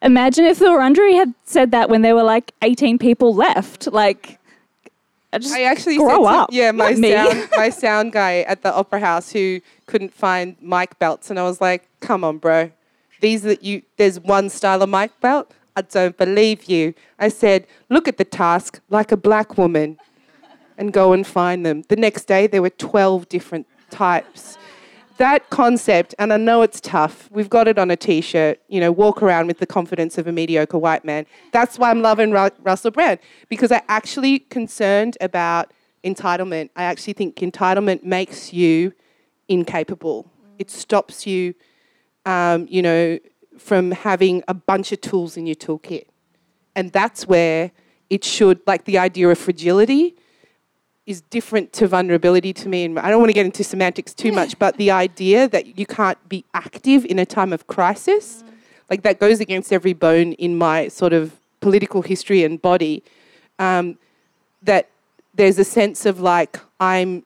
Imagine 0.04 0.46
if 0.46 0.58
the 0.58 0.66
Wurundjeri 0.66 1.14
had 1.16 1.34
said 1.46 1.70
that 1.72 1.88
when 1.88 2.02
there 2.02 2.16
were 2.16 2.24
like 2.24 2.54
18 2.64 2.98
people 2.98 3.36
left. 3.36 3.86
Like, 3.86 4.40
I 5.32 5.38
just 5.38 5.54
I 5.54 5.64
actually 5.64 5.98
grow 5.98 6.24
said 6.26 6.32
to- 6.32 6.38
up. 6.40 6.50
yeah, 6.52 6.72
my 6.72 6.96
sound 6.96 7.50
my 7.56 7.70
sound 7.70 8.12
guy 8.12 8.40
at 8.42 8.64
the 8.64 8.74
opera 8.74 9.00
house 9.00 9.32
who 9.32 9.62
couldn't 9.86 10.12
find 10.12 10.56
mic 10.60 10.98
belts, 10.98 11.30
and 11.30 11.40
I 11.40 11.44
was 11.44 11.62
like, 11.62 11.88
"Come 12.00 12.24
on, 12.24 12.40
bro, 12.40 12.72
these 13.20 13.44
that 13.44 13.64
you 13.64 13.84
there's 13.98 14.20
one 14.20 14.50
style 14.50 14.82
of 14.82 14.90
mic 14.90 15.12
belt. 15.22 15.52
I 15.76 15.84
don't 15.84 16.18
believe 16.18 16.64
you." 16.66 16.96
I 17.20 17.28
said, 17.30 17.68
"Look 17.88 18.08
at 18.08 18.18
the 18.18 18.26
task 18.26 18.82
like 18.90 19.12
a 19.12 19.18
black 19.18 19.56
woman, 19.56 20.00
and 20.82 20.92
go 20.92 21.06
and 21.16 21.24
find 21.26 21.60
them." 21.68 21.78
The 21.94 22.00
next 22.08 22.24
day, 22.26 22.44
there 22.48 22.64
were 22.68 22.76
twelve 22.92 23.20
different 23.36 23.66
types. 23.90 24.58
That 25.18 25.42
concept, 25.52 26.16
and 26.18 26.34
I 26.34 26.38
know 26.38 26.64
it's 26.68 26.82
tough. 26.82 27.30
We've 27.32 27.54
got 27.58 27.68
it 27.68 27.78
on 27.78 27.92
a 27.92 27.96
T-shirt. 28.08 28.56
You 28.74 28.80
know, 28.84 28.92
walk 28.92 29.22
around 29.22 29.46
with 29.48 29.60
the 29.60 29.68
confidence 29.68 30.18
of 30.18 30.26
a 30.26 30.32
mediocre 30.32 30.80
white 30.80 31.06
man. 31.06 31.24
That's 31.52 31.78
why 31.78 31.92
I'm 31.92 32.02
loving 32.02 32.32
Ru- 32.32 32.58
Russell 32.70 32.92
Brand 32.98 33.20
because 33.48 33.72
I 33.72 33.82
actually 33.88 34.40
concerned 34.40 35.14
about 35.22 35.66
entitlement. 36.04 36.72
I 36.76 36.84
actually 36.92 37.14
think 37.14 37.36
entitlement 37.36 38.00
makes 38.04 38.52
you 38.52 38.94
incapable. 39.48 40.20
It 40.58 40.72
stops 40.72 41.28
you, 41.28 41.54
um, 42.26 42.60
you 42.76 42.82
know, 42.82 43.20
from 43.60 43.92
having 43.92 44.42
a 44.48 44.56
bunch 44.56 44.92
of 44.92 45.00
tools 45.02 45.38
in 45.38 45.46
your 45.46 45.60
toolkit, 45.66 46.06
and 46.76 46.92
that's 46.92 47.28
where 47.28 47.72
it 48.10 48.24
should, 48.24 48.58
like 48.66 48.86
the 48.86 48.98
idea 48.98 49.30
of 49.30 49.38
fragility, 49.38 50.16
is 51.06 51.22
different 51.22 51.74
to 51.74 51.88
vulnerability 51.88 52.54
to 52.54 52.70
me. 52.70 52.84
And 52.84 53.00
I 53.00 53.10
don't 53.10 53.20
want 53.20 53.30
to 53.30 53.34
get 53.34 53.46
into 53.46 53.64
semantics 53.64 54.14
too 54.14 54.32
much, 54.32 54.58
but 54.60 54.78
the 54.78 54.92
idea 54.92 55.48
that 55.48 55.78
you 55.78 55.86
can't 55.86 56.18
be 56.30 56.46
active 56.54 57.06
in 57.06 57.18
a 57.18 57.26
time 57.26 57.52
of 57.52 57.68
crisis, 57.68 58.44
like 58.90 59.02
that 59.02 59.20
goes 59.20 59.40
against 59.40 59.74
every 59.74 59.94
bone 59.94 60.34
in 60.34 60.58
my 60.58 60.88
sort 60.88 61.14
of 61.14 61.40
political 61.60 62.02
history 62.02 62.44
and 62.44 62.62
body. 62.62 63.04
Um, 63.58 63.98
that 64.64 64.90
there's 65.34 65.58
a 65.58 65.64
sense 65.64 66.06
of 66.06 66.20
like 66.20 66.60
I'm, 66.80 67.24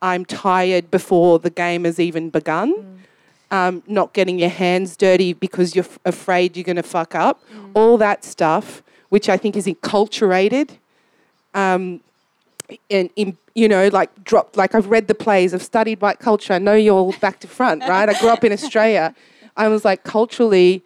I'm 0.00 0.24
tired 0.24 0.90
before 0.90 1.38
the 1.38 1.50
game 1.50 1.84
has 1.84 1.98
even 1.98 2.30
begun. 2.30 3.02
Um, 3.50 3.82
not 3.86 4.12
getting 4.12 4.38
your 4.38 4.50
hands 4.50 4.96
dirty 4.96 5.32
because 5.32 5.74
you're 5.74 5.84
f- 5.84 5.98
afraid 6.04 6.56
you're 6.56 6.64
going 6.64 6.76
to 6.76 6.82
fuck 6.82 7.14
up. 7.14 7.42
All 7.74 7.96
that 7.96 8.22
stuff, 8.22 8.82
which 9.08 9.28
I 9.28 9.36
think 9.38 9.56
is 9.56 9.66
enculturated 9.66 10.76
um, 11.54 12.00
and 12.90 13.10
in, 13.16 13.36
you 13.54 13.68
know, 13.68 13.88
like 13.88 14.24
dropped. 14.24 14.56
Like 14.56 14.74
I've 14.74 14.88
read 14.88 15.08
the 15.08 15.14
plays, 15.14 15.54
I've 15.54 15.62
studied 15.62 16.00
white 16.00 16.18
culture. 16.18 16.52
I 16.52 16.58
know 16.58 16.74
you're 16.74 16.94
all 16.94 17.14
back 17.20 17.40
to 17.40 17.48
front, 17.48 17.82
right? 17.82 18.08
I 18.08 18.18
grew 18.18 18.28
up 18.28 18.44
in 18.44 18.52
Australia. 18.52 19.14
I 19.56 19.68
was 19.68 19.84
like, 19.84 20.04
culturally, 20.04 20.84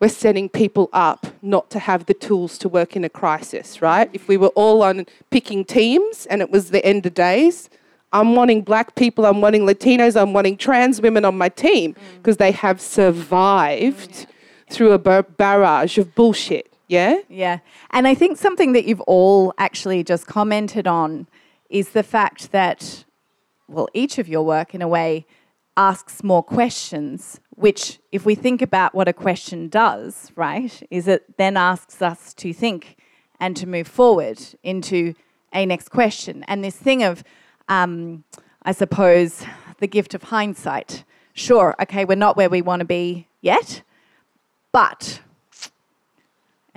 we're 0.00 0.08
setting 0.08 0.48
people 0.48 0.88
up 0.92 1.26
not 1.42 1.70
to 1.70 1.78
have 1.80 2.06
the 2.06 2.14
tools 2.14 2.56
to 2.58 2.68
work 2.68 2.94
in 2.94 3.04
a 3.04 3.08
crisis, 3.08 3.82
right? 3.82 4.08
If 4.12 4.28
we 4.28 4.36
were 4.36 4.48
all 4.48 4.82
on 4.82 5.06
picking 5.30 5.64
teams 5.64 6.26
and 6.26 6.40
it 6.40 6.50
was 6.50 6.70
the 6.70 6.84
end 6.84 7.04
of 7.04 7.14
days, 7.14 7.68
I'm 8.12 8.34
wanting 8.34 8.62
black 8.62 8.94
people, 8.94 9.26
I'm 9.26 9.40
wanting 9.40 9.62
Latinos, 9.62 10.20
I'm 10.20 10.32
wanting 10.32 10.56
trans 10.56 11.00
women 11.00 11.24
on 11.24 11.36
my 11.36 11.48
team 11.48 11.94
mm. 11.94 12.16
because 12.16 12.38
they 12.38 12.52
have 12.52 12.80
survived 12.80 14.10
mm. 14.10 14.26
through 14.70 14.92
a 14.92 14.98
bar- 14.98 15.24
barrage 15.24 15.98
of 15.98 16.14
bullshit. 16.14 16.72
Yeah? 16.88 17.18
Yeah. 17.28 17.58
And 17.90 18.08
I 18.08 18.14
think 18.14 18.38
something 18.38 18.72
that 18.72 18.86
you've 18.86 19.02
all 19.02 19.54
actually 19.58 20.02
just 20.02 20.26
commented 20.26 20.86
on 20.86 21.28
is 21.68 21.90
the 21.90 22.02
fact 22.02 22.50
that, 22.52 23.04
well, 23.68 23.88
each 23.92 24.18
of 24.18 24.26
your 24.26 24.44
work, 24.44 24.74
in 24.74 24.82
a 24.82 24.88
way, 24.88 25.26
asks 25.76 26.24
more 26.24 26.42
questions, 26.42 27.40
which, 27.50 28.00
if 28.10 28.24
we 28.24 28.34
think 28.34 28.62
about 28.62 28.94
what 28.94 29.06
a 29.06 29.12
question 29.12 29.68
does, 29.68 30.32
right, 30.34 30.82
is 30.90 31.06
it 31.06 31.36
then 31.36 31.56
asks 31.56 32.00
us 32.00 32.32
to 32.34 32.52
think 32.52 32.96
and 33.38 33.56
to 33.56 33.66
move 33.66 33.86
forward 33.86 34.40
into 34.62 35.14
a 35.52 35.66
next 35.66 35.90
question. 35.90 36.44
And 36.48 36.64
this 36.64 36.76
thing 36.76 37.02
of, 37.02 37.22
um, 37.68 38.24
I 38.62 38.72
suppose, 38.72 39.44
the 39.78 39.86
gift 39.86 40.14
of 40.14 40.24
hindsight. 40.24 41.04
Sure, 41.34 41.76
okay, 41.82 42.04
we're 42.04 42.16
not 42.16 42.36
where 42.36 42.50
we 42.50 42.62
want 42.62 42.80
to 42.80 42.86
be 42.86 43.28
yet, 43.40 43.82
but 44.72 45.20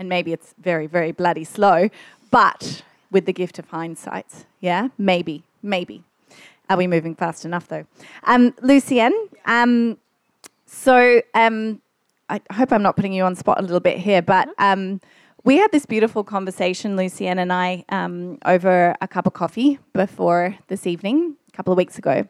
and 0.01 0.09
maybe 0.09 0.33
it's 0.33 0.55
very, 0.59 0.87
very 0.87 1.11
bloody 1.11 1.43
slow, 1.43 1.87
but 2.31 2.81
with 3.11 3.27
the 3.27 3.33
gift 3.33 3.59
of 3.59 3.67
hindsight, 3.69 4.45
yeah, 4.59 4.87
maybe, 4.97 5.43
maybe. 5.61 6.03
Are 6.71 6.75
we 6.75 6.87
moving 6.87 7.13
fast 7.13 7.45
enough 7.45 7.67
though? 7.67 7.85
Um, 8.23 8.55
Lucienne, 8.63 9.13
um, 9.45 9.99
so 10.65 11.21
um, 11.35 11.81
I 12.29 12.41
hope 12.51 12.71
I'm 12.73 12.81
not 12.81 12.95
putting 12.95 13.13
you 13.13 13.23
on 13.25 13.35
spot 13.35 13.59
a 13.59 13.61
little 13.61 13.79
bit 13.79 13.99
here, 13.99 14.23
but 14.23 14.49
um, 14.57 14.99
we 15.43 15.57
had 15.57 15.71
this 15.71 15.85
beautiful 15.85 16.23
conversation, 16.23 16.97
Lucienne 16.97 17.37
and 17.37 17.53
I, 17.53 17.85
um, 17.89 18.39
over 18.45 18.95
a 19.01 19.07
cup 19.07 19.27
of 19.27 19.33
coffee 19.33 19.77
before 19.93 20.55
this 20.67 20.87
evening, 20.87 21.35
a 21.47 21.51
couple 21.55 21.71
of 21.71 21.77
weeks 21.77 21.99
ago. 21.99 22.27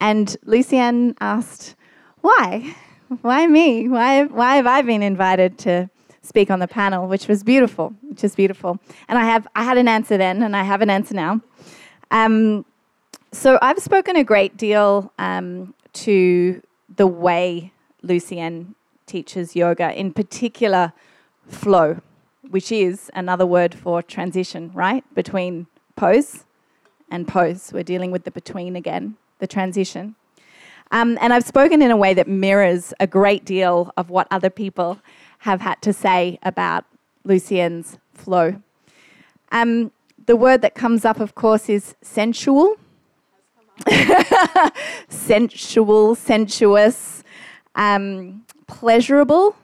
And 0.00 0.34
Lucienne 0.44 1.14
asked, 1.20 1.74
why? 2.22 2.74
Why 3.20 3.46
me? 3.46 3.86
Why, 3.88 4.24
why 4.24 4.56
have 4.56 4.66
I 4.66 4.80
been 4.80 5.02
invited 5.02 5.58
to 5.58 5.90
speak 6.22 6.50
on 6.50 6.60
the 6.60 6.68
panel, 6.68 7.06
which 7.06 7.28
was 7.28 7.42
beautiful, 7.42 7.94
which 8.02 8.24
is 8.24 8.34
beautiful. 8.34 8.78
And 9.08 9.18
I 9.18 9.24
have 9.24 9.46
I 9.54 9.64
had 9.64 9.76
an 9.76 9.88
answer 9.88 10.16
then, 10.16 10.42
and 10.42 10.56
I 10.56 10.62
have 10.62 10.80
an 10.80 10.90
answer 10.90 11.14
now. 11.14 11.40
Um, 12.10 12.64
so 13.32 13.58
I've 13.62 13.78
spoken 13.78 14.16
a 14.16 14.24
great 14.24 14.56
deal 14.56 15.12
um, 15.18 15.74
to 15.94 16.62
the 16.94 17.06
way 17.06 17.72
Lucienne 18.02 18.74
teaches 19.06 19.56
yoga, 19.56 19.98
in 19.98 20.12
particular 20.12 20.92
flow, 21.46 22.00
which 22.50 22.70
is 22.70 23.10
another 23.14 23.46
word 23.46 23.74
for 23.74 24.02
transition, 24.02 24.70
right? 24.74 25.04
Between 25.14 25.66
pose 25.96 26.44
and 27.10 27.26
pose. 27.26 27.72
We're 27.72 27.82
dealing 27.82 28.10
with 28.10 28.24
the 28.24 28.30
between 28.30 28.76
again, 28.76 29.16
the 29.38 29.46
transition. 29.46 30.14
Um, 30.90 31.16
and 31.22 31.32
I've 31.32 31.44
spoken 31.44 31.80
in 31.80 31.90
a 31.90 31.96
way 31.96 32.12
that 32.12 32.28
mirrors 32.28 32.92
a 33.00 33.06
great 33.06 33.46
deal 33.46 33.90
of 33.96 34.10
what 34.10 34.26
other 34.30 34.50
people 34.50 34.98
have 35.42 35.60
had 35.60 35.82
to 35.82 35.92
say 35.92 36.38
about 36.44 36.84
Lucienne's 37.24 37.98
flow. 38.14 38.62
Um, 39.50 39.90
the 40.26 40.36
word 40.36 40.62
that 40.62 40.76
comes 40.76 41.04
up, 41.04 41.18
of 41.18 41.34
course, 41.34 41.68
is 41.68 41.96
sensual. 42.00 42.76
sensual, 45.08 46.14
sensuous, 46.14 47.24
um, 47.74 48.44
pleasurable. 48.68 49.56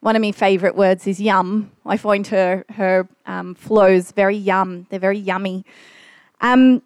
One 0.00 0.16
of 0.16 0.22
my 0.22 0.32
favourite 0.32 0.74
words 0.74 1.06
is 1.06 1.20
yum. 1.20 1.70
I 1.84 1.98
find 1.98 2.26
her 2.28 2.64
her 2.70 3.06
um, 3.26 3.54
flows 3.54 4.12
very 4.12 4.36
yum. 4.36 4.86
They're 4.88 4.98
very 4.98 5.18
yummy. 5.18 5.66
Um, 6.40 6.80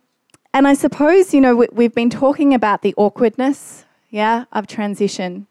and 0.53 0.67
I 0.67 0.75
suppose 0.75 1.33
you 1.33 1.41
know 1.41 1.55
we, 1.55 1.69
we've 1.71 1.95
been 1.95 2.11
talking 2.11 2.53
about 2.53 2.83
the 2.83 2.95
awkwardness, 2.97 3.85
yeah, 4.11 4.47
of 4.51 4.67
transition. 4.67 5.47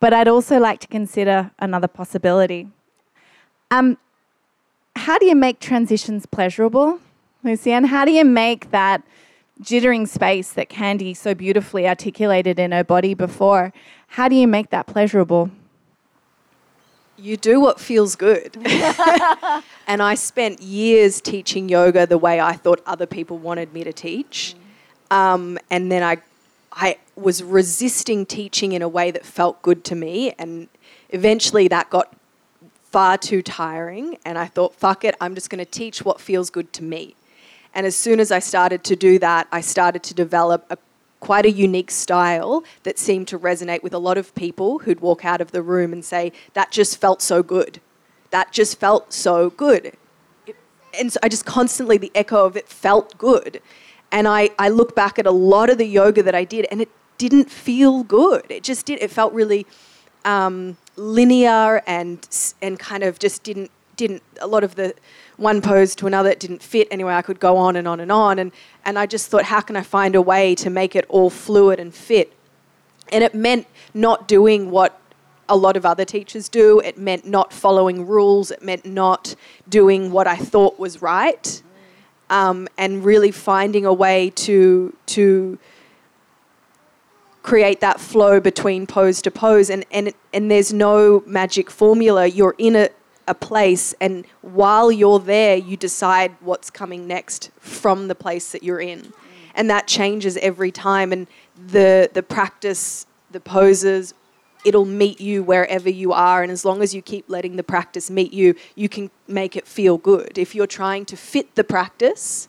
But 0.00 0.12
I'd 0.12 0.28
also 0.28 0.58
like 0.58 0.80
to 0.80 0.88
consider 0.88 1.50
another 1.58 1.88
possibility. 1.88 2.68
Um, 3.70 3.98
how 4.96 5.18
do 5.18 5.26
you 5.26 5.34
make 5.34 5.60
transitions 5.60 6.26
pleasurable, 6.26 7.00
Lucienne? 7.42 7.84
How 7.84 8.04
do 8.04 8.12
you 8.12 8.24
make 8.24 8.70
that 8.70 9.02
jittering 9.62 10.06
space 10.06 10.52
that 10.52 10.68
Candy 10.68 11.14
so 11.14 11.34
beautifully 11.34 11.88
articulated 11.88 12.58
in 12.58 12.72
her 12.72 12.84
body 12.84 13.14
before? 13.14 13.72
How 14.08 14.28
do 14.28 14.36
you 14.36 14.46
make 14.46 14.70
that 14.70 14.86
pleasurable? 14.86 15.50
you 17.18 17.36
do 17.36 17.60
what 17.60 17.80
feels 17.80 18.16
good. 18.16 18.56
and 19.86 20.02
I 20.02 20.14
spent 20.14 20.62
years 20.62 21.20
teaching 21.20 21.68
yoga 21.68 22.06
the 22.06 22.18
way 22.18 22.40
I 22.40 22.54
thought 22.54 22.80
other 22.86 23.06
people 23.06 23.38
wanted 23.38 23.72
me 23.72 23.84
to 23.84 23.92
teach. 23.92 24.54
Um, 25.10 25.58
and 25.70 25.90
then 25.90 26.02
I, 26.02 26.18
I 26.72 26.98
was 27.20 27.42
resisting 27.42 28.26
teaching 28.26 28.72
in 28.72 28.82
a 28.82 28.88
way 28.88 29.10
that 29.10 29.24
felt 29.24 29.60
good 29.62 29.84
to 29.84 29.94
me. 29.94 30.32
And 30.38 30.68
eventually 31.10 31.68
that 31.68 31.90
got 31.90 32.14
far 32.84 33.18
too 33.18 33.42
tiring. 33.42 34.18
And 34.24 34.38
I 34.38 34.46
thought, 34.46 34.74
fuck 34.74 35.04
it, 35.04 35.14
I'm 35.20 35.34
just 35.34 35.50
going 35.50 35.58
to 35.58 35.70
teach 35.70 36.04
what 36.04 36.20
feels 36.20 36.50
good 36.50 36.72
to 36.74 36.84
me. 36.84 37.14
And 37.74 37.86
as 37.86 37.94
soon 37.94 38.18
as 38.18 38.32
I 38.32 38.38
started 38.38 38.82
to 38.84 38.96
do 38.96 39.18
that, 39.18 39.46
I 39.52 39.60
started 39.60 40.02
to 40.04 40.14
develop 40.14 40.66
a 40.70 40.78
quite 41.20 41.44
a 41.44 41.50
unique 41.50 41.90
style 41.90 42.62
that 42.84 42.98
seemed 42.98 43.28
to 43.28 43.38
resonate 43.38 43.82
with 43.82 43.92
a 43.92 43.98
lot 43.98 44.16
of 44.16 44.34
people 44.34 44.80
who'd 44.80 45.00
walk 45.00 45.24
out 45.24 45.40
of 45.40 45.50
the 45.50 45.62
room 45.62 45.92
and 45.92 46.04
say, 46.04 46.32
That 46.54 46.70
just 46.70 46.98
felt 46.98 47.20
so 47.22 47.42
good. 47.42 47.80
That 48.30 48.52
just 48.52 48.78
felt 48.78 49.12
so 49.12 49.50
good. 49.50 49.96
And 50.98 51.12
so 51.12 51.20
I 51.22 51.28
just 51.28 51.44
constantly, 51.44 51.98
the 51.98 52.12
echo 52.14 52.44
of 52.44 52.56
it 52.56 52.68
felt 52.68 53.16
good. 53.18 53.60
And 54.10 54.26
I, 54.26 54.50
I 54.58 54.70
look 54.70 54.94
back 54.94 55.18
at 55.18 55.26
a 55.26 55.30
lot 55.30 55.68
of 55.70 55.78
the 55.78 55.86
yoga 55.86 56.22
that 56.22 56.34
I 56.34 56.44
did, 56.44 56.66
and 56.70 56.80
it 56.80 56.88
didn't 57.18 57.50
feel 57.50 58.04
good. 58.04 58.46
It 58.48 58.62
just 58.62 58.86
did. 58.86 59.02
It 59.02 59.10
felt 59.10 59.32
really 59.32 59.66
um, 60.24 60.76
linear 60.96 61.82
and 61.86 62.26
and 62.62 62.78
kind 62.78 63.02
of 63.02 63.18
just 63.18 63.42
didn't 63.42 63.70
didn't 63.96 64.22
a 64.40 64.46
lot 64.46 64.64
of 64.64 64.76
the 64.76 64.94
one 65.36 65.60
pose 65.60 65.94
to 65.96 66.06
another 66.06 66.30
it 66.30 66.40
didn't 66.40 66.62
fit 66.62 66.88
anyway. 66.90 67.12
I 67.14 67.22
could 67.22 67.40
go 67.40 67.56
on 67.56 67.76
and 67.76 67.86
on 67.86 68.00
and 68.00 68.10
on. 68.10 68.38
And 68.38 68.52
and 68.84 68.98
i 68.98 69.06
just 69.06 69.28
thought 69.30 69.44
how 69.44 69.60
can 69.60 69.76
i 69.76 69.82
find 69.82 70.14
a 70.14 70.22
way 70.22 70.54
to 70.54 70.70
make 70.70 70.96
it 70.96 71.04
all 71.08 71.30
fluid 71.30 71.78
and 71.78 71.94
fit? 71.94 72.32
And 73.10 73.24
it 73.24 73.34
meant 73.34 73.66
not 73.94 74.28
doing 74.28 74.70
what 74.70 75.00
a 75.48 75.56
lot 75.56 75.76
of 75.76 75.86
other 75.86 76.04
teachers 76.04 76.48
do. 76.48 76.78
It 76.80 76.98
meant 76.98 77.24
not 77.26 77.52
following 77.52 78.06
rules. 78.06 78.50
It 78.50 78.62
meant 78.62 78.84
not 78.84 79.34
doing 79.68 80.12
what 80.12 80.26
i 80.26 80.36
thought 80.36 80.78
was 80.78 81.02
right. 81.02 81.62
Um, 82.30 82.68
and 82.76 83.04
really 83.04 83.30
finding 83.30 83.86
a 83.86 83.92
way 83.92 84.30
to 84.30 84.94
to 85.06 85.58
create 87.48 87.80
that 87.80 87.98
flow 87.98 88.40
between 88.40 88.86
pose 88.86 89.22
to 89.22 89.30
pose 89.30 89.70
and 89.70 89.84
and 89.90 90.12
and 90.34 90.50
there's 90.50 90.72
no 90.72 91.22
magic 91.26 91.70
formula 91.70 92.26
you're 92.26 92.56
in 92.58 92.74
a 92.76 92.88
a 93.28 93.34
place, 93.34 93.94
and 94.00 94.24
while 94.40 94.90
you're 94.90 95.18
there, 95.18 95.56
you 95.56 95.76
decide 95.76 96.34
what's 96.40 96.70
coming 96.70 97.06
next 97.06 97.50
from 97.60 98.08
the 98.08 98.14
place 98.14 98.52
that 98.52 98.62
you're 98.62 98.80
in. 98.80 99.12
And 99.54 99.68
that 99.70 99.86
changes 99.86 100.36
every 100.38 100.72
time. 100.72 101.12
And 101.12 101.26
the, 101.54 102.10
the 102.12 102.22
practice, 102.22 103.06
the 103.30 103.40
poses, 103.40 104.14
it'll 104.64 104.86
meet 104.86 105.20
you 105.20 105.42
wherever 105.42 105.90
you 105.90 106.12
are. 106.12 106.42
And 106.42 106.50
as 106.50 106.64
long 106.64 106.82
as 106.82 106.94
you 106.94 107.02
keep 107.02 107.28
letting 107.28 107.56
the 107.56 107.62
practice 107.62 108.10
meet 108.10 108.32
you, 108.32 108.54
you 108.74 108.88
can 108.88 109.10
make 109.26 109.56
it 109.56 109.66
feel 109.66 109.98
good. 109.98 110.38
If 110.38 110.54
you're 110.54 110.66
trying 110.66 111.04
to 111.06 111.16
fit 111.16 111.54
the 111.54 111.64
practice, 111.64 112.48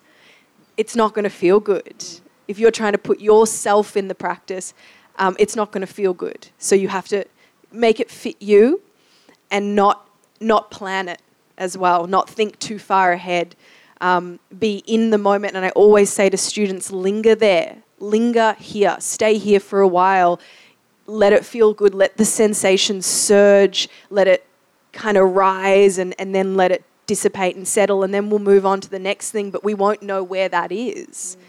it's 0.78 0.96
not 0.96 1.14
going 1.14 1.24
to 1.24 1.30
feel 1.30 1.60
good. 1.60 2.06
If 2.50 2.58
you're 2.58 2.72
trying 2.72 2.94
to 2.94 2.98
put 2.98 3.22
yourself 3.22 3.96
in 3.96 4.08
the 4.08 4.16
practice, 4.16 4.74
um, 5.20 5.36
it's 5.38 5.56
not 5.56 5.72
going 5.72 5.86
to 5.86 5.94
feel 6.02 6.16
good. 6.16 6.48
So 6.58 6.74
you 6.74 6.88
have 6.88 7.08
to 7.10 7.24
make 7.72 8.00
it 8.00 8.10
fit 8.10 8.38
you 8.42 8.82
and 9.52 9.76
not 9.76 10.10
not 10.42 10.72
plan 10.72 11.08
it 11.08 11.22
as 11.58 11.78
well, 11.78 12.08
not 12.08 12.28
think 12.28 12.58
too 12.58 12.80
far 12.80 13.12
ahead, 13.12 13.56
um, 14.02 14.40
be 14.58 14.82
in 14.88 15.12
the 15.12 15.18
moment. 15.18 15.56
And 15.56 15.64
I 15.66 15.70
always 15.72 16.10
say 16.10 16.30
to 16.30 16.38
students, 16.38 16.92
linger 16.92 17.36
there, 17.36 17.84
linger 18.00 18.56
here, 18.58 18.96
stay 19.00 19.38
here 19.38 19.60
for 19.60 19.82
a 19.82 19.88
while, 19.88 20.40
let 21.06 21.34
it 21.34 21.46
feel 21.46 21.74
good, 21.74 21.94
let 21.94 22.18
the 22.18 22.26
sensation 22.26 23.02
surge, 23.02 23.90
let 24.10 24.28
it 24.28 24.48
kind 24.94 25.18
of 25.18 25.36
rise, 25.36 25.98
and, 25.98 26.16
and 26.18 26.34
then 26.34 26.56
let 26.56 26.72
it 26.72 26.84
dissipate 27.06 27.56
and 27.56 27.68
settle, 27.68 28.02
and 28.04 28.14
then 28.14 28.30
we'll 28.30 28.40
move 28.40 28.66
on 28.66 28.80
to 28.80 28.90
the 28.90 29.00
next 29.00 29.32
thing, 29.32 29.52
but 29.52 29.64
we 29.64 29.74
won't 29.74 30.02
know 30.02 30.24
where 30.24 30.48
that 30.48 30.72
is. 30.72 31.38
Mm. 31.38 31.49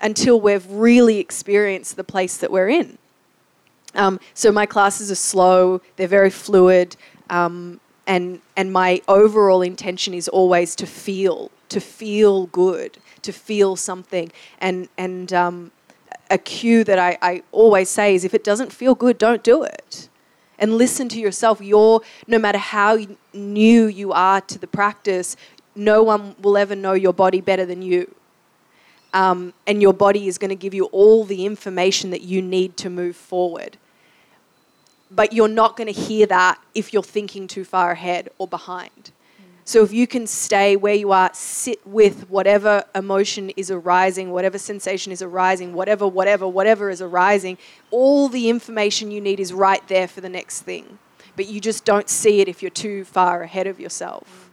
Until 0.00 0.40
we've 0.40 0.66
really 0.70 1.18
experienced 1.18 1.96
the 1.96 2.04
place 2.04 2.36
that 2.36 2.50
we're 2.50 2.68
in. 2.68 2.98
Um, 3.94 4.20
so 4.34 4.52
my 4.52 4.66
classes 4.66 5.10
are 5.10 5.16
slow, 5.16 5.80
they're 5.96 6.06
very 6.08 6.30
fluid. 6.30 6.96
Um, 7.30 7.80
and 8.06 8.40
and 8.56 8.72
my 8.72 9.02
overall 9.08 9.62
intention 9.62 10.14
is 10.14 10.28
always 10.28 10.74
to 10.76 10.86
feel 10.86 11.50
to 11.68 11.80
feel 11.80 12.46
good 12.46 12.98
to 13.22 13.32
feel 13.32 13.76
something 13.76 14.30
and 14.60 14.88
and 14.96 15.32
um, 15.32 15.72
a 16.30 16.38
cue 16.38 16.84
that 16.84 16.98
I, 16.98 17.18
I 17.20 17.42
always 17.52 17.88
say 17.88 18.14
is 18.14 18.24
if 18.24 18.34
it 18.34 18.44
doesn't 18.44 18.72
feel 18.72 18.94
good 18.94 19.18
don't 19.18 19.42
do 19.42 19.62
it 19.62 20.08
and 20.58 20.76
listen 20.76 21.08
to 21.10 21.20
yourself 21.20 21.60
you're 21.60 22.00
no 22.26 22.38
matter 22.38 22.58
how 22.58 22.98
new 23.34 23.86
you 23.86 24.12
are 24.12 24.40
to 24.42 24.58
the 24.58 24.66
practice 24.66 25.36
no 25.74 26.02
one 26.02 26.36
will 26.40 26.56
ever 26.56 26.76
know 26.76 26.92
your 26.92 27.12
body 27.12 27.40
better 27.40 27.66
than 27.66 27.82
you 27.82 28.14
um, 29.12 29.52
and 29.66 29.80
your 29.80 29.92
body 29.92 30.28
is 30.28 30.38
going 30.38 30.50
to 30.50 30.56
give 30.56 30.74
you 30.74 30.86
all 30.86 31.24
the 31.24 31.46
information 31.46 32.10
that 32.10 32.22
you 32.22 32.42
need 32.42 32.76
to 32.78 32.90
move 32.90 33.16
forward 33.16 33.78
but 35.10 35.32
you're 35.32 35.48
not 35.48 35.76
going 35.76 35.92
to 35.92 36.00
hear 36.00 36.26
that 36.26 36.60
if 36.74 36.92
you're 36.92 37.02
thinking 37.02 37.46
too 37.46 37.64
far 37.64 37.92
ahead 37.92 38.28
or 38.38 38.48
behind. 38.48 39.12
So 39.64 39.82
if 39.82 39.92
you 39.92 40.06
can 40.06 40.28
stay 40.28 40.76
where 40.76 40.94
you 40.94 41.10
are, 41.10 41.30
sit 41.32 41.84
with 41.84 42.30
whatever 42.30 42.84
emotion 42.94 43.50
is 43.56 43.68
arising, 43.68 44.30
whatever 44.30 44.58
sensation 44.58 45.10
is 45.10 45.22
arising, 45.22 45.74
whatever, 45.74 46.06
whatever, 46.06 46.46
whatever 46.46 46.88
is 46.88 47.02
arising, 47.02 47.58
all 47.90 48.28
the 48.28 48.48
information 48.48 49.10
you 49.10 49.20
need 49.20 49.40
is 49.40 49.52
right 49.52 49.86
there 49.88 50.06
for 50.06 50.20
the 50.20 50.28
next 50.28 50.62
thing. 50.62 51.00
But 51.34 51.48
you 51.48 51.60
just 51.60 51.84
don't 51.84 52.08
see 52.08 52.40
it 52.40 52.46
if 52.46 52.62
you're 52.62 52.70
too 52.70 53.04
far 53.04 53.42
ahead 53.42 53.66
of 53.66 53.80
yourself. 53.80 54.50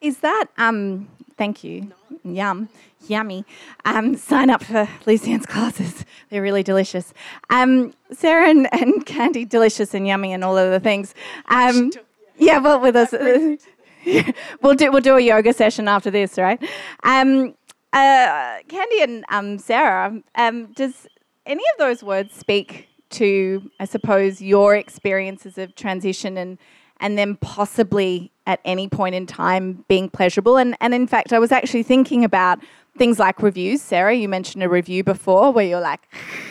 Is 0.00 0.18
that, 0.18 0.46
um, 0.56 1.08
thank 1.36 1.62
you, 1.62 1.82
no. 1.82 1.94
Yum, 2.24 2.68
yummy. 3.06 3.44
Um, 3.84 4.16
sign 4.16 4.50
up 4.50 4.64
for 4.64 4.88
Lucienne's 5.06 5.46
classes. 5.46 6.04
They're 6.30 6.42
really 6.42 6.62
delicious. 6.62 7.12
Um, 7.50 7.94
Sarah 8.12 8.48
and, 8.48 8.68
and, 8.72 9.04
Candy, 9.06 9.44
delicious 9.44 9.94
and 9.94 10.06
yummy 10.06 10.32
and 10.32 10.42
all 10.42 10.56
of 10.56 10.70
the 10.70 10.80
things. 10.80 11.14
Um, 11.46 11.92
yeah, 12.36 12.58
well, 12.58 12.80
with 12.80 12.96
us. 12.96 13.12
we'll, 14.62 14.74
do, 14.74 14.90
we'll 14.90 15.00
do 15.00 15.16
a 15.16 15.20
yoga 15.20 15.52
session 15.52 15.88
after 15.88 16.10
this, 16.10 16.36
right? 16.36 16.62
Um, 17.04 17.54
uh, 17.92 18.58
Candy 18.68 19.02
and 19.02 19.24
um, 19.30 19.58
Sarah, 19.58 20.20
um, 20.34 20.66
does 20.72 21.06
any 21.46 21.62
of 21.72 21.78
those 21.78 22.02
words 22.02 22.34
speak 22.34 22.88
to, 23.10 23.70
I 23.78 23.84
suppose, 23.84 24.42
your 24.42 24.74
experiences 24.76 25.58
of 25.58 25.74
transition 25.74 26.36
and, 26.36 26.58
and 27.04 27.18
then 27.18 27.36
possibly 27.36 28.32
at 28.46 28.60
any 28.64 28.88
point 28.88 29.14
in 29.14 29.26
time 29.26 29.84
being 29.88 30.08
pleasurable? 30.08 30.56
And, 30.56 30.74
and 30.80 30.94
in 30.94 31.06
fact, 31.06 31.34
I 31.34 31.38
was 31.38 31.52
actually 31.52 31.82
thinking 31.82 32.24
about 32.24 32.58
things 32.96 33.18
like 33.18 33.42
reviews. 33.42 33.82
Sarah, 33.82 34.14
you 34.14 34.26
mentioned 34.26 34.62
a 34.64 34.70
review 34.70 35.04
before 35.04 35.52
where 35.52 35.66
you're 35.66 35.82
like, 35.82 36.00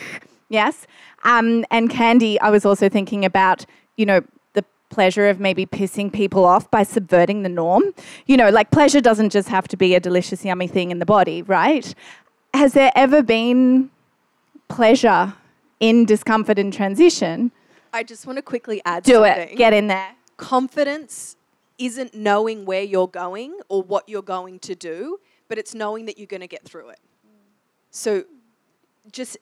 yes. 0.48 0.86
Um, 1.24 1.64
and 1.72 1.90
Candy, 1.90 2.40
I 2.40 2.50
was 2.50 2.64
also 2.64 2.88
thinking 2.88 3.24
about, 3.24 3.66
you 3.96 4.06
know, 4.06 4.22
the 4.52 4.64
pleasure 4.90 5.28
of 5.28 5.40
maybe 5.40 5.66
pissing 5.66 6.12
people 6.12 6.44
off 6.44 6.70
by 6.70 6.84
subverting 6.84 7.42
the 7.42 7.48
norm. 7.48 7.82
You 8.26 8.36
know, 8.36 8.48
like 8.50 8.70
pleasure 8.70 9.00
doesn't 9.00 9.30
just 9.30 9.48
have 9.48 9.66
to 9.68 9.76
be 9.76 9.96
a 9.96 10.00
delicious, 10.00 10.44
yummy 10.44 10.68
thing 10.68 10.92
in 10.92 11.00
the 11.00 11.06
body, 11.06 11.42
right? 11.42 11.92
Has 12.52 12.74
there 12.74 12.92
ever 12.94 13.24
been 13.24 13.90
pleasure 14.68 15.34
in 15.80 16.04
discomfort 16.04 16.60
and 16.60 16.72
transition? 16.72 17.50
I 17.92 18.04
just 18.04 18.24
want 18.24 18.36
to 18.38 18.42
quickly 18.42 18.80
add 18.84 19.02
Do 19.02 19.14
something. 19.14 19.48
it. 19.48 19.56
Get 19.56 19.72
in 19.72 19.88
there. 19.88 20.14
Confidence 20.44 21.36
isn't 21.78 22.14
knowing 22.14 22.64
where 22.64 22.82
you're 22.82 23.08
going 23.08 23.58
or 23.68 23.82
what 23.82 24.08
you're 24.08 24.22
going 24.22 24.58
to 24.60 24.74
do 24.74 25.18
but 25.48 25.58
it's 25.58 25.74
knowing 25.74 26.06
that 26.06 26.18
you're 26.18 26.26
going 26.26 26.40
to 26.40 26.46
get 26.46 26.64
through 26.64 26.88
it. 26.90 27.00
So 27.90 28.24
just 29.12 29.36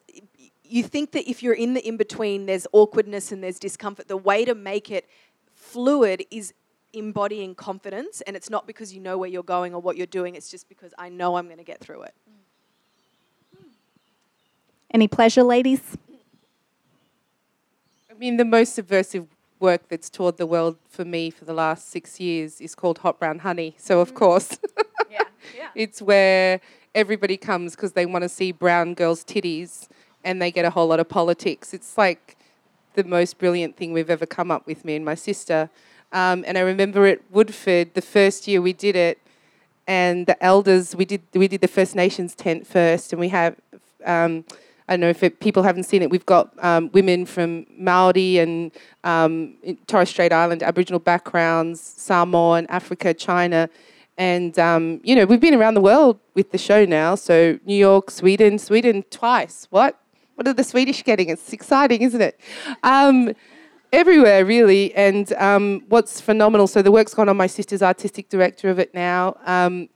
you 0.65 0.83
think 0.83 1.13
that 1.13 1.29
if 1.29 1.43
you're 1.43 1.55
in 1.55 1.75
the 1.75 1.87
in 1.87 1.97
between, 1.97 2.47
there's 2.47 2.67
awkwardness 2.73 3.33
and 3.33 3.43
there's 3.43 3.59
discomfort. 3.59 4.09
The 4.09 4.17
way 4.17 4.45
to 4.45 4.55
make 4.55 4.91
it 4.91 5.09
fluid 5.55 6.25
is 6.31 6.53
embodying 6.93 7.55
confidence, 7.55 8.21
and 8.23 8.37
it's 8.37 8.51
not 8.51 8.67
because 8.67 8.93
you 8.93 9.01
know 9.01 9.17
where 9.17 9.29
you're 9.29 9.43
going 9.43 9.75
or 9.75 9.81
what 9.81 9.97
you're 9.97 10.07
doing, 10.07 10.35
it's 10.35 10.51
just 10.51 10.69
because 10.69 10.93
I 10.99 11.09
know 11.09 11.37
I'm 11.37 11.47
going 11.47 11.59
to 11.59 11.65
get 11.65 11.81
through 11.81 12.03
it. 12.03 12.15
Any 14.91 15.09
pleasure, 15.09 15.43
ladies? 15.43 15.81
I 18.11 18.15
mean, 18.19 18.37
the 18.37 18.45
most 18.45 18.75
subversive 18.75 19.27
work 19.63 19.89
that's 19.89 20.11
toured 20.11 20.37
the 20.37 20.47
world 20.47 20.77
for 20.91 21.05
me 21.05 21.31
for 21.31 21.47
the 21.47 21.55
last 21.55 21.89
six 21.89 22.21
years 22.21 22.61
is 22.61 22.75
called 22.75 22.99
Hot 22.99 23.19
Brown 23.19 23.39
Honey. 23.39 23.75
So, 23.79 24.01
of 24.01 24.13
course. 24.13 24.59
yeah. 25.57 25.69
It's 25.75 26.03
where 26.03 26.61
everybody 26.95 27.37
comes 27.39 27.75
because 27.75 27.93
they 27.93 28.05
want 28.05 28.23
to 28.23 28.29
see 28.29 28.53
brown 28.53 28.93
girls' 28.95 29.25
titties 29.25 29.89
and 30.25 30.43
they 30.43 30.51
get 30.51 30.65
a 30.65 30.71
whole 30.71 30.89
lot 30.89 31.01
of 31.01 31.09
politics. 31.09 31.73
It's 31.73 31.97
like 31.97 32.37
the 32.95 33.05
most 33.05 33.39
brilliant 33.39 33.77
thing 33.77 33.93
we've 33.93 34.11
ever 34.11 34.27
come 34.27 34.51
up 34.51 34.67
with, 34.67 34.85
me 34.85 34.97
and 34.97 35.05
my 35.05 35.15
sister. 35.15 35.71
Um, 36.13 36.45
and 36.47 36.59
I 36.59 36.61
remember 36.61 37.07
at 37.07 37.21
Woodford, 37.31 37.95
the 37.95 38.03
first 38.03 38.47
year 38.47 38.61
we 38.61 38.75
did 38.75 38.97
it, 38.97 39.19
and 39.87 40.27
the 40.27 40.43
elders, 40.45 40.95
we 40.95 41.05
did 41.05 41.23
we 41.33 41.49
did 41.49 41.61
the 41.61 41.69
First 41.69 41.97
Nations 41.97 42.35
tent 42.35 42.67
first, 42.67 43.13
and 43.13 43.19
we 43.19 43.31
have. 43.31 43.57
Um, 44.05 44.45
I 44.89 44.95
don't 44.95 45.01
know 45.01 45.09
if 45.09 45.23
it, 45.23 45.41
people 45.41 45.63
haven't 45.63 45.85
seen 45.85 46.03
it. 46.03 46.11
We've 46.11 46.27
got 46.27 46.53
um, 46.65 46.91
women 46.93 47.25
from 47.27 47.67
Maori 47.77 48.39
and 48.39 48.73
um, 49.05 49.55
Torres 49.87 50.09
Strait 50.09 50.33
Island 50.33 50.63
Aboriginal 50.63 50.99
backgrounds, 50.99 51.81
Samoan, 51.81 52.67
Africa, 52.69 53.15
China, 53.15 53.69
and 54.19 54.59
um, 54.59 55.01
you 55.05 55.15
know 55.15 55.25
we've 55.25 55.41
been 55.41 55.55
around 55.55 55.75
the 55.75 55.81
world 55.81 56.19
with 56.35 56.51
the 56.51 56.59
show 56.59 56.85
now. 56.85 57.15
So 57.15 57.59
New 57.65 57.77
York, 57.77 58.11
Sweden, 58.11 58.59
Sweden 58.59 59.05
twice. 59.11 59.67
What? 59.71 59.99
What 60.35 60.49
are 60.49 60.55
the 60.55 60.65
Swedish 60.65 61.05
getting? 61.05 61.29
It's 61.29 61.53
exciting, 61.53 62.03
isn't 62.03 62.21
it? 62.21 62.41
Um, 62.83 63.35
everywhere, 63.93 64.45
really. 64.45 64.95
And 64.95 65.33
um, 65.35 65.83
what's 65.89 66.21
phenomenal, 66.21 66.67
so 66.67 66.83
the 66.83 66.91
work's 66.91 67.15
gone 67.15 67.29
on, 67.29 67.37
my 67.37 67.47
sister's 67.47 67.83
artistic 67.83 68.29
director 68.29 68.71
of 68.71 68.79
it 68.79 68.95
now. 68.95 69.37
Um, 69.45 69.89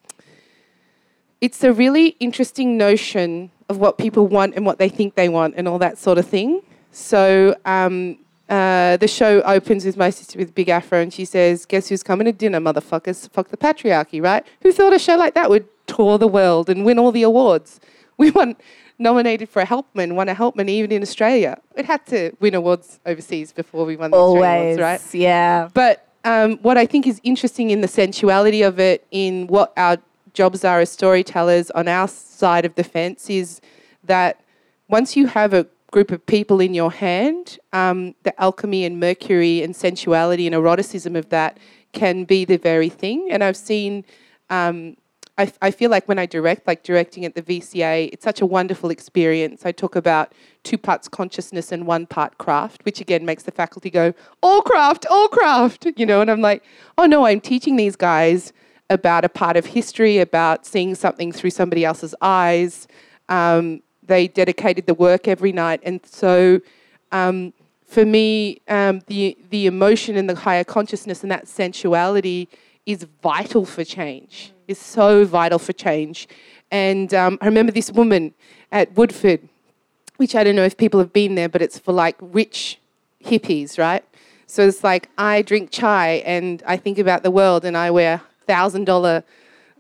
it's 1.41 1.64
a 1.64 1.72
really 1.72 2.09
interesting 2.20 2.76
notion 2.76 3.51
of 3.69 3.79
what 3.79 3.99
people 3.99 4.27
want 4.27 4.55
and 4.55 4.64
what 4.64 4.79
they 4.79 4.89
think 4.89 5.14
they 5.14 5.29
want 5.29 5.55
and 5.57 5.67
all 5.67 5.79
that 5.79 5.99
sort 5.99 6.19
of 6.19 6.27
thing. 6.27 6.62
So 6.93 7.57
um, 7.64 8.19
uh, 8.49 8.97
the 8.97 9.09
show 9.09 9.43
opens 9.43 9.85
with 9.85 9.97
my 9.97 10.11
sister 10.11 10.39
with 10.39 10.55
Big 10.55 10.69
Afro, 10.69 11.01
and 11.01 11.12
she 11.12 11.25
says, 11.25 11.67
"Guess 11.67 11.89
who's 11.89 12.03
coming 12.03 12.27
to 12.27 12.33
dinner, 12.33 12.61
motherfuckers? 12.61 13.29
Fuck 13.31 13.49
the 13.49 13.57
patriarchy, 13.57 14.23
right? 14.23 14.47
Who 14.62 14.73
thought 14.73 14.93
a 14.93 14.99
show 14.99 15.17
like 15.17 15.35
that 15.35 15.51
would 15.51 15.67
tour 15.87 16.17
the 16.19 16.29
world 16.29 16.71
and 16.71 16.85
win 16.85 16.99
all 16.99 17.12
the 17.12 17.23
awards? 17.23 17.81
We 18.19 18.31
won 18.31 18.57
nominated 18.99 19.51
for 19.51 19.61
a 19.61 19.67
Helpmann, 19.67 20.14
won 20.14 20.31
a 20.31 20.35
Helpmann 20.35 20.71
even 20.71 20.91
in 20.91 21.03
Australia. 21.03 21.61
It 21.75 21.85
had 21.85 22.07
to 22.07 22.33
win 22.41 22.55
awards 22.55 22.99
overseas 23.05 23.53
before 23.53 23.85
we 23.85 23.95
won 23.95 24.11
the 24.11 24.17
Australian 24.17 24.57
Always, 24.57 24.79
awards, 24.79 25.12
right? 25.12 25.21
yeah. 25.21 25.69
But 25.75 26.09
um, 26.25 26.57
what 26.62 26.79
I 26.79 26.87
think 26.87 27.07
is 27.07 27.21
interesting 27.23 27.69
in 27.69 27.83
the 27.83 27.89
sensuality 27.89 28.62
of 28.62 28.81
it, 28.81 29.07
in 29.11 29.49
what 29.49 29.75
our 29.77 29.99
jobs 30.37 30.64
are 30.64 30.80
as 30.80 30.91
storytellers 30.91 31.70
on 31.72 31.89
our 31.89 32.07
side 32.07 32.64
of 32.64 32.74
the 32.76 32.84
fence, 32.84 33.28
is 33.28 33.61
that 34.05 34.41
once 34.89 35.16
you 35.16 35.26
have 35.26 35.53
a 35.53 35.66
group 35.91 36.12
of 36.12 36.24
people 36.26 36.61
in 36.61 36.74
your 36.74 36.93
hand, 36.93 37.59
um, 37.72 38.14
the 38.22 38.39
alchemy 38.41 38.84
and 38.84 39.01
mercury 39.01 39.62
and 39.62 39.74
sensuality 39.74 40.47
and 40.47 40.55
eroticism 40.55 41.16
of 41.16 41.30
that 41.30 41.59
can 41.93 42.24
be 42.24 42.45
the 42.45 42.59
very 42.59 42.91
thing. 42.91 43.28
And 43.30 43.43
I've 43.43 43.57
seen. 43.57 44.05
Um, 44.51 44.97
I, 45.39 45.53
I 45.61 45.70
feel 45.70 45.91
like 45.91 46.09
when 46.09 46.18
I 46.18 46.24
direct, 46.24 46.66
like 46.66 46.82
directing 46.82 47.26
at 47.26 47.34
the 47.34 47.43
VCA, 47.43 48.09
it's 48.11 48.24
such 48.24 48.41
a 48.41 48.47
wonderful 48.47 48.89
experience. 48.89 49.66
I 49.66 49.72
talk 49.72 49.95
about 49.95 50.32
two 50.62 50.78
parts 50.78 51.09
consciousness 51.09 51.72
and 51.72 51.87
one 51.87 52.07
part 52.07 52.39
craft, 52.39 52.87
which 52.87 53.03
again 53.03 53.26
makes 53.26 53.43
the 53.43 53.51
faculty 53.51 53.91
go, 53.91 54.14
all 54.43 54.62
craft, 54.62 55.05
all 55.11 55.28
craft, 55.28 55.89
you 55.97 56.07
know, 56.07 56.22
and 56.22 56.30
I'm 56.30 56.41
like, 56.41 56.64
oh 56.97 57.05
no, 57.05 57.26
I'm 57.26 57.43
teaching 57.43 57.76
these 57.76 57.97
guys 57.97 58.55
about 58.89 59.24
a 59.24 59.28
part 59.28 59.57
of 59.57 59.66
history, 59.66 60.18
about 60.18 60.66
seeing 60.66 60.95
something 60.95 61.32
through 61.32 61.51
somebody 61.51 61.84
else's 61.84 62.14
eyes. 62.20 62.87
Um, 63.28 63.82
they 64.03 64.28
dedicated 64.28 64.87
the 64.87 64.95
work 64.95 65.26
every 65.26 65.53
night. 65.53 65.80
And 65.82 66.01
so 66.07 66.61
um, 67.12 67.53
for 67.87 68.05
me, 68.05 68.61
um, 68.68 69.03
the, 69.07 69.37
the 69.51 69.66
emotion 69.66 70.16
and 70.16 70.28
the 70.28 70.34
higher 70.34 70.64
consciousness 70.64 71.22
and 71.22 71.30
that 71.30 71.49
sensuality 71.49 72.49
is 72.84 73.07
vital 73.22 73.64
for 73.64 73.84
change, 73.84 74.53
is 74.68 74.78
so 74.78 75.24
vital 75.24 75.59
for 75.59 75.72
change. 75.72 76.28
And 76.70 77.12
um, 77.14 77.39
I 77.41 77.47
remember 77.47 77.72
this 77.72 77.91
woman 77.91 78.34
at 78.70 78.97
Woodford, 78.97 79.49
which 80.16 80.34
I 80.34 80.45
don't 80.45 80.57
know 80.57 80.64
if 80.64 80.76
people 80.76 81.01
have 81.01 81.12
been 81.12 81.34
there, 81.34 81.49
but 81.49 81.62
it's 81.62 81.78
for 81.78 81.93
like 81.93 82.16
rich 82.20 82.78
hippies, 83.24 83.78
right? 83.78 84.05
So 84.47 84.66
it's 84.66 84.84
like 84.84 85.09
I 85.18 85.43
drink 85.43 85.70
chai 85.70 86.22
and 86.24 86.62
I 86.66 86.76
think 86.76 86.99
about 86.99 87.24
the 87.24 87.30
world 87.30 87.64
and 87.64 87.76
I 87.76 87.91
wear 87.91 88.22
thousand 88.47 88.84
dollar, 88.84 89.24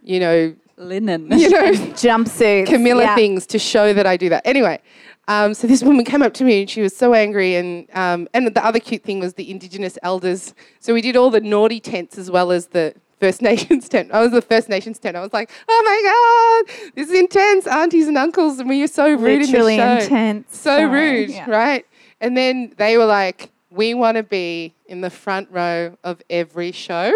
you 0.02 0.20
know, 0.20 0.54
Linen. 0.76 1.28
you 1.38 1.48
know, 1.50 1.72
jumpsuit, 1.72 2.66
Camilla 2.66 3.04
yeah. 3.04 3.14
things 3.14 3.46
to 3.48 3.58
show 3.58 3.92
that 3.92 4.06
I 4.06 4.16
do 4.16 4.28
that. 4.28 4.46
Anyway, 4.46 4.80
um, 5.28 5.54
so 5.54 5.66
this 5.66 5.82
woman 5.82 6.04
came 6.04 6.22
up 6.22 6.34
to 6.34 6.44
me 6.44 6.60
and 6.62 6.70
she 6.70 6.82
was 6.82 6.94
so 6.96 7.14
angry. 7.14 7.56
And 7.56 7.88
um, 7.94 8.28
and 8.34 8.46
the 8.46 8.64
other 8.64 8.78
cute 8.78 9.02
thing 9.02 9.18
was 9.20 9.34
the 9.34 9.50
Indigenous 9.50 9.98
elders. 10.02 10.54
So 10.80 10.92
we 10.94 11.00
did 11.02 11.16
all 11.16 11.30
the 11.30 11.40
naughty 11.40 11.80
tents 11.80 12.18
as 12.18 12.30
well 12.30 12.52
as 12.52 12.68
the 12.68 12.94
First 13.18 13.40
Nations 13.50 13.88
tent. 13.88 14.10
I 14.12 14.20
was 14.20 14.32
the 14.32 14.42
First 14.42 14.68
Nations 14.68 14.98
tent. 14.98 15.16
I 15.16 15.20
was 15.22 15.32
like, 15.32 15.50
oh 15.68 15.82
my 15.86 16.66
god, 16.76 16.92
this 16.94 17.08
is 17.08 17.18
intense, 17.18 17.66
aunties 17.66 18.08
and 18.08 18.18
uncles, 18.18 18.58
and 18.58 18.68
we 18.68 18.82
are 18.82 18.88
so 18.88 19.08
rude 19.10 19.46
Literally 19.46 19.74
in 19.74 19.80
the 19.80 19.98
show. 20.00 20.04
intense. 20.04 20.56
So 20.58 20.76
Sorry. 20.78 21.20
rude, 21.20 21.30
Yeah. 21.30 21.50
right? 21.50 21.86
And 22.20 22.36
then 22.36 22.74
they 22.76 22.98
were 22.98 23.06
like, 23.06 23.50
we 23.70 23.94
want 23.94 24.16
to 24.18 24.22
be 24.22 24.74
in 24.86 25.00
the 25.00 25.10
front 25.10 25.50
row 25.50 25.96
of 26.04 26.20
every 26.28 26.72
show. 26.72 27.12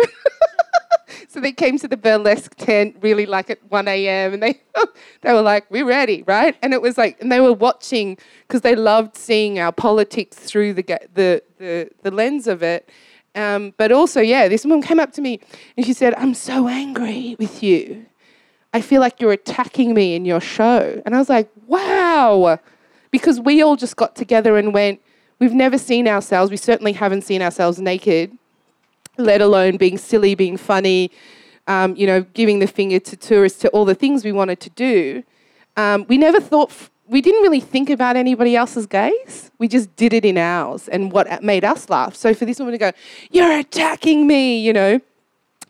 So 1.29 1.41
they 1.41 1.53
came 1.53 1.79
to 1.79 1.89
the 1.89 1.97
burlesque 1.97 2.55
tent 2.57 2.97
really 3.01 3.27
like 3.27 3.51
at 3.51 3.59
1 3.71 3.89
a.m. 3.89 4.35
and 4.35 4.43
they 4.43 4.61
they 5.23 5.33
were 5.33 5.43
like, 5.43 5.71
we're 5.71 5.87
ready, 5.87 6.23
right? 6.27 6.57
And 6.63 6.73
it 6.73 6.83
was 6.83 6.97
like, 6.99 7.21
and 7.21 7.31
they 7.31 7.41
were 7.41 7.53
watching 7.53 8.19
because 8.47 8.63
they 8.63 8.75
loved 8.75 9.17
seeing 9.17 9.59
our 9.59 9.73
politics 9.73 10.37
through 10.37 10.75
the 10.75 10.83
the 11.15 11.43
the, 11.59 11.91
the 12.03 12.11
lens 12.11 12.47
of 12.47 12.63
it. 12.63 12.89
Um, 13.35 13.75
but 13.77 13.93
also, 13.93 14.21
yeah, 14.21 14.49
this 14.49 14.65
woman 14.65 14.83
came 14.83 14.99
up 14.99 15.13
to 15.13 15.21
me 15.21 15.41
and 15.77 15.87
she 15.87 15.93
said, 15.93 16.15
I'm 16.15 16.35
so 16.35 16.67
angry 16.67 17.37
with 17.39 17.63
you. 17.63 18.07
I 18.73 18.81
feel 18.81 19.01
like 19.01 19.21
you're 19.21 19.33
attacking 19.33 19.95
me 19.95 20.15
in 20.15 20.25
your 20.25 20.41
show. 20.41 21.01
And 21.05 21.15
I 21.15 21.19
was 21.19 21.29
like, 21.29 21.49
wow. 21.67 22.59
Because 23.11 23.41
we 23.41 23.63
all 23.63 23.77
just 23.77 23.97
got 23.97 24.15
together 24.15 24.57
and 24.57 24.73
went, 24.73 25.01
we've 25.39 25.53
never 25.53 25.79
seen 25.79 26.07
ourselves, 26.07 26.51
we 26.51 26.57
certainly 26.57 26.93
haven't 26.93 27.23
seen 27.23 27.43
ourselves 27.43 27.81
naked, 27.81 28.37
let 29.21 29.41
alone 29.41 29.77
being 29.77 29.99
silly, 29.99 30.35
being 30.35 30.57
funny, 30.57 31.11
um, 31.67 31.95
you 31.97 32.07
know, 32.07 32.23
giving 32.35 32.59
the 32.59 32.67
finger 32.67 32.99
to 32.99 33.17
tourists, 33.17 33.59
to 33.61 33.69
all 33.69 33.85
the 33.85 33.95
things 33.95 34.25
we 34.25 34.33
wanted 34.33 34.61
to 34.61 34.71
do. 34.71 35.23
Um, 35.77 36.07
we 36.09 36.19
never 36.19 36.41
thought, 36.41 36.71
f- 36.71 36.91
we 37.07 37.21
didn't 37.21 37.43
really 37.43 37.61
think 37.61 37.91
about 37.91 38.17
anybody 38.17 38.57
else's 38.57 38.87
gaze. 38.87 39.51
We 39.59 39.69
just 39.69 39.95
did 39.97 40.13
it 40.13 40.25
in 40.25 40.39
ours 40.39 40.89
and 40.89 41.13
what 41.13 41.43
made 41.43 41.65
us 41.65 41.89
laugh. 41.89 42.15
So 42.15 42.35
for 42.35 42.45
this 42.45 42.59
woman 42.59 42.73
to 42.73 42.79
go, 42.79 42.93
you're 43.31 43.59
attacking 43.59 44.27
me, 44.27 44.59
you 44.59 44.73
know, 44.73 45.01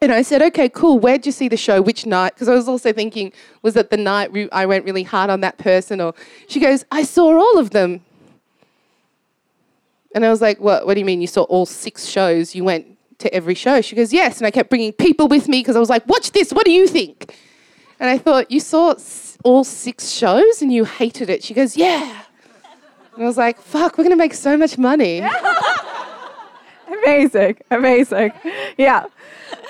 and 0.03 0.13
I 0.13 0.23
said, 0.23 0.41
okay, 0.41 0.71
cool. 0.71 0.99
Where'd 0.99 1.27
you 1.27 1.33
see 1.33 1.49
the 1.49 1.59
show? 1.59 1.83
Which 1.83 2.07
night? 2.07 2.35
Because 2.35 2.49
I 2.49 2.55
was 2.55 2.69
also 2.69 2.91
thinking, 2.91 3.33
was 3.61 3.77
it 3.77 3.91
the 3.91 3.99
night 3.99 4.33
we, 4.33 4.51
I 4.51 4.65
went 4.65 4.87
really 4.87 5.03
hard 5.03 5.29
on 5.29 5.43
that 5.43 5.59
person? 5.59 6.01
Or 6.01 6.15
she 6.49 6.59
goes, 6.59 6.87
I 6.91 7.03
saw 7.03 7.39
all 7.39 7.59
of 7.59 7.71
them. 7.71 8.01
And 10.15 10.25
I 10.25 10.31
was 10.31 10.41
like, 10.41 10.59
what, 10.59 10.87
what 10.87 10.95
do 10.95 11.01
you 11.01 11.07
mean 11.07 11.21
you 11.21 11.27
saw 11.27 11.43
all 11.43 11.67
six 11.67 12.07
shows? 12.07 12.55
You 12.55 12.65
went 12.65 12.87
to 13.21 13.33
every 13.35 13.55
show? 13.55 13.81
She 13.81 13.97
goes, 13.97 14.13
yes. 14.13 14.39
And 14.39 14.47
I 14.47 14.51
kept 14.51 14.71
bringing 14.71 14.93
people 14.93 15.29
with 15.29 15.49
me 15.49 15.61
because 15.61 15.77
I 15.77 15.81
was 15.81 15.91
like, 15.91 16.07
watch 16.09 16.33
this. 16.33 16.53
What 16.53 16.65
do 16.65 16.73
you 16.73 16.87
think? 16.87 17.37
And 17.99 18.09
I 18.09 18.19
thought, 18.19 18.51
you 18.51 18.61
saw 18.61 18.95
all 19.45 19.65
six 19.65 20.11
shows 20.11 20.63
and 20.63 20.73
you 20.73 20.85
hated 20.85 21.31
it. 21.31 21.45
She 21.45 21.55
goes, 21.55 21.77
yeah. 21.77 22.23
And 23.15 23.25
I 23.25 23.27
was 23.27 23.37
like, 23.37 23.61
fuck, 23.61 23.99
we're 23.99 24.05
going 24.05 24.11
to 24.11 24.17
make 24.17 24.35
so 24.35 24.57
much 24.57 24.79
money. 24.79 25.23
Amazing, 27.05 27.59
amazing. 27.71 28.33
Yeah. 28.77 29.05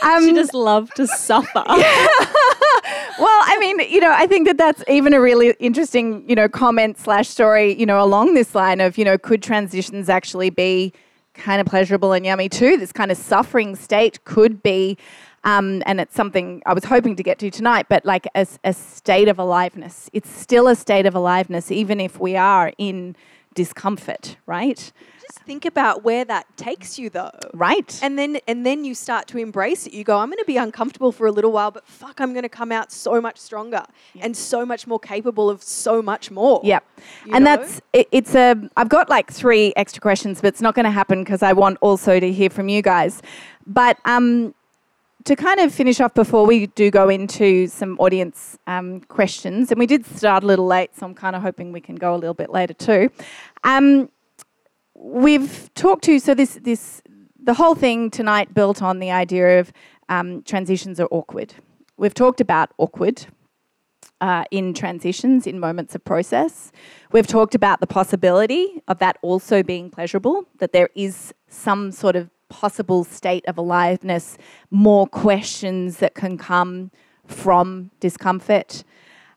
Um, 0.03 0.25
she 0.25 0.33
just 0.33 0.55
loved 0.55 0.97
to 0.97 1.07
suffer. 1.07 1.49
well, 1.55 1.69
I 1.69 3.57
mean, 3.61 3.81
you 3.91 4.01
know, 4.01 4.13
I 4.13 4.27
think 4.27 4.47
that 4.47 4.57
that's 4.57 4.83
even 4.89 5.13
a 5.13 5.21
really 5.21 5.55
interesting, 5.61 6.25
you 6.29 6.35
know, 6.35 6.49
comment 6.49 6.99
slash 6.99 7.29
story, 7.29 7.79
you 7.79 7.87
know, 7.87 8.03
along 8.03 8.35
this 8.35 8.55
line 8.55 8.81
of, 8.81 8.97
you 8.97 9.05
know, 9.05 9.19
could 9.19 9.43
transitions 9.43 10.09
actually 10.09 10.51
be 10.51 10.93
kind 11.41 11.61
of 11.61 11.67
pleasurable 11.67 12.13
and 12.13 12.25
yummy 12.25 12.49
too? 12.49 12.77
This 12.77 12.93
kind 12.93 13.11
of 13.11 13.17
suffering 13.17 13.75
state 13.75 14.25
could 14.25 14.63
be, 14.63 14.97
um, 15.45 15.83
and 15.87 16.01
it's 16.01 16.15
something 16.15 16.63
I 16.67 16.75
was 16.75 16.85
hoping 16.85 17.17
to 17.17 17.23
get 17.23 17.39
to 17.41 17.51
tonight, 17.51 17.87
but 17.89 18.05
like 18.05 18.27
a, 18.35 18.47
a 18.63 18.73
state 18.73 19.29
of 19.29 19.39
aliveness. 19.39 20.11
It's 20.13 20.31
still 20.31 20.69
a 20.69 20.77
state 20.77 21.07
of 21.07 21.15
aliveness, 21.15 21.73
even 21.73 22.01
if 22.01 22.21
we 22.21 22.37
are 22.37 22.73
in 22.79 23.17
discomfort, 23.55 24.37
right? 24.47 24.93
Think 25.35 25.65
about 25.65 26.05
where 26.05 26.25
that 26.25 26.47
takes 26.57 26.99
you, 26.99 27.11
though. 27.11 27.31
Right. 27.55 27.99
And 28.03 28.19
then 28.19 28.39
and 28.47 28.65
then 28.65 28.85
you 28.85 28.95
start 28.95 29.27
to 29.29 29.39
embrace 29.39 29.87
it. 29.87 29.93
You 29.93 30.05
go, 30.05 30.19
I'm 30.19 30.29
going 30.29 30.39
to 30.39 30.45
be 30.45 30.57
uncomfortable 30.57 31.13
for 31.13 31.27
a 31.27 31.33
little 31.33 31.53
while, 31.53 31.71
but 31.71 31.87
fuck, 31.87 32.21
I'm 32.21 32.33
going 32.33 32.43
to 32.43 32.49
come 32.49 32.73
out 32.73 32.93
so 32.93 33.21
much 33.21 33.39
stronger 33.39 33.85
and 34.21 34.37
so 34.37 34.65
much 34.65 34.87
more 34.87 34.99
capable 34.99 35.51
of 35.51 35.63
so 35.63 36.03
much 36.03 36.31
more. 36.31 36.61
Yep. 36.65 36.85
You 37.27 37.35
and 37.35 37.45
know? 37.45 37.57
that's 37.57 37.81
it, 37.93 38.09
it's 38.13 38.35
a 38.35 38.69
I've 38.77 38.89
got 38.89 39.09
like 39.09 39.33
three 39.33 39.73
extra 39.77 40.01
questions, 40.01 40.41
but 40.41 40.49
it's 40.49 40.61
not 40.61 40.75
going 40.75 40.85
to 40.85 40.91
happen 40.91 41.23
because 41.25 41.43
I 41.43 41.53
want 41.53 41.79
also 41.81 42.21
to 42.21 42.33
hear 42.33 42.51
from 42.51 42.69
you 42.69 42.83
guys. 42.83 43.23
But 43.67 43.99
um, 44.05 44.55
to 45.25 45.37
kind 45.37 45.61
of 45.61 45.73
finish 45.73 46.01
off 46.01 46.15
before 46.15 46.47
we 46.47 46.67
do 46.69 46.91
go 46.91 47.09
into 47.09 47.67
some 47.67 47.99
audience 47.99 48.59
um, 48.67 49.01
questions, 49.03 49.71
and 49.71 49.79
we 49.79 49.87
did 49.87 50.07
start 50.07 50.43
a 50.43 50.47
little 50.47 50.67
late, 50.67 50.97
so 50.97 51.07
I'm 51.07 51.15
kind 51.15 51.37
of 51.37 51.43
hoping 51.43 51.73
we 51.73 51.81
can 51.81 51.97
go 51.97 52.15
a 52.15 52.17
little 52.17 52.35
bit 52.35 52.51
later 52.51 52.75
too. 52.75 53.11
Um, 53.65 54.09
we've 55.03 55.71
talked 55.75 56.05
to 56.05 56.19
so 56.19 56.35
this 56.35 56.59
this 56.63 57.03
the 57.43 57.55
whole 57.55 57.75
thing 57.75 58.11
tonight 58.11 58.53
built 58.55 58.83
on 58.83 58.99
the 58.99 59.11
idea 59.11 59.61
of 59.61 59.73
um, 60.09 60.43
transitions 60.43 61.01
are 61.01 61.09
awkward. 61.11 61.55
We've 61.97 62.15
talked 62.15 62.41
about 62.41 62.71
awkward. 62.79 63.27
uh, 64.21 64.45
in 64.51 64.75
transitions, 64.75 65.47
in 65.47 65.59
moments 65.59 65.95
of 65.95 66.05
process. 66.05 66.73
We've 67.13 67.27
talked 67.27 67.55
about 67.55 67.81
the 67.81 67.87
possibility 67.87 68.83
of 68.87 68.99
that 68.99 69.17
also 69.23 69.63
being 69.63 69.91
pleasurable, 69.91 70.45
that 70.59 70.73
there 70.73 70.91
is 70.95 71.33
some 71.49 71.91
sort 71.91 72.17
of 72.17 72.29
possible 72.49 73.05
state 73.05 73.45
of 73.47 73.57
aliveness, 73.57 74.37
more 74.71 75.07
questions 75.07 75.99
that 75.99 76.15
can 76.15 76.37
come 76.37 76.91
from 77.27 77.91
discomfort. 78.01 78.85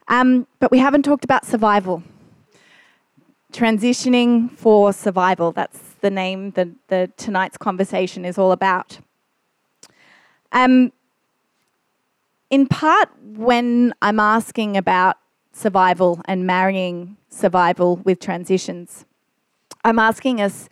Um, 0.09 0.47
but 0.59 0.71
we 0.71 0.79
haven't 0.79 1.03
talked 1.03 1.23
about 1.23 1.45
survival. 1.45 2.03
Transitioning 3.53 4.49
for 4.49 4.91
survival, 4.91 5.51
that's 5.51 5.79
the 6.01 6.09
name 6.09 6.51
that 6.51 6.69
the, 6.87 7.11
tonight's 7.17 7.55
conversation 7.55 8.25
is 8.25 8.39
all 8.39 8.51
about. 8.51 8.97
Um, 10.51 10.91
in 12.49 12.65
part, 12.65 13.09
when 13.21 13.93
I'm 14.01 14.19
asking 14.19 14.75
about 14.75 15.17
survival 15.51 16.19
and 16.25 16.47
marrying 16.47 17.17
survival 17.29 17.97
with 17.97 18.19
transitions, 18.19 19.05
I'm 19.83 19.99
asking 19.99 20.41
us 20.41 20.67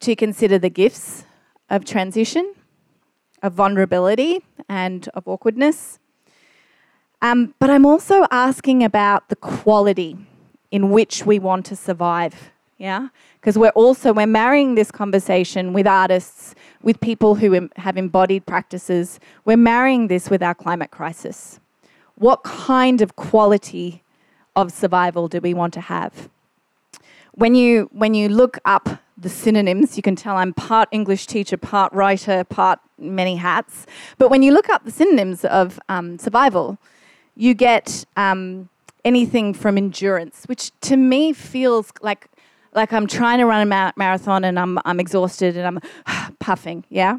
to 0.00 0.16
consider 0.16 0.58
the 0.58 0.70
gifts 0.70 1.24
of 1.68 1.84
transition, 1.84 2.54
of 3.42 3.52
vulnerability, 3.52 4.42
and 4.66 5.06
of 5.12 5.28
awkwardness. 5.28 5.98
Um, 7.20 7.54
but 7.58 7.68
I'm 7.68 7.84
also 7.84 8.26
asking 8.30 8.82
about 8.82 9.28
the 9.28 9.36
quality 9.36 10.16
in 10.74 10.90
which 10.90 11.24
we 11.24 11.38
want 11.38 11.64
to 11.64 11.76
survive. 11.76 12.50
Yeah, 12.78 13.08
because 13.36 13.56
we're 13.56 13.78
also 13.82 14.12
we're 14.12 14.26
marrying 14.26 14.74
this 14.74 14.90
conversation 14.90 15.72
with 15.72 15.86
artists, 15.86 16.56
with 16.82 17.00
people 17.00 17.36
who 17.36 17.54
Im- 17.54 17.70
have 17.76 17.96
embodied 17.96 18.44
practices. 18.44 19.20
We're 19.44 19.64
marrying 19.74 20.08
this 20.08 20.28
with 20.28 20.42
our 20.42 20.56
climate 20.64 20.90
crisis. 20.90 21.60
What 22.16 22.42
kind 22.42 23.00
of 23.00 23.14
quality 23.14 24.02
of 24.56 24.72
survival 24.72 25.28
do 25.28 25.38
we 25.40 25.54
want 25.54 25.72
to 25.74 25.80
have? 25.80 26.28
When 27.32 27.54
you 27.54 27.88
when 27.92 28.14
you 28.14 28.28
look 28.28 28.58
up 28.64 28.88
the 29.16 29.28
synonyms, 29.28 29.96
you 29.96 30.02
can 30.02 30.16
tell 30.16 30.36
I'm 30.36 30.52
part 30.52 30.88
English 30.90 31.28
teacher, 31.28 31.56
part 31.56 31.92
writer, 31.92 32.42
part 32.42 32.80
many 32.98 33.36
hats. 33.36 33.86
But 34.18 34.28
when 34.28 34.42
you 34.42 34.52
look 34.52 34.68
up 34.68 34.84
the 34.84 34.90
synonyms 34.90 35.44
of 35.44 35.78
um, 35.88 36.18
survival, 36.18 36.78
you 37.36 37.54
get 37.54 38.04
um, 38.16 38.68
anything 39.04 39.54
from 39.54 39.76
endurance, 39.76 40.44
which 40.46 40.70
to 40.82 40.96
me 40.96 41.32
feels 41.32 41.92
like 42.02 42.28
like 42.72 42.92
I'm 42.92 43.06
trying 43.06 43.38
to 43.38 43.46
run 43.46 43.62
a 43.62 43.66
mar- 43.66 43.92
marathon 43.96 44.44
and 44.44 44.58
I'm 44.58 44.78
I'm 44.84 45.00
exhausted 45.00 45.56
and 45.56 45.80
I'm 46.06 46.34
puffing, 46.38 46.84
yeah. 46.88 47.18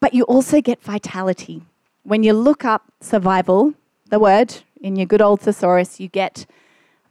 But 0.00 0.14
you 0.14 0.24
also 0.24 0.60
get 0.60 0.82
vitality. 0.82 1.62
When 2.04 2.22
you 2.22 2.32
look 2.32 2.64
up 2.64 2.84
survival, 3.00 3.74
the 4.10 4.18
word 4.18 4.56
in 4.80 4.96
your 4.96 5.06
good 5.06 5.20
old 5.20 5.40
thesaurus, 5.40 6.00
you 6.00 6.08
get 6.08 6.46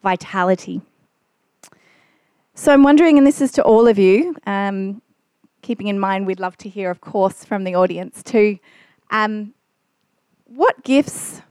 vitality. 0.01 0.81
So 2.55 2.73
I'm 2.73 2.81
wondering, 2.81 3.17
and 3.17 3.27
this 3.27 3.39
is 3.39 3.51
to 3.51 3.63
all 3.63 3.87
of 3.87 3.99
you, 3.99 4.35
um, 4.47 5.01
keeping 5.61 5.87
in 5.87 5.99
mind 5.99 6.25
we'd 6.25 6.39
love 6.39 6.57
to 6.57 6.69
hear, 6.69 6.89
of 6.89 7.01
course, 7.01 7.43
from 7.43 7.65
the 7.65 7.75
audience 7.75 8.23
too. 8.23 8.57
Um, 9.11 9.53
what 10.45 10.83
gifts 10.83 11.41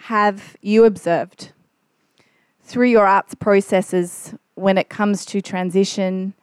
have 0.00 0.56
you 0.60 0.84
observed 0.84 1.52
through 2.64 2.88
your 2.88 3.06
arts 3.06 3.34
processes 3.34 4.34
when 4.54 4.76
it 4.78 4.88
comes 4.88 5.24
to 5.26 5.40
transition 5.40 6.34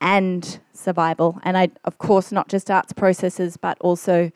and 0.00 0.60
survival? 0.72 1.40
And 1.42 1.56
I, 1.56 1.70
of 1.84 1.98
course, 1.98 2.30
not 2.30 2.48
just 2.48 2.70
arts 2.70 2.92
processes, 2.92 3.56
but 3.56 3.76
also 3.80 4.30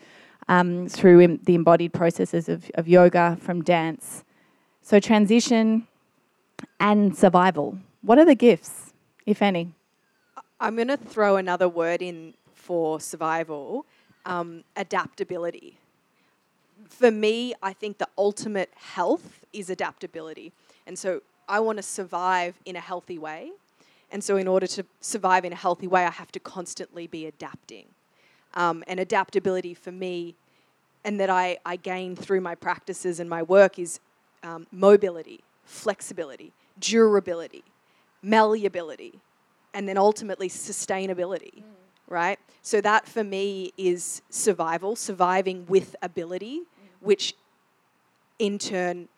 um, 0.48 0.88
through 0.88 1.38
the 1.44 1.54
embodied 1.54 1.92
processes 1.92 2.48
of, 2.48 2.70
of 2.74 2.88
yoga, 2.88 3.38
from 3.40 3.62
dance. 3.62 4.24
So, 4.82 4.98
transition 4.98 5.86
and 6.80 7.16
survival. 7.16 7.78
What 8.02 8.18
are 8.18 8.24
the 8.24 8.34
gifts, 8.34 8.92
if 9.26 9.42
any? 9.42 9.74
I'm 10.58 10.76
going 10.76 10.88
to 10.88 10.96
throw 10.96 11.36
another 11.36 11.68
word 11.68 12.02
in 12.02 12.34
for 12.54 13.00
survival 13.00 13.86
um, 14.26 14.64
adaptability 14.76 15.78
for 16.88 17.10
me, 17.10 17.54
I 17.62 17.72
think 17.72 17.98
the 17.98 18.08
ultimate 18.18 18.70
health 18.74 19.44
is 19.52 19.70
adaptability. 19.70 20.52
And 20.86 20.98
so 20.98 21.22
I 21.48 21.60
want 21.60 21.78
to 21.78 21.82
survive 21.82 22.58
in 22.64 22.76
a 22.76 22.80
healthy 22.80 23.18
way. 23.18 23.52
And 24.12 24.24
so, 24.24 24.36
in 24.36 24.48
order 24.48 24.66
to 24.66 24.84
survive 25.00 25.44
in 25.44 25.52
a 25.52 25.56
healthy 25.56 25.86
way, 25.86 26.04
I 26.04 26.10
have 26.10 26.32
to 26.32 26.40
constantly 26.40 27.06
be 27.06 27.26
adapting. 27.26 27.86
Um, 28.54 28.82
and 28.88 28.98
adaptability 28.98 29.72
for 29.74 29.92
me, 29.92 30.34
and 31.04 31.20
that 31.20 31.30
I, 31.30 31.58
I 31.64 31.76
gain 31.76 32.16
through 32.16 32.40
my 32.40 32.56
practices 32.56 33.20
and 33.20 33.30
my 33.30 33.44
work, 33.44 33.78
is 33.78 34.00
um, 34.42 34.66
mobility, 34.72 35.44
flexibility, 35.64 36.52
durability, 36.80 37.62
malleability, 38.20 39.20
and 39.74 39.88
then 39.88 39.96
ultimately 39.96 40.48
sustainability. 40.48 41.58
Mm. 41.58 41.64
Right? 42.08 42.40
So, 42.62 42.80
that 42.80 43.06
for 43.06 43.22
me 43.22 43.72
is 43.76 44.22
survival, 44.28 44.96
surviving 44.96 45.66
with 45.68 45.94
ability 46.02 46.62
which 47.00 47.34
in 48.38 48.58
turn 48.58 49.08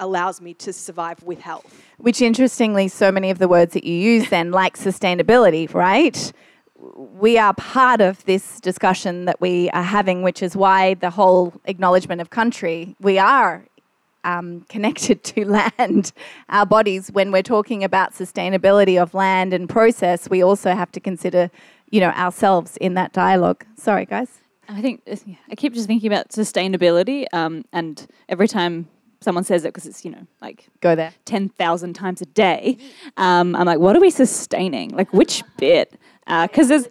allows 0.00 0.40
me 0.40 0.54
to 0.54 0.72
survive 0.72 1.22
with 1.22 1.40
health. 1.40 1.82
Which, 1.98 2.20
interestingly, 2.20 2.88
so 2.88 3.12
many 3.12 3.30
of 3.30 3.38
the 3.38 3.48
words 3.48 3.74
that 3.74 3.84
you 3.84 3.94
use 3.94 4.28
then, 4.30 4.50
like 4.50 4.76
sustainability, 4.76 5.72
right? 5.72 6.32
We 6.76 7.38
are 7.38 7.54
part 7.54 8.00
of 8.00 8.24
this 8.24 8.58
discussion 8.60 9.26
that 9.26 9.40
we 9.40 9.70
are 9.70 9.82
having, 9.82 10.22
which 10.22 10.42
is 10.42 10.56
why 10.56 10.94
the 10.94 11.10
whole 11.10 11.52
acknowledgement 11.66 12.20
of 12.20 12.30
country, 12.30 12.96
we 13.00 13.18
are 13.18 13.64
um, 14.24 14.62
connected 14.68 15.22
to 15.24 15.44
land, 15.44 16.12
our 16.48 16.66
bodies. 16.66 17.12
When 17.12 17.32
we're 17.32 17.42
talking 17.42 17.84
about 17.84 18.14
sustainability 18.14 19.00
of 19.00 19.14
land 19.14 19.52
and 19.52 19.68
process, 19.68 20.28
we 20.28 20.42
also 20.42 20.74
have 20.74 20.90
to 20.92 21.00
consider, 21.00 21.50
you 21.90 22.00
know, 22.00 22.10
ourselves 22.10 22.76
in 22.78 22.94
that 22.94 23.12
dialogue. 23.12 23.64
Sorry, 23.76 24.06
guys. 24.06 24.40
I 24.68 24.80
think 24.80 25.02
I 25.50 25.54
keep 25.56 25.74
just 25.74 25.88
thinking 25.88 26.12
about 26.12 26.28
sustainability, 26.28 27.26
um, 27.32 27.64
and 27.72 28.06
every 28.28 28.46
time 28.46 28.88
someone 29.20 29.44
says 29.44 29.64
it, 29.64 29.68
because 29.68 29.86
it's 29.86 30.04
you 30.04 30.10
know 30.10 30.26
like 30.40 30.66
go 30.80 30.94
there 30.94 31.12
ten 31.24 31.48
thousand 31.48 31.94
times 31.94 32.20
a 32.20 32.26
day, 32.26 32.76
um, 33.16 33.54
I'm 33.56 33.66
like, 33.66 33.78
what 33.78 33.96
are 33.96 34.00
we 34.00 34.10
sustaining? 34.10 34.90
Like 34.90 35.12
which 35.12 35.42
bit? 35.56 35.98
Because 36.26 36.70
uh, 36.70 36.78
there's 36.78 36.88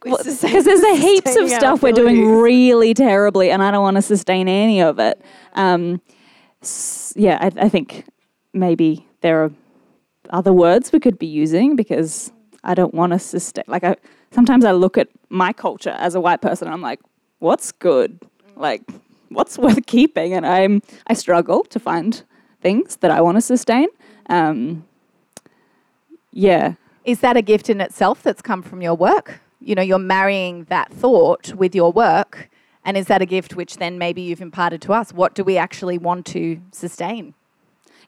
because 0.02 0.64
there's 0.64 0.82
a 0.82 0.96
heaps 0.96 1.36
of 1.36 1.50
stuff 1.50 1.82
we're 1.82 1.92
doing 1.92 2.26
really 2.40 2.94
terribly, 2.94 3.50
and 3.50 3.62
I 3.62 3.70
don't 3.70 3.82
want 3.82 3.96
to 3.96 4.02
sustain 4.02 4.48
any 4.48 4.80
of 4.80 4.98
it. 4.98 5.20
Um, 5.54 6.00
yeah, 7.14 7.38
I, 7.40 7.64
I 7.66 7.68
think 7.68 8.04
maybe 8.52 9.06
there 9.20 9.44
are 9.44 9.52
other 10.30 10.52
words 10.52 10.92
we 10.92 11.00
could 11.00 11.18
be 11.18 11.26
using 11.26 11.76
because 11.76 12.32
I 12.64 12.74
don't 12.74 12.94
want 12.94 13.12
to 13.12 13.18
sustain. 13.18 13.64
Like 13.66 13.84
I 13.84 13.96
sometimes 14.30 14.64
I 14.64 14.72
look 14.72 14.96
at 14.96 15.08
my 15.28 15.52
culture 15.52 15.96
as 15.98 16.14
a 16.14 16.20
white 16.20 16.40
person, 16.40 16.68
and 16.68 16.74
I'm 16.74 16.82
like, 16.82 17.00
what's 17.38 17.72
good? 17.72 18.20
Like, 18.56 18.82
what's 19.30 19.58
worth 19.64 19.86
keeping? 19.86 20.34
And 20.34 20.46
I'm 20.46 20.82
I 21.06 21.14
struggle 21.14 21.64
to 21.64 21.80
find 21.80 22.22
things 22.60 22.96
that 22.96 23.10
I 23.10 23.20
want 23.20 23.36
to 23.36 23.40
sustain. 23.40 23.88
Um, 24.28 24.84
yeah. 26.32 26.74
Is 27.04 27.20
that 27.20 27.36
a 27.36 27.42
gift 27.42 27.70
in 27.70 27.80
itself 27.80 28.22
that's 28.22 28.42
come 28.42 28.62
from 28.62 28.82
your 28.82 28.94
work? 28.94 29.40
You 29.60 29.74
know, 29.74 29.82
you're 29.82 29.98
marrying 29.98 30.64
that 30.64 30.92
thought 30.92 31.54
with 31.54 31.74
your 31.74 31.92
work. 31.92 32.50
And 32.84 32.96
is 32.96 33.06
that 33.06 33.20
a 33.20 33.26
gift 33.26 33.56
which 33.56 33.76
then 33.76 33.98
maybe 33.98 34.22
you've 34.22 34.40
imparted 34.40 34.80
to 34.82 34.92
us? 34.92 35.12
What 35.12 35.34
do 35.34 35.44
we 35.44 35.56
actually 35.56 35.98
want 35.98 36.26
to 36.26 36.60
sustain? 36.72 37.34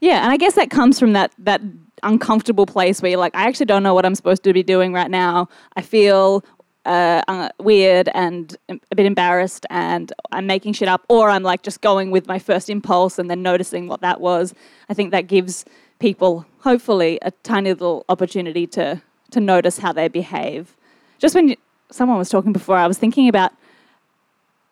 Yeah, 0.01 0.23
and 0.23 0.33
I 0.33 0.37
guess 0.37 0.55
that 0.55 0.71
comes 0.71 0.99
from 0.99 1.13
that 1.13 1.33
that 1.39 1.61
uncomfortable 2.03 2.67
place 2.67 3.01
where 3.01 3.11
you're 3.11 3.21
like, 3.21 3.37
I 3.37 3.47
actually 3.47 3.67
don't 3.67 3.85
know 3.85 3.95
what 3.95 4.05
I'm 4.05 4.17
supposed 4.17 4.43
to 4.43 4.53
be 4.53 4.63
doing 4.63 4.93
right 4.93 5.11
now. 5.11 5.49
I 5.77 5.83
feel 5.83 6.45
uh, 6.85 7.23
uh, 7.29 7.49
weird 7.59 8.09
and 8.15 8.57
a 8.69 8.97
bit 8.97 9.07
embarrassed 9.07 9.67
and 9.71 10.13
I'm 10.33 10.47
making 10.47 10.73
shit 10.73 10.89
up, 10.89 11.05
or 11.09 11.31
I'm 11.31 11.43
like 11.43 11.63
just 11.63 11.81
going 11.81 12.11
with 12.11 12.27
my 12.27 12.39
first 12.39 12.69
impulse 12.69 13.19
and 13.19 13.31
then 13.31 13.43
noticing 13.43 13.87
what 13.87 14.01
that 14.01 14.21
was. 14.21 14.55
I 14.89 14.95
think 14.95 15.11
that 15.13 15.27
gives 15.27 15.65
people, 15.99 16.47
hopefully, 16.61 17.19
a 17.23 17.31
tiny 17.31 17.73
little 17.73 18.05
opportunity 18.09 18.67
to, 18.69 19.01
to 19.31 19.41
notice 19.41 19.79
how 19.79 19.93
they 19.93 20.09
behave. 20.09 20.77
Just 21.19 21.35
when 21.35 21.49
you, 21.49 21.57
someone 21.91 22.19
was 22.19 22.29
talking 22.29 22.53
before, 22.53 22.77
I 22.77 22.87
was 22.87 22.99
thinking 22.99 23.29
about 23.29 23.53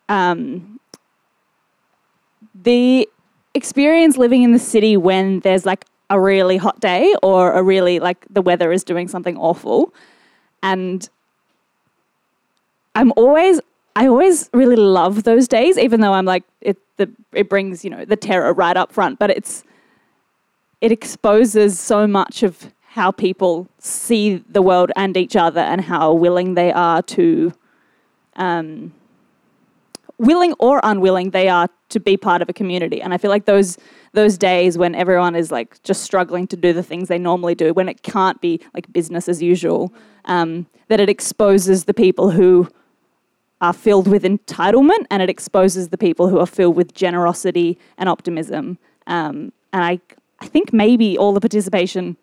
um, 0.09 0.79
the 2.53 3.07
experience 3.53 4.17
living 4.17 4.43
in 4.43 4.51
the 4.51 4.59
city 4.59 4.97
when 4.97 5.39
there's 5.41 5.65
like 5.65 5.85
a 6.09 6.19
really 6.19 6.57
hot 6.57 6.79
day 6.81 7.13
or 7.23 7.53
a 7.53 7.63
really 7.63 7.99
like 7.99 8.25
the 8.29 8.41
weather 8.41 8.71
is 8.73 8.83
doing 8.83 9.07
something 9.07 9.37
awful 9.37 9.93
and 10.61 11.09
I'm 12.95 13.11
always 13.15 13.59
I 13.95 14.07
always 14.07 14.49
really 14.53 14.77
love 14.77 15.23
those 15.23 15.47
days, 15.47 15.77
even 15.77 15.99
though 16.01 16.13
I'm 16.13 16.25
like 16.25 16.43
it 16.61 16.77
the 16.97 17.09
it 17.33 17.49
brings, 17.49 17.83
you 17.83 17.89
know, 17.89 18.05
the 18.05 18.15
terror 18.15 18.53
right 18.53 18.77
up 18.77 18.91
front, 18.91 19.19
but 19.19 19.29
it's 19.29 19.63
it 20.81 20.91
exposes 20.91 21.79
so 21.79 22.07
much 22.07 22.43
of 22.43 22.71
how 22.81 23.11
people 23.11 23.67
see 23.77 24.43
the 24.49 24.61
world 24.61 24.91
and 24.95 25.15
each 25.15 25.35
other 25.35 25.61
and 25.61 25.81
how 25.81 26.13
willing 26.13 26.55
they 26.55 26.71
are 26.73 27.01
to 27.01 27.53
um, 28.35 28.91
willing 30.17 30.53
or 30.59 30.79
unwilling 30.83 31.31
they 31.31 31.47
are 31.47 31.69
to 31.89 31.99
be 31.99 32.17
part 32.17 32.41
of 32.41 32.49
a 32.49 32.53
community. 32.53 33.01
And 33.01 33.13
I 33.13 33.17
feel 33.17 33.29
like 33.29 33.45
those 33.45 33.77
those 34.13 34.37
days 34.37 34.77
when 34.77 34.93
everyone 34.93 35.35
is 35.35 35.51
like 35.51 35.81
just 35.83 36.03
struggling 36.03 36.47
to 36.47 36.57
do 36.57 36.73
the 36.73 36.83
things 36.83 37.07
they 37.07 37.17
normally 37.17 37.55
do, 37.55 37.73
when 37.73 37.87
it 37.87 38.03
can't 38.03 38.39
be 38.41 38.59
like 38.73 38.91
business 38.91 39.29
as 39.29 39.41
usual, 39.41 39.93
um, 40.25 40.67
that 40.89 40.99
it 40.99 41.09
exposes 41.09 41.85
the 41.85 41.93
people 41.93 42.31
who 42.31 42.67
are 43.61 43.73
filled 43.73 44.07
with 44.07 44.23
entitlement 44.23 45.05
and 45.11 45.21
it 45.21 45.29
exposes 45.29 45.89
the 45.89 45.97
people 45.97 46.27
who 46.29 46.39
are 46.39 46.47
filled 46.47 46.75
with 46.75 46.93
generosity 46.93 47.77
and 47.97 48.09
optimism. 48.09 48.77
Um, 49.07 49.53
and 49.71 49.83
I, 49.83 49.99
I 50.39 50.47
think 50.47 50.73
maybe 50.73 51.17
all 51.17 51.31
the 51.33 51.39
participation 51.41 52.17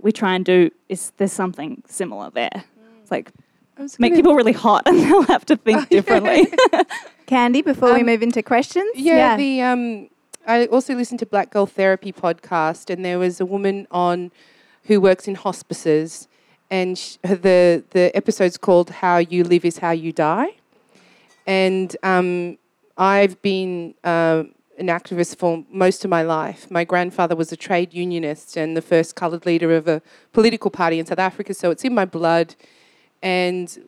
we 0.00 0.10
try 0.12 0.34
and 0.34 0.44
do 0.44 0.70
is 0.88 1.12
there's 1.18 1.32
something 1.32 1.82
similar 1.86 2.30
there. 2.30 2.64
It's 3.02 3.10
like 3.10 3.30
make 3.98 4.12
gonna- 4.12 4.16
people 4.22 4.34
really 4.34 4.52
hot 4.52 4.82
and 4.86 4.98
they'll 5.02 5.22
have 5.24 5.44
to 5.46 5.56
think 5.56 5.88
differently. 5.96 6.46
Candy, 7.26 7.62
before 7.62 7.92
we 7.94 8.00
Um, 8.00 8.06
move 8.06 8.22
into 8.22 8.42
questions. 8.42 8.90
Yeah, 8.96 9.36
the 9.36 9.62
um, 9.62 10.08
I 10.46 10.66
also 10.66 10.94
listened 10.94 11.20
to 11.20 11.26
Black 11.26 11.50
Girl 11.50 11.66
Therapy 11.66 12.12
podcast, 12.12 12.90
and 12.90 13.04
there 13.04 13.18
was 13.18 13.40
a 13.40 13.46
woman 13.46 13.86
on 13.90 14.32
who 14.84 15.00
works 15.00 15.28
in 15.28 15.36
hospices, 15.36 16.28
and 16.70 16.98
sh- 16.98 17.16
the 17.22 17.84
the 17.90 18.10
episode's 18.14 18.58
called 18.58 18.90
"How 18.90 19.18
You 19.18 19.44
Live 19.44 19.64
Is 19.64 19.78
How 19.78 19.92
You 19.92 20.12
Die," 20.12 20.48
and 21.46 21.96
um, 22.02 22.58
I've 22.96 23.40
been 23.42 23.94
uh, 24.04 24.44
an 24.78 24.86
activist 24.86 25.36
for 25.36 25.64
most 25.70 26.04
of 26.04 26.10
my 26.10 26.22
life. 26.22 26.70
My 26.70 26.84
grandfather 26.84 27.36
was 27.36 27.52
a 27.52 27.56
trade 27.56 27.92
unionist 27.94 28.56
and 28.56 28.76
the 28.76 28.82
first 28.82 29.16
coloured 29.16 29.46
leader 29.46 29.74
of 29.74 29.88
a 29.88 30.02
political 30.32 30.70
party 30.70 30.98
in 30.98 31.06
South 31.06 31.18
Africa, 31.18 31.54
so 31.54 31.70
it's 31.70 31.84
in 31.84 31.94
my 31.94 32.04
blood, 32.04 32.54
and 33.22 33.78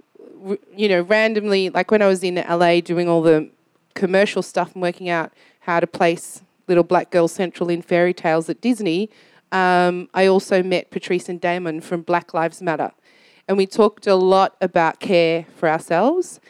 you 0.77 0.89
know, 0.89 1.03
randomly, 1.03 1.71
like 1.71 1.91
when 1.91 2.03
I 2.03 2.07
was 2.07 2.23
in 2.23 2.37
LA 2.37 2.81
doing 2.81 3.09
all 3.09 3.23
the 3.23 3.51
commercial 3.95 4.43
stuff 4.43 4.75
and 4.75 4.83
working 4.83 5.09
out 5.09 5.33
how 5.61 5.81
to 5.81 5.87
place 5.87 6.43
Little 6.69 6.85
Black 6.85 7.11
Girl 7.11 7.29
Central 7.29 7.71
in 7.71 7.83
fairy 7.83 8.13
tales 8.13 8.49
at 8.49 8.61
Disney, 8.61 9.11
um, 9.53 10.09
I 10.13 10.27
also 10.27 10.63
met 10.63 10.91
Patrisse 10.91 11.29
and 11.29 11.41
Damon 11.41 11.81
from 11.81 12.03
Black 12.03 12.35
Lives 12.35 12.61
Matter. 12.61 12.93
And 13.47 13.57
we 13.57 13.67
talked 13.67 14.07
a 14.07 14.15
lot 14.15 14.57
about 14.61 15.01
care 15.01 15.47
for 15.55 15.69
ourselves. 15.69 16.41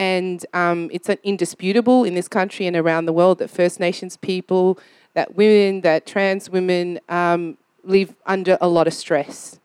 And 0.00 0.46
um, 0.54 0.88
it's 0.94 1.10
indisputable 1.22 2.04
in 2.04 2.14
this 2.14 2.26
country 2.26 2.66
and 2.66 2.74
around 2.74 3.04
the 3.04 3.12
world 3.12 3.38
that 3.40 3.50
First 3.50 3.78
Nations 3.78 4.16
people, 4.16 4.78
that 5.12 5.34
women, 5.34 5.82
that 5.82 6.06
trans 6.06 6.48
women 6.48 7.00
um, 7.10 7.58
live 7.84 8.16
under 8.24 8.56
a 8.62 8.68
lot 8.68 8.86
of 8.86 8.94
stress. 8.94 9.60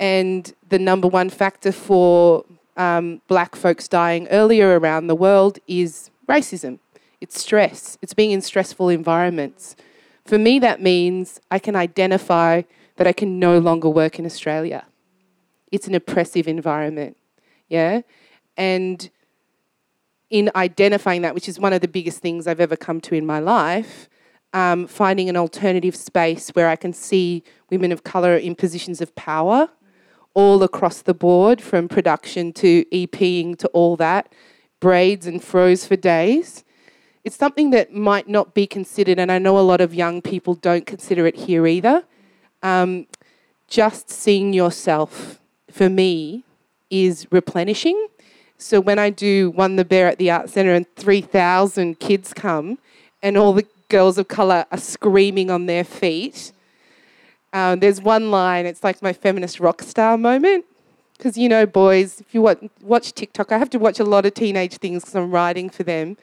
And 0.00 0.52
the 0.70 0.80
number 0.80 1.06
one 1.06 1.30
factor 1.30 1.70
for 1.70 2.44
um, 2.76 3.22
black 3.28 3.54
folks 3.54 3.86
dying 3.86 4.26
earlier 4.26 4.76
around 4.76 5.06
the 5.06 5.14
world 5.14 5.60
is 5.68 6.10
racism. 6.28 6.80
It's 7.20 7.40
stress. 7.40 7.96
It's 8.02 8.12
being 8.12 8.32
in 8.32 8.40
stressful 8.40 8.88
environments. 8.88 9.76
For 10.24 10.36
me, 10.36 10.58
that 10.58 10.82
means 10.82 11.40
I 11.52 11.60
can 11.60 11.76
identify 11.76 12.62
that 12.96 13.06
I 13.06 13.12
can 13.12 13.38
no 13.38 13.60
longer 13.60 13.88
work 13.88 14.18
in 14.18 14.26
Australia. 14.26 14.84
It's 15.70 15.86
an 15.86 15.94
oppressive 15.94 16.48
environment. 16.48 17.16
Yeah? 17.68 18.00
And 18.56 19.10
in 20.34 20.50
identifying 20.56 21.22
that, 21.22 21.32
which 21.32 21.48
is 21.48 21.60
one 21.60 21.72
of 21.72 21.80
the 21.80 21.86
biggest 21.86 22.18
things 22.18 22.48
I've 22.48 22.58
ever 22.58 22.74
come 22.74 23.00
to 23.02 23.14
in 23.14 23.24
my 23.24 23.38
life, 23.38 24.08
um, 24.52 24.88
finding 24.88 25.28
an 25.28 25.36
alternative 25.36 25.94
space 25.94 26.50
where 26.54 26.68
I 26.68 26.74
can 26.74 26.92
see 26.92 27.44
women 27.70 27.92
of 27.92 28.02
colour 28.02 28.36
in 28.36 28.56
positions 28.56 29.00
of 29.00 29.14
power 29.14 29.68
all 30.34 30.64
across 30.64 31.02
the 31.02 31.14
board, 31.14 31.60
from 31.62 31.86
production 31.86 32.52
to 32.54 32.84
EPing 32.86 33.56
to 33.58 33.68
all 33.68 33.94
that, 33.94 34.32
braids 34.80 35.28
and 35.28 35.40
fros 35.40 35.86
for 35.86 35.94
days. 35.94 36.64
It's 37.22 37.36
something 37.36 37.70
that 37.70 37.94
might 37.94 38.28
not 38.28 38.54
be 38.54 38.66
considered, 38.66 39.20
and 39.20 39.30
I 39.30 39.38
know 39.38 39.56
a 39.56 39.60
lot 39.60 39.80
of 39.80 39.94
young 39.94 40.20
people 40.20 40.54
don't 40.54 40.84
consider 40.84 41.28
it 41.28 41.36
here 41.36 41.64
either. 41.64 42.02
Um, 42.60 43.06
just 43.68 44.10
seeing 44.10 44.52
yourself, 44.52 45.38
for 45.70 45.88
me, 45.88 46.42
is 46.90 47.28
replenishing. 47.30 48.08
So 48.64 48.80
when 48.80 48.98
I 48.98 49.10
do 49.10 49.50
One 49.50 49.76
the 49.76 49.84
Bear 49.84 50.08
at 50.08 50.16
the 50.16 50.30
Art 50.30 50.48
Centre 50.48 50.72
and 50.72 50.86
3,000 50.96 52.00
kids 52.00 52.32
come 52.32 52.78
and 53.22 53.36
all 53.36 53.52
the 53.52 53.66
girls 53.90 54.16
of 54.16 54.28
colour 54.28 54.64
are 54.72 54.78
screaming 54.78 55.50
on 55.50 55.66
their 55.66 55.84
feet, 55.84 56.50
um, 57.52 57.80
there's 57.80 58.00
one 58.00 58.30
line, 58.30 58.64
it's 58.64 58.82
like 58.82 59.02
my 59.02 59.12
feminist 59.12 59.60
rock 59.60 59.82
star 59.82 60.16
moment. 60.16 60.64
Because, 61.14 61.36
you 61.36 61.46
know, 61.46 61.66
boys, 61.66 62.22
if 62.22 62.34
you 62.34 62.40
watch, 62.80 63.12
TikTok, 63.12 63.52
I 63.52 63.58
have 63.58 63.68
to 63.68 63.78
watch 63.78 64.00
a 64.00 64.04
lot 64.04 64.24
of 64.24 64.32
teenage 64.32 64.78
things 64.78 65.02
because 65.02 65.14
I'm 65.14 65.30
writing 65.30 65.68
for 65.68 65.82
them. 65.82 66.16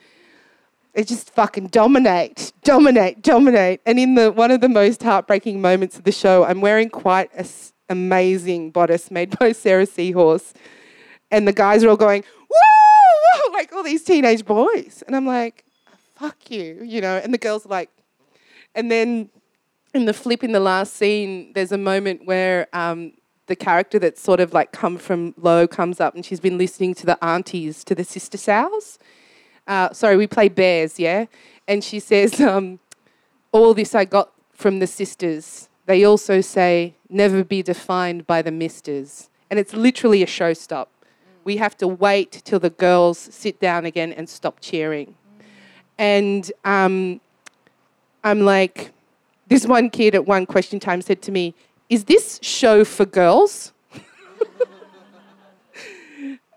They 0.94 1.04
just 1.04 1.30
fucking 1.30 1.68
dominate, 1.68 2.54
dominate, 2.64 3.22
dominate. 3.22 3.82
And 3.86 4.00
in 4.00 4.16
the 4.16 4.32
one 4.32 4.50
of 4.50 4.62
the 4.62 4.68
most 4.68 5.04
heartbreaking 5.04 5.62
moments 5.62 5.96
of 5.96 6.06
the 6.06 6.12
show, 6.12 6.44
I'm 6.46 6.60
wearing 6.60 6.89
quite 6.89 7.30
an 7.36 7.46
amazing 7.88 8.72
bodice 8.72 9.12
made 9.12 9.38
by 9.38 9.52
Sarah 9.52 9.86
Seahorse. 9.86 10.56
And 11.32 11.47
the 11.47 11.53
guys 11.53 11.84
are 11.84 11.89
all 11.89 11.97
going, 11.97 12.23
woo, 12.49 13.47
woo, 13.47 13.53
like 13.53 13.73
all 13.73 13.84
these 13.84 14.03
teenage 14.03 14.45
boys. 14.45 15.03
And 15.07 15.15
I'm 15.15 15.25
like, 15.25 15.65
fuck 16.15 16.51
you, 16.51 16.82
you 16.84 17.01
know. 17.01 17.17
And 17.17 17.34
the 17.34 17.38
girls 17.38 17.65
are 17.65 17.69
like, 17.69 17.89
and 18.75 18.91
then 18.91 19.29
in 19.93 20.05
the 20.05 20.13
flip 20.13 20.43
in 20.43 20.51
the 20.51 20.59
last 20.59 20.93
scene, 20.93 21.51
there's 21.53 21.71
a 21.71 21.77
moment 21.77 22.25
where 22.25 22.67
um, 22.73 23.13
the 23.47 23.55
character 23.55 23.99
that's 23.99 24.21
sort 24.21 24.39
of 24.39 24.53
like 24.53 24.71
come 24.71 24.97
from 24.97 25.34
low 25.38 25.67
comes 25.67 25.99
up 25.99 26.15
and 26.15 26.25
she's 26.25 26.39
been 26.39 26.57
listening 26.57 26.93
to 26.95 27.05
the 27.05 27.21
aunties, 27.23 27.84
to 27.84 27.95
the 27.95 28.03
sister 28.03 28.38
sows. 28.38 28.97
Uh, 29.67 29.91
sorry, 29.93 30.17
we 30.17 30.27
play 30.27 30.49
bears, 30.49 30.99
yeah? 30.99 31.25
And 31.67 31.84
she 31.84 31.99
says, 31.99 32.39
um, 32.41 32.79
All 33.51 33.73
this 33.73 33.93
I 33.95 34.05
got 34.05 34.32
from 34.53 34.79
the 34.79 34.88
sisters. 34.88 35.69
They 35.86 36.03
also 36.03 36.41
say, 36.41 36.95
Never 37.09 37.43
be 37.43 37.61
defined 37.61 38.25
by 38.25 38.41
the 38.41 38.51
misters. 38.51 39.29
And 39.49 39.59
it's 39.59 39.73
literally 39.73 40.23
a 40.23 40.27
show 40.27 40.53
stop. 40.53 40.89
We 41.44 41.58
have 41.58 41.76
to 41.78 41.88
wait 41.88 42.42
till 42.46 42.60
the 42.60 42.70
girls 42.70 43.18
sit 43.18 43.60
down 43.60 43.86
again 43.86 44.14
and 44.14 44.30
stop 44.30 44.60
cheering. 44.62 45.16
And 45.98 46.52
um, 46.66 47.22
I'm 48.24 48.42
like, 48.42 48.92
this 49.48 49.66
one 49.66 49.89
kid 49.89 50.16
at 50.16 50.26
one 50.26 50.46
question 50.46 50.80
time 50.80 51.02
said 51.02 51.22
to 51.24 51.32
me, 51.32 51.54
Is 51.89 52.06
this 52.06 52.39
show 52.42 52.86
for 52.86 53.06
girls? 53.06 53.74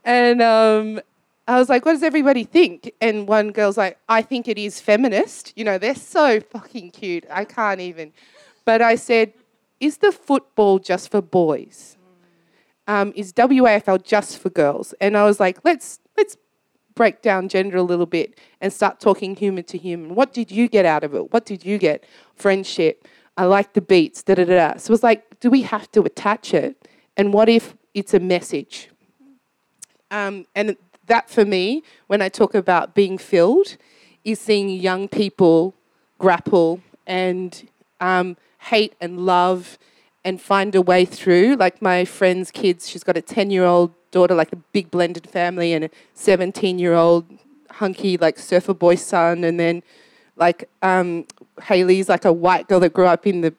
and 0.04 0.40
um, 0.40 1.00
I 1.48 1.58
was 1.58 1.68
like, 1.68 1.84
What 1.84 1.92
does 1.92 2.02
everybody 2.02 2.44
think? 2.44 2.92
And 3.00 3.26
one 3.26 3.52
girl's 3.52 3.76
like, 3.76 3.98
I 4.08 4.22
think 4.22 4.48
it 4.48 4.58
is 4.58 4.80
feminist. 4.80 5.52
You 5.56 5.64
know, 5.64 5.76
they're 5.76 5.94
so 5.94 6.40
fucking 6.40 6.92
cute. 6.92 7.26
I 7.30 7.44
can't 7.44 7.80
even. 7.80 8.12
But 8.64 8.80
I 8.80 8.94
said, 8.94 9.32
Is 9.80 9.98
the 9.98 10.12
football 10.12 10.78
just 10.78 11.10
for 11.10 11.20
boys? 11.20 11.96
Um, 12.86 13.12
is 13.16 13.32
WAFL 13.32 14.04
just 14.04 14.38
for 14.38 14.50
girls? 14.50 14.94
And 15.00 15.16
I 15.16 15.24
was 15.24 15.40
like, 15.40 15.58
Let's 15.64 16.00
let's 16.16 16.36
break 16.94 17.22
down 17.22 17.48
gender 17.48 17.78
a 17.78 17.82
little 17.82 18.06
bit 18.06 18.38
and 18.60 18.72
start 18.72 19.00
talking 19.00 19.34
human 19.34 19.64
to 19.64 19.78
human. 19.78 20.14
What 20.14 20.32
did 20.32 20.50
you 20.50 20.68
get 20.68 20.84
out 20.84 21.02
of 21.02 21.14
it? 21.14 21.32
What 21.32 21.44
did 21.44 21.64
you 21.64 21.78
get? 21.78 22.04
Friendship. 22.36 23.06
I 23.36 23.46
like 23.46 23.72
the 23.72 23.80
beats. 23.80 24.22
Da 24.22 24.34
da 24.34 24.44
da. 24.44 24.76
So 24.76 24.90
it 24.90 24.94
was 24.94 25.02
like, 25.02 25.40
do 25.40 25.50
we 25.50 25.62
have 25.62 25.90
to 25.92 26.02
attach 26.02 26.54
it? 26.54 26.88
And 27.16 27.32
what 27.32 27.48
if 27.48 27.74
it's 27.94 28.14
a 28.14 28.20
message? 28.20 28.90
Um, 30.10 30.46
and 30.54 30.76
that 31.06 31.28
for 31.28 31.44
me, 31.44 31.82
when 32.06 32.22
I 32.22 32.28
talk 32.28 32.54
about 32.54 32.94
being 32.94 33.18
filled, 33.18 33.76
is 34.24 34.40
seeing 34.40 34.68
young 34.68 35.08
people 35.08 35.74
grapple 36.18 36.80
and 37.06 37.68
um, 38.00 38.36
hate 38.58 38.94
and 39.00 39.26
love 39.26 39.78
and 40.24 40.40
find 40.40 40.74
a 40.74 40.82
way 40.82 41.04
through. 41.04 41.56
Like 41.56 41.82
my 41.82 42.04
friend's 42.04 42.50
kids, 42.50 42.88
she's 42.88 43.04
got 43.04 43.16
a 43.16 43.22
10 43.22 43.50
year 43.50 43.64
old 43.64 43.92
daughter, 44.10 44.34
like 44.34 44.52
a 44.52 44.56
big 44.56 44.90
blended 44.90 45.28
family, 45.28 45.72
and 45.72 45.84
a 45.84 45.90
17 46.14 46.78
year 46.78 46.94
old 46.94 47.26
hunky, 47.70 48.16
like 48.16 48.38
surfer 48.38 48.74
boy 48.74 48.94
son. 48.94 49.44
And 49.44 49.58
then, 49.60 49.82
like, 50.36 50.68
um, 50.82 51.26
Haley's 51.62 52.08
like 52.08 52.24
a 52.24 52.32
white 52.32 52.68
girl 52.68 52.80
that 52.80 52.92
grew 52.92 53.06
up 53.06 53.26
in 53.26 53.42
the 53.42 53.54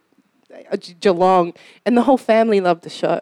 uh, 0.71 0.77
Geelong. 0.99 1.53
And 1.85 1.95
the 1.95 2.03
whole 2.03 2.17
family 2.17 2.59
loved 2.61 2.83
the 2.83 2.89
show. 2.89 3.19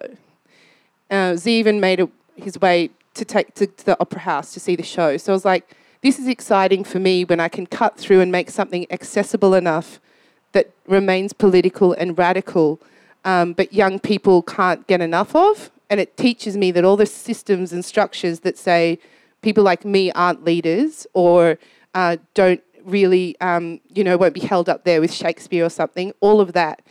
Uh, 1.09 1.35
Z 1.35 1.59
even 1.59 1.79
made 1.79 1.99
it 1.99 2.09
his 2.35 2.59
way 2.59 2.89
to 3.13 3.25
take 3.25 3.53
to, 3.55 3.67
to 3.67 3.85
the 3.85 3.99
opera 3.99 4.21
house 4.21 4.53
to 4.53 4.59
see 4.59 4.75
the 4.75 4.83
show. 4.83 5.17
So 5.17 5.33
I 5.33 5.35
was 5.35 5.45
like, 5.45 5.75
this 6.01 6.19
is 6.19 6.27
exciting 6.27 6.83
for 6.83 6.99
me 6.99 7.23
when 7.23 7.39
I 7.39 7.47
can 7.47 7.65
cut 7.65 7.97
through 7.97 8.21
and 8.21 8.31
make 8.31 8.49
something 8.49 8.85
accessible 8.91 9.53
enough 9.53 9.99
that 10.53 10.71
remains 10.87 11.33
political 11.33 11.93
and 11.93 12.17
radical, 12.17 12.79
um, 13.25 13.53
but 13.53 13.73
young 13.73 13.99
people 13.99 14.41
can't 14.41 14.85
get 14.87 15.01
enough 15.01 15.35
of. 15.35 15.71
And 15.89 15.99
it 15.99 16.17
teaches 16.17 16.57
me 16.57 16.71
that 16.71 16.83
all 16.83 16.97
the 16.97 17.05
systems 17.05 17.71
and 17.71 17.83
structures 17.85 18.41
that 18.41 18.57
say 18.57 18.99
people 19.41 19.63
like 19.63 19.85
me 19.85 20.11
aren't 20.13 20.43
leaders 20.43 21.05
or 21.13 21.59
uh, 21.93 22.17
don't 22.33 22.63
really, 22.83 23.39
um, 23.39 23.79
you 23.93 24.03
know, 24.03 24.17
won't 24.17 24.33
be 24.33 24.39
held 24.41 24.69
up 24.69 24.83
there 24.83 24.99
with 24.99 25.13
Shakespeare 25.13 25.65
or 25.65 25.69
something, 25.69 26.13
all 26.19 26.41
of 26.41 26.53
that 26.53 26.81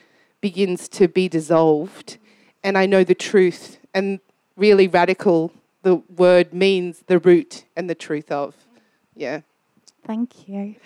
begins 0.41 0.89
to 0.91 1.09
be 1.09 1.28
dissolved. 1.28 2.18
And 2.62 2.78
I 2.78 2.87
know 2.87 3.05
the 3.05 3.14
truth. 3.14 3.78
And 3.95 4.20
really 4.57 4.89
radical, 4.89 5.53
the 5.83 5.97
word 5.97 6.53
means 6.53 7.05
the 7.07 7.18
root 7.18 7.64
and 7.76 7.91
the 7.91 7.95
truth 7.95 8.30
of. 8.30 8.55
Yeah. 9.14 9.41
Thank 10.07 10.49
you. 10.49 10.76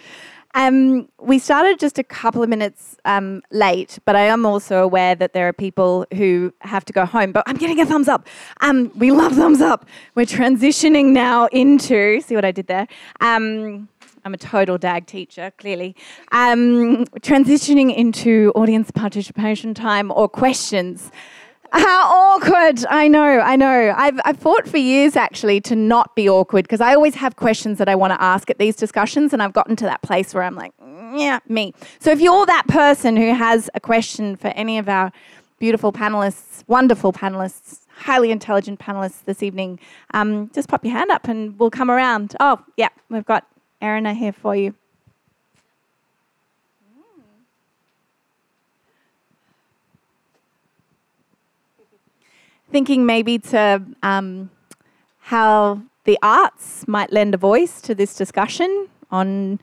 Um, 0.56 1.10
we 1.20 1.38
started 1.38 1.78
just 1.78 1.98
a 1.98 2.02
couple 2.02 2.42
of 2.42 2.48
minutes 2.48 2.96
um, 3.04 3.42
late, 3.50 3.98
but 4.06 4.16
I 4.16 4.22
am 4.22 4.46
also 4.46 4.82
aware 4.82 5.14
that 5.14 5.34
there 5.34 5.46
are 5.46 5.52
people 5.52 6.06
who 6.14 6.50
have 6.62 6.82
to 6.86 6.94
go 6.94 7.04
home. 7.04 7.32
But 7.32 7.44
I'm 7.46 7.56
getting 7.56 7.78
a 7.78 7.84
thumbs 7.84 8.08
up. 8.08 8.26
Um, 8.62 8.90
we 8.96 9.12
love 9.12 9.34
thumbs 9.34 9.60
up. 9.60 9.84
We're 10.14 10.24
transitioning 10.24 11.12
now 11.12 11.44
into, 11.52 12.22
see 12.22 12.34
what 12.34 12.46
I 12.46 12.52
did 12.52 12.68
there? 12.68 12.88
Um, 13.20 13.86
I'm 14.24 14.32
a 14.32 14.38
total 14.38 14.78
DAG 14.78 15.06
teacher, 15.06 15.52
clearly. 15.58 15.94
Um, 16.32 17.04
transitioning 17.20 17.94
into 17.94 18.50
audience 18.54 18.90
participation 18.90 19.74
time 19.74 20.10
or 20.10 20.26
questions. 20.26 21.12
How 21.72 22.34
awkward! 22.36 22.84
I 22.88 23.08
know, 23.08 23.40
I 23.40 23.56
know. 23.56 23.94
I've, 23.96 24.18
I've 24.24 24.38
fought 24.38 24.66
for 24.68 24.78
years 24.78 25.16
actually 25.16 25.60
to 25.62 25.76
not 25.76 26.14
be 26.14 26.28
awkward 26.28 26.64
because 26.64 26.80
I 26.80 26.94
always 26.94 27.14
have 27.16 27.36
questions 27.36 27.78
that 27.78 27.88
I 27.88 27.94
want 27.94 28.12
to 28.12 28.22
ask 28.22 28.50
at 28.50 28.58
these 28.58 28.76
discussions, 28.76 29.32
and 29.32 29.42
I've 29.42 29.52
gotten 29.52 29.76
to 29.76 29.84
that 29.84 30.02
place 30.02 30.34
where 30.34 30.42
I'm 30.42 30.54
like, 30.54 30.72
"Mm, 30.78 31.20
yeah, 31.20 31.40
me. 31.48 31.74
So 31.98 32.10
if 32.10 32.20
you're 32.20 32.46
that 32.46 32.66
person 32.68 33.16
who 33.16 33.34
has 33.34 33.68
a 33.74 33.80
question 33.80 34.36
for 34.36 34.48
any 34.48 34.78
of 34.78 34.88
our 34.88 35.12
beautiful 35.58 35.92
panelists, 35.92 36.64
wonderful 36.66 37.12
panelists, 37.12 37.80
highly 37.88 38.30
intelligent 38.30 38.78
panelists 38.78 39.24
this 39.24 39.42
evening, 39.42 39.78
um, 40.12 40.50
just 40.54 40.68
pop 40.68 40.84
your 40.84 40.92
hand 40.92 41.10
up 41.10 41.28
and 41.28 41.58
we'll 41.58 41.70
come 41.70 41.90
around. 41.90 42.36
Oh, 42.40 42.62
yeah, 42.76 42.88
we've 43.08 43.24
got 43.24 43.46
Erina 43.82 44.14
here 44.14 44.32
for 44.32 44.54
you. 44.54 44.74
Thinking 52.76 53.06
maybe 53.06 53.38
to 53.38 53.82
um, 54.02 54.50
how 55.18 55.80
the 56.04 56.18
arts 56.20 56.86
might 56.86 57.10
lend 57.10 57.32
a 57.32 57.38
voice 57.38 57.80
to 57.80 57.94
this 57.94 58.14
discussion 58.14 58.86
on 59.10 59.58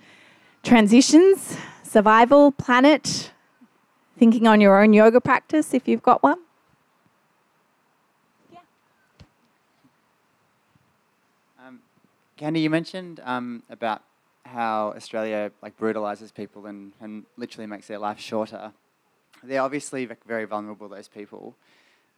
transitions, 0.63 1.55
survival, 1.83 2.51
planet, 2.51 3.31
thinking 4.17 4.47
on 4.47 4.59
your 4.59 4.81
own 4.81 4.93
yoga 4.93 5.21
practice 5.21 5.75
if 5.75 5.87
you've 5.87 6.01
got 6.01 6.23
one. 6.23 6.39
Um, 11.63 11.81
Candy, 12.35 12.61
you 12.61 12.71
mentioned 12.71 13.21
um, 13.23 13.61
about 13.69 14.01
how 14.43 14.91
Australia 14.97 15.51
like 15.61 15.77
brutalizes 15.77 16.31
people 16.31 16.65
and, 16.65 16.93
and 16.99 17.25
literally 17.37 17.67
makes 17.67 17.85
their 17.85 17.99
life 17.99 18.19
shorter. 18.19 18.71
They're 19.43 19.61
obviously 19.61 20.09
very 20.25 20.45
vulnerable, 20.45 20.89
those 20.89 21.07
people, 21.07 21.55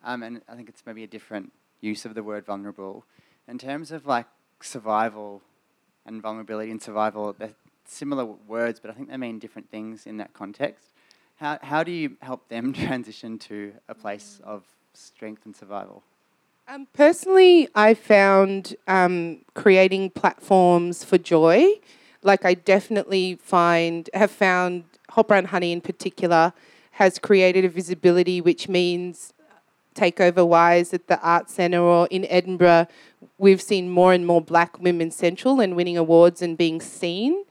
um, 0.05 0.23
and 0.23 0.41
I 0.47 0.55
think 0.55 0.69
it's 0.69 0.83
maybe 0.85 1.03
a 1.03 1.07
different 1.07 1.51
use 1.81 2.05
of 2.05 2.13
the 2.13 2.23
word 2.23 2.45
vulnerable. 2.45 3.03
In 3.47 3.57
terms 3.57 3.91
of 3.91 4.05
like 4.05 4.27
survival 4.61 5.41
and 6.05 6.21
vulnerability 6.21 6.71
and 6.71 6.81
survival, 6.81 7.35
they're 7.37 7.55
similar 7.85 8.25
words, 8.25 8.79
but 8.79 8.91
I 8.91 8.93
think 8.93 9.09
they 9.09 9.17
mean 9.17 9.39
different 9.39 9.69
things 9.69 10.05
in 10.05 10.17
that 10.17 10.33
context. 10.33 10.91
How, 11.37 11.59
how 11.61 11.83
do 11.83 11.91
you 11.91 12.17
help 12.21 12.47
them 12.47 12.71
transition 12.87 13.37
to 13.39 13.73
a 13.89 13.95
place 13.95 14.39
of 14.43 14.63
strength 14.93 15.45
and 15.45 15.55
survival? 15.55 16.03
Um, 16.67 16.87
personally, 16.93 17.67
I 17.75 17.93
found 17.93 18.75
um, 18.87 19.41
creating 19.53 20.11
platforms 20.11 21.03
for 21.03 21.17
joy. 21.17 21.65
Like 22.23 22.45
I 22.45 22.55
definitely 22.55 23.35
find 23.35 24.09
have 24.13 24.31
found 24.31 24.85
Hot 25.11 25.27
Brown 25.27 25.45
Honey 25.45 25.71
in 25.71 25.81
particular 25.81 26.53
has 26.91 27.19
created 27.19 27.65
a 27.65 27.69
visibility, 27.69 28.41
which 28.41 28.67
means 28.67 29.33
takeover 29.95 30.45
wise 30.45 30.93
at 30.93 31.07
the 31.07 31.19
Art 31.21 31.49
Centre 31.49 31.81
or 31.81 32.07
in 32.11 32.25
Edinburgh, 32.25 32.87
we've 33.37 33.61
seen 33.61 33.89
more 33.89 34.13
and 34.13 34.25
more 34.25 34.41
black 34.41 34.79
women 34.79 35.11
central 35.11 35.59
and 35.59 35.75
winning 35.75 35.97
awards 35.97 36.41
and 36.41 36.57
being 36.57 36.81
seen. 36.81 37.43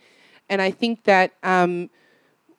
And 0.49 0.63
I 0.63 0.71
think 0.71 1.05
that 1.05 1.33
um, 1.43 1.91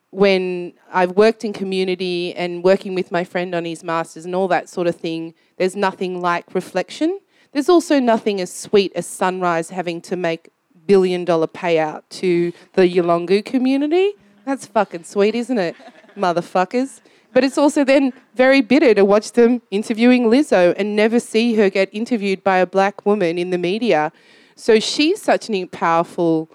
when 0.10 0.74
I've 0.92 1.12
worked 1.12 1.44
in 1.46 1.54
community 1.54 2.34
and 2.36 2.64
working 2.64 2.96
with 2.96 3.12
my 3.12 3.24
friend 3.24 3.54
on 3.54 3.66
his 3.66 3.84
masters 3.84 4.26
and 4.26 4.36
all 4.36 4.48
that 4.50 4.70
sort 4.70 4.88
of 4.88 4.96
thing, 4.96 5.34
there's 5.58 5.76
nothing 5.76 6.22
like 6.22 6.54
reflection. 6.54 7.20
There's 7.52 7.70
also 7.70 8.00
nothing 8.00 8.42
as 8.42 8.52
sweet 8.52 8.92
as 8.96 9.06
Sunrise 9.06 9.70
having 9.70 10.02
to 10.02 10.16
make 10.16 10.50
billion 10.88 11.26
dollar 11.26 11.48
payout 11.48 12.04
to 12.10 12.54
the 12.74 12.84
Yolngu 12.84 13.44
community. 13.44 14.14
That's 14.46 14.66
fucking 14.66 15.04
sweet, 15.04 15.36
isn't 15.36 15.58
it, 15.58 15.76
motherfuckers? 16.16 17.02
But 17.36 17.44
it's 17.44 17.58
also 17.58 17.84
then 17.84 18.14
very 18.34 18.62
bitter 18.62 18.94
to 18.94 19.04
watch 19.04 19.34
them 19.34 19.62
interviewing 19.70 20.24
Lizzo 20.28 20.74
and 20.78 20.96
never 20.96 21.20
see 21.20 21.56
her 21.56 21.70
get 21.70 21.90
interviewed 21.92 22.46
by 22.46 22.60
a 22.60 22.66
black 22.66 23.06
woman 23.06 23.38
in 23.38 23.50
the 23.50 23.58
media. 23.58 24.14
So 24.56 24.80
she's 24.80 25.22
such 25.22 25.50
an 25.50 25.68
powerful 25.68 26.50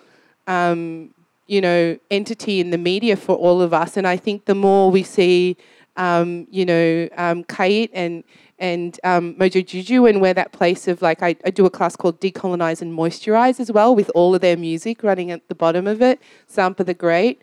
um, 0.46 1.14
you 1.46 1.60
know, 1.60 1.98
entity 2.10 2.60
in 2.60 2.70
the 2.70 2.78
media 2.78 3.14
for 3.14 3.36
all 3.36 3.60
of 3.60 3.74
us. 3.74 3.98
And 3.98 4.06
I 4.06 4.16
think 4.16 4.46
the 4.46 4.54
more 4.54 4.90
we 4.90 5.02
see, 5.02 5.58
um, 5.98 6.46
you 6.50 6.64
know, 6.64 7.08
um, 7.18 7.44
Kate 7.44 7.90
and 7.92 8.24
and 8.58 8.98
um, 9.04 9.34
Mojo 9.34 9.66
Juju 9.66 10.06
and 10.06 10.20
where 10.22 10.32
that 10.32 10.52
place 10.52 10.88
of 10.88 11.02
like 11.02 11.22
I, 11.22 11.36
I 11.44 11.50
do 11.50 11.66
a 11.66 11.70
class 11.70 11.94
called 11.94 12.20
Decolonize 12.20 12.80
and 12.80 12.96
Moisturize 12.96 13.60
as 13.60 13.70
well 13.70 13.94
with 13.94 14.10
all 14.14 14.34
of 14.34 14.40
their 14.40 14.56
music 14.56 15.02
running 15.02 15.30
at 15.30 15.46
the 15.48 15.54
bottom 15.54 15.86
of 15.86 16.00
it. 16.00 16.20
Sampa 16.48 16.86
the 16.86 16.94
Great, 16.94 17.42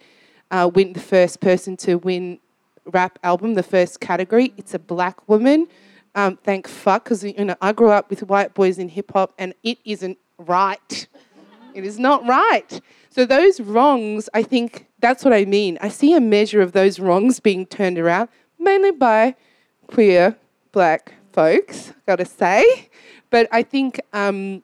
uh, 0.50 0.72
win 0.74 0.94
the 0.94 1.00
first 1.00 1.40
person 1.40 1.78
to 1.78 1.96
win 2.00 2.40
rap 2.94 3.20
album, 3.24 3.54
the 3.54 3.64
first 3.64 4.00
category. 4.00 4.54
It's 4.58 4.74
a 4.74 4.80
black 4.80 5.28
woman. 5.28 5.68
Um, 6.16 6.38
thank 6.38 6.68
fuck, 6.68 7.04
because 7.04 7.24
you 7.24 7.46
know 7.46 7.56
I 7.62 7.74
grew 7.74 7.92
up 7.92 8.10
with 8.10 8.24
white 8.24 8.54
boys 8.54 8.78
in 8.78 8.90
hip 8.90 9.12
hop, 9.14 9.34
and 9.38 9.54
it 9.64 9.78
isn't 9.86 10.18
right. 10.40 11.08
It 11.74 11.86
is 11.86 12.00
not 12.00 12.26
right. 12.26 12.82
So 13.12 13.26
those 13.26 13.60
wrongs, 13.60 14.30
I 14.34 14.42
think 14.42 14.88
that's 15.00 15.24
what 15.24 15.34
I 15.34 15.46
mean. 15.46 15.78
I 15.80 15.90
see 15.90 16.14
a 16.14 16.20
measure 16.20 16.62
of 16.62 16.72
those 16.72 17.00
wrongs 17.00 17.40
being 17.40 17.68
turned 17.68 18.00
around, 18.00 18.30
mainly 18.58 18.92
by 18.92 19.36
queer 19.86 20.36
black 20.72 21.14
folks, 21.34 21.94
gotta 22.08 22.26
say. 22.26 22.90
But 23.30 23.48
I 23.52 23.62
think 23.62 24.02
um, 24.14 24.64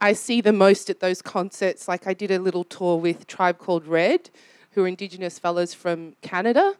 I 0.00 0.12
see 0.12 0.40
the 0.40 0.52
most 0.52 0.90
at 0.90 1.00
those 1.00 1.22
concerts. 1.22 1.86
Like 1.86 2.06
I 2.06 2.14
did 2.14 2.30
a 2.32 2.38
little 2.38 2.64
tour 2.64 2.98
with 2.98 3.26
Tribe 3.28 3.58
Called 3.58 3.86
Red, 3.86 4.30
who 4.72 4.84
are 4.84 4.88
Indigenous 4.88 5.38
fellows 5.38 5.72
from 5.72 6.16
Canada 6.20 6.74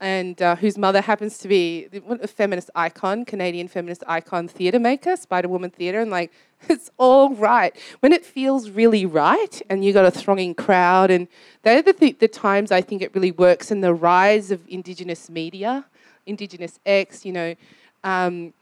and 0.00 0.40
uh, 0.42 0.56
whose 0.56 0.76
mother 0.76 1.00
happens 1.00 1.38
to 1.38 1.48
be 1.48 1.88
a 2.08 2.26
feminist 2.26 2.70
icon, 2.74 3.24
Canadian 3.24 3.68
feminist 3.68 4.02
icon, 4.06 4.48
theatre 4.48 4.78
maker, 4.78 5.16
Spider 5.16 5.48
Woman 5.48 5.70
Theatre, 5.70 6.00
and 6.00 6.10
like 6.10 6.32
it's 6.68 6.90
all 6.98 7.34
right 7.34 7.76
when 8.00 8.12
it 8.12 8.24
feels 8.24 8.70
really 8.70 9.06
right, 9.06 9.62
and 9.70 9.84
you 9.84 9.92
got 9.92 10.04
a 10.04 10.10
thronging 10.10 10.54
crowd, 10.54 11.10
and 11.10 11.28
they're 11.62 11.82
the 11.82 11.92
th- 11.92 12.18
the 12.18 12.28
times 12.28 12.72
I 12.72 12.80
think 12.80 13.02
it 13.02 13.14
really 13.14 13.32
works, 13.32 13.70
and 13.70 13.82
the 13.82 13.94
rise 13.94 14.50
of 14.50 14.60
Indigenous 14.68 15.30
media, 15.30 15.86
Indigenous 16.26 16.78
X, 16.84 17.24
you 17.24 17.32
know. 17.32 17.54
Um, 18.02 18.52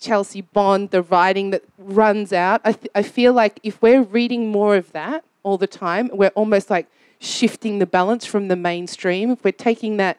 Chelsea 0.00 0.40
Bond, 0.40 0.90
the 0.90 1.02
writing 1.02 1.50
that 1.50 1.62
runs 1.78 2.32
out. 2.32 2.60
I, 2.64 2.72
th- 2.72 2.90
I 2.92 3.02
feel 3.04 3.32
like 3.32 3.60
if 3.62 3.80
we're 3.80 4.02
reading 4.02 4.50
more 4.50 4.74
of 4.74 4.90
that 4.90 5.24
all 5.44 5.56
the 5.56 5.68
time, 5.68 6.10
we're 6.12 6.30
almost 6.30 6.70
like 6.70 6.88
shifting 7.20 7.78
the 7.78 7.86
balance 7.86 8.26
from 8.26 8.48
the 8.48 8.56
mainstream. 8.56 9.30
If 9.30 9.44
we're 9.44 9.52
taking 9.52 9.98
that 9.98 10.18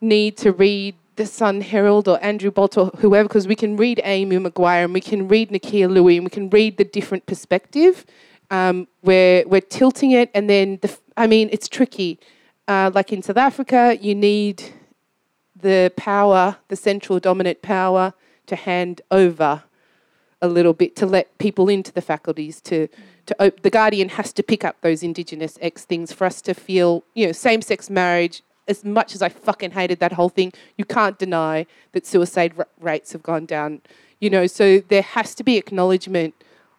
need 0.00 0.36
to 0.38 0.52
read 0.52 0.94
the 1.16 1.26
Sun 1.26 1.62
Herald 1.62 2.08
or 2.08 2.22
Andrew 2.22 2.50
Bolt 2.50 2.76
or 2.76 2.86
whoever, 2.98 3.28
because 3.28 3.48
we 3.48 3.56
can 3.56 3.76
read 3.76 4.00
Amy 4.04 4.36
McQuire 4.36 4.84
and 4.84 4.92
we 4.92 5.00
can 5.00 5.28
read 5.28 5.50
Nakia 5.50 5.90
Louie 5.90 6.16
and 6.16 6.24
we 6.24 6.30
can 6.30 6.50
read 6.50 6.76
the 6.76 6.84
different 6.84 7.26
perspective. 7.26 8.04
Um, 8.50 8.86
we're, 9.02 9.46
we're 9.46 9.60
tilting 9.60 10.12
it, 10.12 10.30
and 10.34 10.48
then, 10.48 10.78
the, 10.82 10.96
I 11.16 11.26
mean, 11.26 11.48
it's 11.52 11.68
tricky. 11.68 12.20
Uh, 12.68 12.90
like 12.94 13.12
in 13.12 13.22
South 13.22 13.36
Africa, 13.38 13.96
you 14.00 14.14
need 14.14 14.62
the 15.60 15.92
power, 15.96 16.56
the 16.68 16.76
central 16.76 17.18
dominant 17.18 17.62
power, 17.62 18.12
to 18.46 18.56
hand 18.56 19.00
over 19.10 19.64
a 20.42 20.48
little 20.48 20.72
bit 20.72 20.94
to 20.96 21.06
let 21.06 21.36
people 21.38 21.68
into 21.68 21.92
the 21.92 22.02
faculties 22.02 22.60
to 22.60 22.88
to 23.24 23.34
op- 23.44 23.62
the 23.62 23.70
guardian 23.70 24.10
has 24.10 24.32
to 24.32 24.42
pick 24.42 24.64
up 24.64 24.76
those 24.82 25.02
indigenous 25.02 25.58
x 25.60 25.84
things 25.84 26.12
for 26.12 26.26
us 26.26 26.42
to 26.42 26.52
feel 26.54 27.04
you 27.14 27.26
know 27.26 27.32
same 27.32 27.62
sex 27.62 27.88
marriage 27.88 28.42
as 28.68 28.84
much 28.84 29.14
as 29.14 29.22
I 29.22 29.28
fucking 29.28 29.72
hated 29.72 30.00
that 30.00 30.12
whole 30.12 30.28
thing, 30.28 30.52
you 30.76 30.84
can't 30.84 31.18
deny 31.18 31.66
that 31.92 32.06
suicide 32.06 32.54
r- 32.58 32.66
rates 32.80 33.12
have 33.12 33.22
gone 33.22 33.46
down. 33.46 33.80
You 34.20 34.30
know, 34.30 34.46
so 34.46 34.80
there 34.80 35.02
has 35.02 35.34
to 35.36 35.44
be 35.44 35.56
acknowledgement 35.56 36.34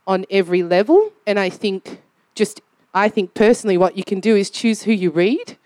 on 0.06 0.26
every 0.30 0.64
level. 0.64 1.12
And 1.26 1.38
I 1.40 1.50
think, 1.50 2.02
just, 2.36 2.62
I 2.94 3.10
think 3.10 3.34
personally, 3.34 3.78
what 3.78 3.98
you 3.98 4.04
can 4.04 4.20
do 4.20 4.36
is 4.36 4.50
choose 4.50 4.84
who 4.84 4.92
you 4.92 5.12
read. 5.12 5.58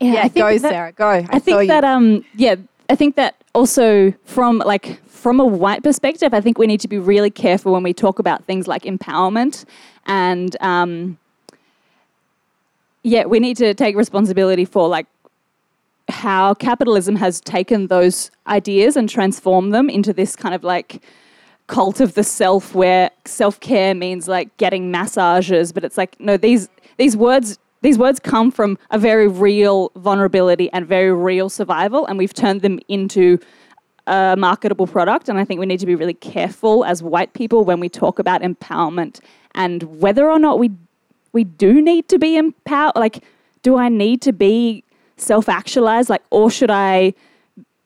Yeah, 0.00 0.22
I 0.22 0.28
think 0.28 0.34
go, 0.46 0.58
that- 0.58 0.70
Sarah, 0.70 0.92
go. 0.92 1.08
I, 1.08 1.26
I 1.30 1.38
think 1.38 1.68
that 1.68 1.84
um 1.84 2.24
yeah, 2.34 2.54
I 2.88 2.94
think 2.96 3.16
that 3.16 3.36
also 3.54 4.12
from 4.24 4.58
like 4.58 4.98
from 5.06 5.38
a 5.38 5.44
white 5.44 5.82
perspective, 5.82 6.32
I 6.32 6.40
think 6.40 6.56
we 6.58 6.66
need 6.66 6.80
to 6.80 6.88
be 6.88 6.98
really 6.98 7.30
careful 7.30 7.72
when 7.72 7.82
we 7.82 7.92
talk 7.92 8.18
about 8.18 8.44
things 8.44 8.66
like 8.66 8.84
empowerment 8.84 9.66
and 10.06 10.56
um 10.62 11.18
yeah, 13.02 13.24
we 13.26 13.40
need 13.40 13.56
to 13.58 13.74
take 13.74 13.94
responsibility 13.96 14.64
for 14.64 14.88
like 14.88 15.06
how 16.10 16.54
capitalism 16.54 17.16
has 17.16 17.40
taken 17.40 17.86
those 17.86 18.30
ideas 18.46 18.96
and 18.96 19.08
transformed 19.08 19.72
them 19.72 19.88
into 19.88 20.12
this 20.12 20.36
kind 20.36 20.54
of 20.54 20.64
like 20.64 21.02
cult 21.66 22.00
of 22.00 22.14
the 22.14 22.24
self 22.24 22.74
where 22.74 23.10
self-care 23.24 23.94
means 23.94 24.26
like 24.26 24.54
getting 24.56 24.90
massages 24.90 25.72
but 25.72 25.84
it's 25.84 25.96
like 25.96 26.18
no 26.18 26.36
these 26.36 26.68
these 26.96 27.16
words 27.16 27.58
these 27.82 27.96
words 27.96 28.18
come 28.18 28.50
from 28.50 28.76
a 28.90 28.98
very 28.98 29.28
real 29.28 29.92
vulnerability 29.94 30.68
and 30.72 30.86
very 30.86 31.12
real 31.12 31.48
survival 31.48 32.04
and 32.06 32.18
we've 32.18 32.34
turned 32.34 32.62
them 32.62 32.80
into 32.88 33.38
a 34.08 34.34
marketable 34.36 34.88
product 34.88 35.28
and 35.28 35.38
i 35.38 35.44
think 35.44 35.60
we 35.60 35.66
need 35.66 35.78
to 35.78 35.86
be 35.86 35.94
really 35.94 36.14
careful 36.14 36.84
as 36.84 37.04
white 37.04 37.32
people 37.34 37.64
when 37.64 37.78
we 37.78 37.88
talk 37.88 38.18
about 38.18 38.42
empowerment 38.42 39.20
and 39.54 39.84
whether 40.00 40.28
or 40.28 40.40
not 40.40 40.58
we 40.58 40.72
we 41.32 41.44
do 41.44 41.80
need 41.80 42.08
to 42.08 42.18
be 42.18 42.36
empowered 42.36 42.96
like 42.96 43.22
do 43.62 43.76
i 43.76 43.88
need 43.88 44.20
to 44.20 44.32
be 44.32 44.82
self-actualized 45.20 46.08
like 46.08 46.22
or 46.30 46.50
should 46.50 46.70
i 46.70 47.12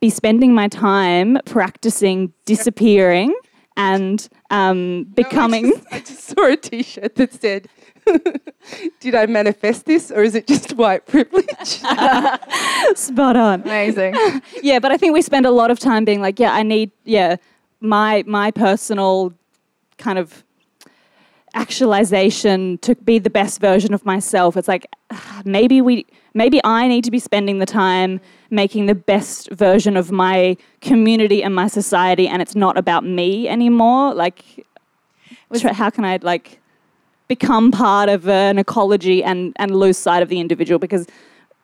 be 0.01 0.11
spending 0.11 0.53
my 0.53 0.69
time 0.69 1.39
practicing 1.47 2.33
disappearing 2.45 3.35
and 3.77 4.29
um, 4.51 5.05
becoming. 5.15 5.71
No, 5.71 5.77
I, 5.77 5.79
just, 5.79 5.93
I 5.93 5.99
just 6.01 6.25
saw 6.25 6.47
a 6.47 6.57
T-shirt 6.57 7.15
that 7.17 7.33
said, 7.33 7.69
"Did 9.01 9.15
I 9.15 9.27
manifest 9.27 9.87
this, 9.87 10.11
or 10.11 10.23
is 10.23 10.35
it 10.35 10.47
just 10.47 10.75
white 10.75 11.07
privilege?" 11.07 11.47
Spot 12.95 13.37
on. 13.37 13.63
Amazing. 13.63 14.15
yeah, 14.63 14.79
but 14.79 14.93
I 14.93 14.97
think 14.97 15.15
we 15.15 15.23
spend 15.23 15.47
a 15.47 15.51
lot 15.51 15.71
of 15.71 15.79
time 15.79 16.05
being 16.05 16.21
like, 16.21 16.39
yeah, 16.39 16.53
I 16.53 16.63
need, 16.63 16.91
yeah, 17.05 17.37
my 17.81 18.25
my 18.27 18.51
personal 18.51 19.33
kind 19.99 20.19
of 20.19 20.44
actualization 21.55 22.79
to 22.79 22.95
be 22.97 23.19
the 23.19 23.31
best 23.31 23.61
version 23.61 23.95
of 23.95 24.05
myself. 24.05 24.57
It's 24.57 24.69
like 24.69 24.87
maybe 25.45 25.81
we 25.81 26.07
maybe 26.35 26.61
I 26.65 26.89
need 26.89 27.05
to 27.05 27.11
be 27.11 27.19
spending 27.19 27.59
the 27.59 27.67
time 27.67 28.21
making 28.51 28.87
the 28.87 28.95
best 28.95 29.51
version 29.51 29.97
of 29.97 30.11
my 30.11 30.57
community 30.81 31.43
and 31.43 31.55
my 31.55 31.69
society 31.69 32.29
and 32.29 32.43
it's 32.43 32.55
not 32.55 32.77
about 32.77 33.05
me 33.05 33.49
anymore. 33.49 34.15
Like 34.15 34.67
how 35.63 35.91
can 35.91 36.05
I 36.05 36.19
like 36.23 36.61
become 37.29 37.71
part 37.71 38.09
of 38.09 38.29
an 38.29 38.59
ecology 38.59 39.23
and 39.25 39.53
and 39.57 39.75
lose 39.75 39.97
sight 39.97 40.23
of 40.23 40.29
the 40.29 40.41
individual 40.41 40.79
because 40.79 41.07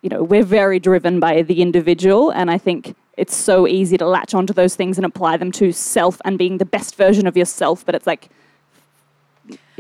you 0.03 0.09
know, 0.09 0.23
we're 0.23 0.45
very 0.45 0.79
driven 0.79 1.21
by 1.21 1.43
the 1.43 1.61
individual 1.61 2.31
and 2.31 2.51
I 2.51 2.57
think 2.57 2.97
it's 3.19 3.37
so 3.37 3.67
easy 3.67 3.99
to 3.99 4.07
latch 4.07 4.33
onto 4.33 4.55
those 4.55 4.75
things 4.75 4.97
and 4.97 5.05
apply 5.05 5.37
them 5.37 5.53
to 5.53 5.73
self 5.73 6.23
and 6.25 6.39
being 6.39 6.57
the 6.57 6.65
best 6.65 6.95
version 6.97 7.27
of 7.27 7.37
yourself, 7.37 7.85
but 7.85 7.95
it's 7.95 8.07
like 8.07 8.31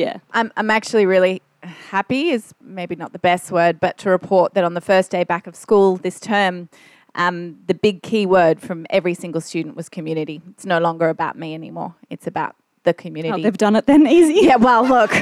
yeah. 0.00 0.16
I'm, 0.32 0.50
I'm 0.56 0.70
actually 0.70 1.04
really 1.04 1.42
happy, 1.62 2.30
is 2.30 2.54
maybe 2.60 2.96
not 2.96 3.12
the 3.12 3.18
best 3.18 3.52
word, 3.52 3.78
but 3.78 3.98
to 3.98 4.10
report 4.10 4.54
that 4.54 4.64
on 4.64 4.72
the 4.74 4.80
first 4.80 5.10
day 5.10 5.24
back 5.24 5.46
of 5.46 5.54
school 5.54 5.96
this 5.98 6.18
term, 6.18 6.70
um, 7.14 7.58
the 7.66 7.74
big 7.74 8.02
key 8.02 8.24
word 8.24 8.60
from 8.60 8.86
every 8.88 9.12
single 9.14 9.42
student 9.42 9.76
was 9.76 9.88
community. 9.88 10.40
It's 10.50 10.64
no 10.64 10.78
longer 10.78 11.10
about 11.10 11.36
me 11.36 11.54
anymore. 11.54 11.94
It's 12.08 12.26
about 12.26 12.56
the 12.84 12.94
community. 12.94 13.34
Oh, 13.34 13.42
they've 13.42 13.58
done 13.58 13.76
it 13.76 13.86
then 13.86 14.06
easy. 14.18 14.46
Yeah, 14.46 14.56
well, 14.56 14.86
look, 14.86 15.12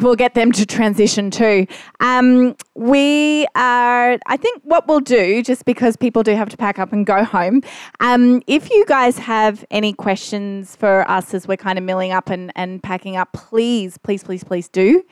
we'll 0.00 0.16
get 0.16 0.34
them 0.34 0.52
to 0.52 0.66
transition 0.66 1.30
too. 1.30 1.66
Um, 2.00 2.56
we 2.74 3.46
are, 3.54 4.18
I 4.26 4.36
think 4.36 4.62
what 4.64 4.86
we'll 4.88 5.00
do, 5.00 5.42
just 5.42 5.64
because 5.64 5.96
people 5.96 6.22
do 6.22 6.34
have 6.34 6.48
to 6.50 6.56
pack 6.56 6.78
up 6.78 6.92
and 6.92 7.04
go 7.04 7.24
home, 7.24 7.62
um, 8.00 8.42
if 8.46 8.70
you 8.70 8.84
guys 8.86 9.18
have 9.18 9.64
any 9.70 9.92
questions 9.92 10.76
for 10.76 11.08
us 11.10 11.34
as 11.34 11.46
we're 11.46 11.56
kind 11.56 11.78
of 11.78 11.84
milling 11.84 12.12
up 12.12 12.30
and, 12.30 12.52
and 12.56 12.82
packing 12.82 13.16
up, 13.16 13.32
please, 13.32 13.98
please, 13.98 14.24
please, 14.24 14.44
please 14.44 14.68
do. 14.68 15.04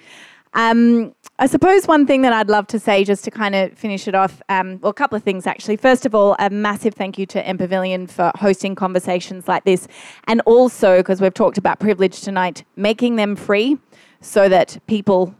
Um, 0.52 1.14
I 1.38 1.46
suppose 1.46 1.86
one 1.86 2.06
thing 2.06 2.22
that 2.22 2.32
I'd 2.32 2.48
love 2.48 2.66
to 2.68 2.78
say, 2.78 3.04
just 3.04 3.24
to 3.24 3.30
kind 3.30 3.54
of 3.54 3.72
finish 3.72 4.08
it 4.08 4.14
off, 4.14 4.42
um, 4.48 4.80
well, 4.80 4.90
a 4.90 4.94
couple 4.94 5.16
of 5.16 5.22
things 5.22 5.46
actually. 5.46 5.76
First 5.76 6.04
of 6.04 6.14
all, 6.14 6.34
a 6.38 6.50
massive 6.50 6.94
thank 6.94 7.18
you 7.18 7.26
to 7.26 7.42
MPavilion 7.42 8.10
for 8.10 8.32
hosting 8.34 8.74
conversations 8.74 9.46
like 9.46 9.64
this, 9.64 9.86
and 10.24 10.40
also 10.44 10.98
because 10.98 11.20
we've 11.20 11.32
talked 11.32 11.56
about 11.56 11.78
privilege 11.78 12.20
tonight, 12.20 12.64
making 12.76 13.16
them 13.16 13.36
free 13.36 13.78
so 14.20 14.48
that 14.48 14.78
people, 14.86 15.34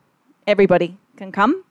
everybody, 0.46 0.96
can 1.16 1.32
come. 1.32 1.64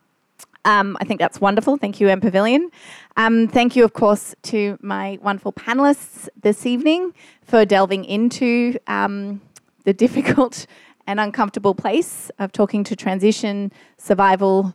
Um, 0.64 0.96
I 1.00 1.04
think 1.04 1.20
that's 1.20 1.40
wonderful. 1.40 1.76
Thank 1.76 2.00
you, 2.00 2.08
MPavilion. 2.08 2.70
Um, 3.16 3.48
thank 3.48 3.76
you, 3.76 3.84
of 3.84 3.94
course, 3.94 4.34
to 4.42 4.78
my 4.82 5.18
wonderful 5.22 5.52
panelists 5.52 6.28
this 6.42 6.66
evening 6.66 7.14
for 7.42 7.64
delving 7.64 8.04
into 8.04 8.78
um, 8.86 9.40
the 9.84 9.92
difficult 10.04 10.66
and 11.06 11.18
uncomfortable 11.18 11.74
place 11.74 12.30
of 12.38 12.52
talking 12.52 12.84
to 12.84 12.94
transition, 12.94 13.72
survival, 13.96 14.74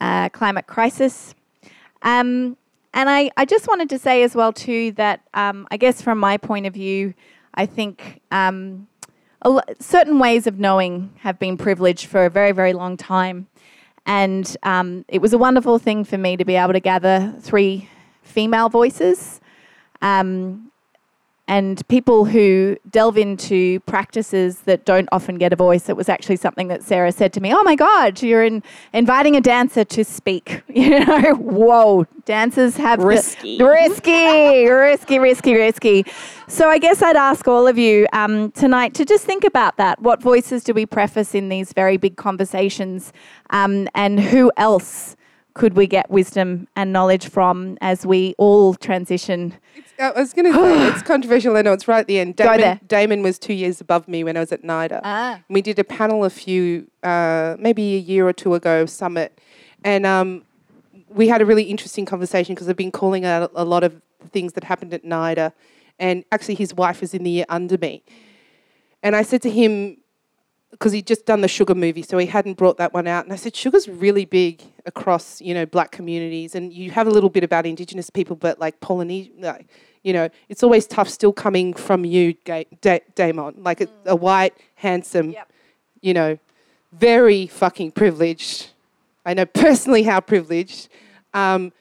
uh, 0.00 0.28
climate 0.30 0.66
crisis. 0.66 1.34
Um, 2.02 2.56
and 2.92 3.08
I, 3.08 3.30
I 3.36 3.44
just 3.44 3.68
wanted 3.68 3.88
to 3.90 3.98
say 3.98 4.22
as 4.22 4.34
well 4.34 4.52
too 4.52 4.92
that 4.92 5.20
um, 5.32 5.66
I 5.70 5.76
guess 5.76 6.02
from 6.02 6.18
my 6.18 6.36
point 6.36 6.66
of 6.66 6.74
view, 6.74 7.14
I 7.54 7.66
think 7.66 8.20
um, 8.32 8.88
certain 9.78 10.18
ways 10.18 10.46
of 10.46 10.58
knowing 10.58 11.12
have 11.20 11.38
been 11.38 11.56
privileged 11.56 12.06
for 12.06 12.24
a 12.24 12.30
very 12.30 12.52
very 12.52 12.72
long 12.72 12.96
time, 12.96 13.46
and 14.06 14.56
um, 14.62 15.04
it 15.08 15.20
was 15.20 15.32
a 15.32 15.38
wonderful 15.38 15.78
thing 15.78 16.04
for 16.04 16.18
me 16.18 16.36
to 16.36 16.44
be 16.44 16.56
able 16.56 16.72
to 16.72 16.80
gather 16.80 17.34
three 17.40 17.88
female 18.22 18.68
voices. 18.68 19.40
Um, 20.02 20.69
and 21.50 21.86
people 21.88 22.26
who 22.26 22.76
delve 22.88 23.18
into 23.18 23.80
practices 23.80 24.60
that 24.60 24.84
don't 24.84 25.08
often 25.10 25.36
get 25.36 25.52
a 25.52 25.56
voice. 25.56 25.88
It 25.88 25.96
was 25.96 26.08
actually 26.08 26.36
something 26.36 26.68
that 26.68 26.84
Sarah 26.84 27.10
said 27.10 27.32
to 27.32 27.40
me, 27.40 27.52
Oh 27.52 27.64
my 27.64 27.74
God, 27.74 28.22
you're 28.22 28.44
in, 28.44 28.62
inviting 28.92 29.34
a 29.34 29.40
dancer 29.40 29.84
to 29.84 30.04
speak. 30.04 30.62
You 30.80 31.04
know, 31.04 31.34
whoa, 31.34 32.06
dancers 32.24 32.76
have 32.76 33.02
risky, 33.02 33.58
the, 33.58 33.64
risky, 33.64 34.66
risky, 34.66 35.18
risky, 35.18 35.54
risky. 35.54 36.04
So 36.48 36.70
I 36.70 36.78
guess 36.78 37.02
I'd 37.02 37.16
ask 37.16 37.46
all 37.46 37.66
of 37.66 37.76
you 37.76 38.06
um, 38.14 38.50
tonight 38.52 38.94
to 38.94 39.04
just 39.04 39.24
think 39.24 39.44
about 39.44 39.76
that. 39.76 40.00
What 40.00 40.22
voices 40.22 40.64
do 40.64 40.72
we 40.72 40.86
preface 40.86 41.34
in 41.34 41.50
these 41.50 41.74
very 41.74 41.98
big 41.98 42.16
conversations? 42.16 43.12
Um, 43.50 43.88
and 43.94 44.20
who 44.20 44.50
else 44.56 45.16
could 45.54 45.74
we 45.74 45.86
get 45.86 46.10
wisdom 46.10 46.68
and 46.76 46.92
knowledge 46.92 47.28
from 47.28 47.76
as 47.80 48.06
we 48.06 48.34
all 48.38 48.74
transition? 48.74 49.54
I 50.00 50.20
was 50.20 50.32
going 50.32 50.50
to 50.50 50.58
say 50.58 50.88
it's 50.92 51.02
controversial. 51.02 51.56
I 51.56 51.62
know 51.62 51.72
it's 51.72 51.86
right 51.86 52.00
at 52.00 52.06
the 52.06 52.18
end. 52.18 52.36
Damon, 52.36 52.56
Go 52.56 52.62
there. 52.62 52.80
Damon 52.86 53.22
was 53.22 53.38
two 53.38 53.52
years 53.52 53.80
above 53.80 54.08
me 54.08 54.24
when 54.24 54.36
I 54.36 54.40
was 54.40 54.52
at 54.52 54.62
NIDA. 54.62 55.00
Ah. 55.04 55.40
We 55.48 55.62
did 55.62 55.78
a 55.78 55.84
panel 55.84 56.24
a 56.24 56.30
few, 56.30 56.90
uh, 57.02 57.56
maybe 57.58 57.96
a 57.96 57.98
year 57.98 58.26
or 58.26 58.32
two 58.32 58.54
ago, 58.54 58.86
summit, 58.86 59.38
and 59.84 60.06
um, 60.06 60.44
we 61.08 61.28
had 61.28 61.42
a 61.42 61.46
really 61.46 61.64
interesting 61.64 62.06
conversation 62.06 62.54
because 62.54 62.68
I've 62.68 62.76
been 62.76 62.92
calling 62.92 63.24
out 63.24 63.50
a 63.54 63.64
lot 63.64 63.84
of 63.84 64.00
things 64.30 64.54
that 64.54 64.64
happened 64.64 64.94
at 64.94 65.04
NIDA, 65.04 65.52
and 65.98 66.24
actually 66.32 66.54
his 66.54 66.72
wife 66.74 67.00
was 67.00 67.14
in 67.14 67.24
the 67.24 67.30
year 67.30 67.46
under 67.48 67.76
me, 67.78 68.02
and 69.02 69.14
I 69.14 69.22
said 69.22 69.42
to 69.42 69.50
him, 69.50 69.98
because 70.70 70.92
he'd 70.92 71.06
just 71.06 71.26
done 71.26 71.40
the 71.40 71.48
sugar 71.48 71.74
movie, 71.74 72.02
so 72.02 72.16
he 72.16 72.26
hadn't 72.26 72.54
brought 72.54 72.78
that 72.78 72.94
one 72.94 73.06
out. 73.06 73.24
And 73.24 73.32
I 73.32 73.36
said, 73.36 73.56
sugar's 73.56 73.88
really 73.88 74.24
big 74.24 74.62
across, 74.86 75.40
you 75.40 75.52
know, 75.52 75.66
black 75.66 75.90
communities, 75.90 76.54
and 76.54 76.72
you 76.72 76.90
have 76.92 77.06
a 77.06 77.10
little 77.10 77.28
bit 77.28 77.42
about 77.42 77.66
Indigenous 77.66 78.08
people, 78.08 78.36
but 78.36 78.60
like 78.60 78.80
Polynesian, 78.80 79.32
like, 79.40 79.66
you 80.02 80.12
know, 80.12 80.28
it's 80.48 80.62
always 80.62 80.86
tough 80.86 81.08
still 81.08 81.32
coming 81.32 81.74
from 81.74 82.04
you, 82.04 82.34
da- 82.44 83.04
Damon, 83.14 83.54
like 83.58 83.80
a, 83.80 83.88
a 84.06 84.16
white, 84.16 84.54
handsome, 84.76 85.30
yep. 85.30 85.50
you 86.00 86.14
know, 86.14 86.38
very 86.92 87.46
fucking 87.46 87.92
privileged. 87.92 88.70
I 89.26 89.34
know 89.34 89.46
personally 89.64 90.02
how 90.02 90.20
privileged. 90.20 90.88
Um, 91.34 91.72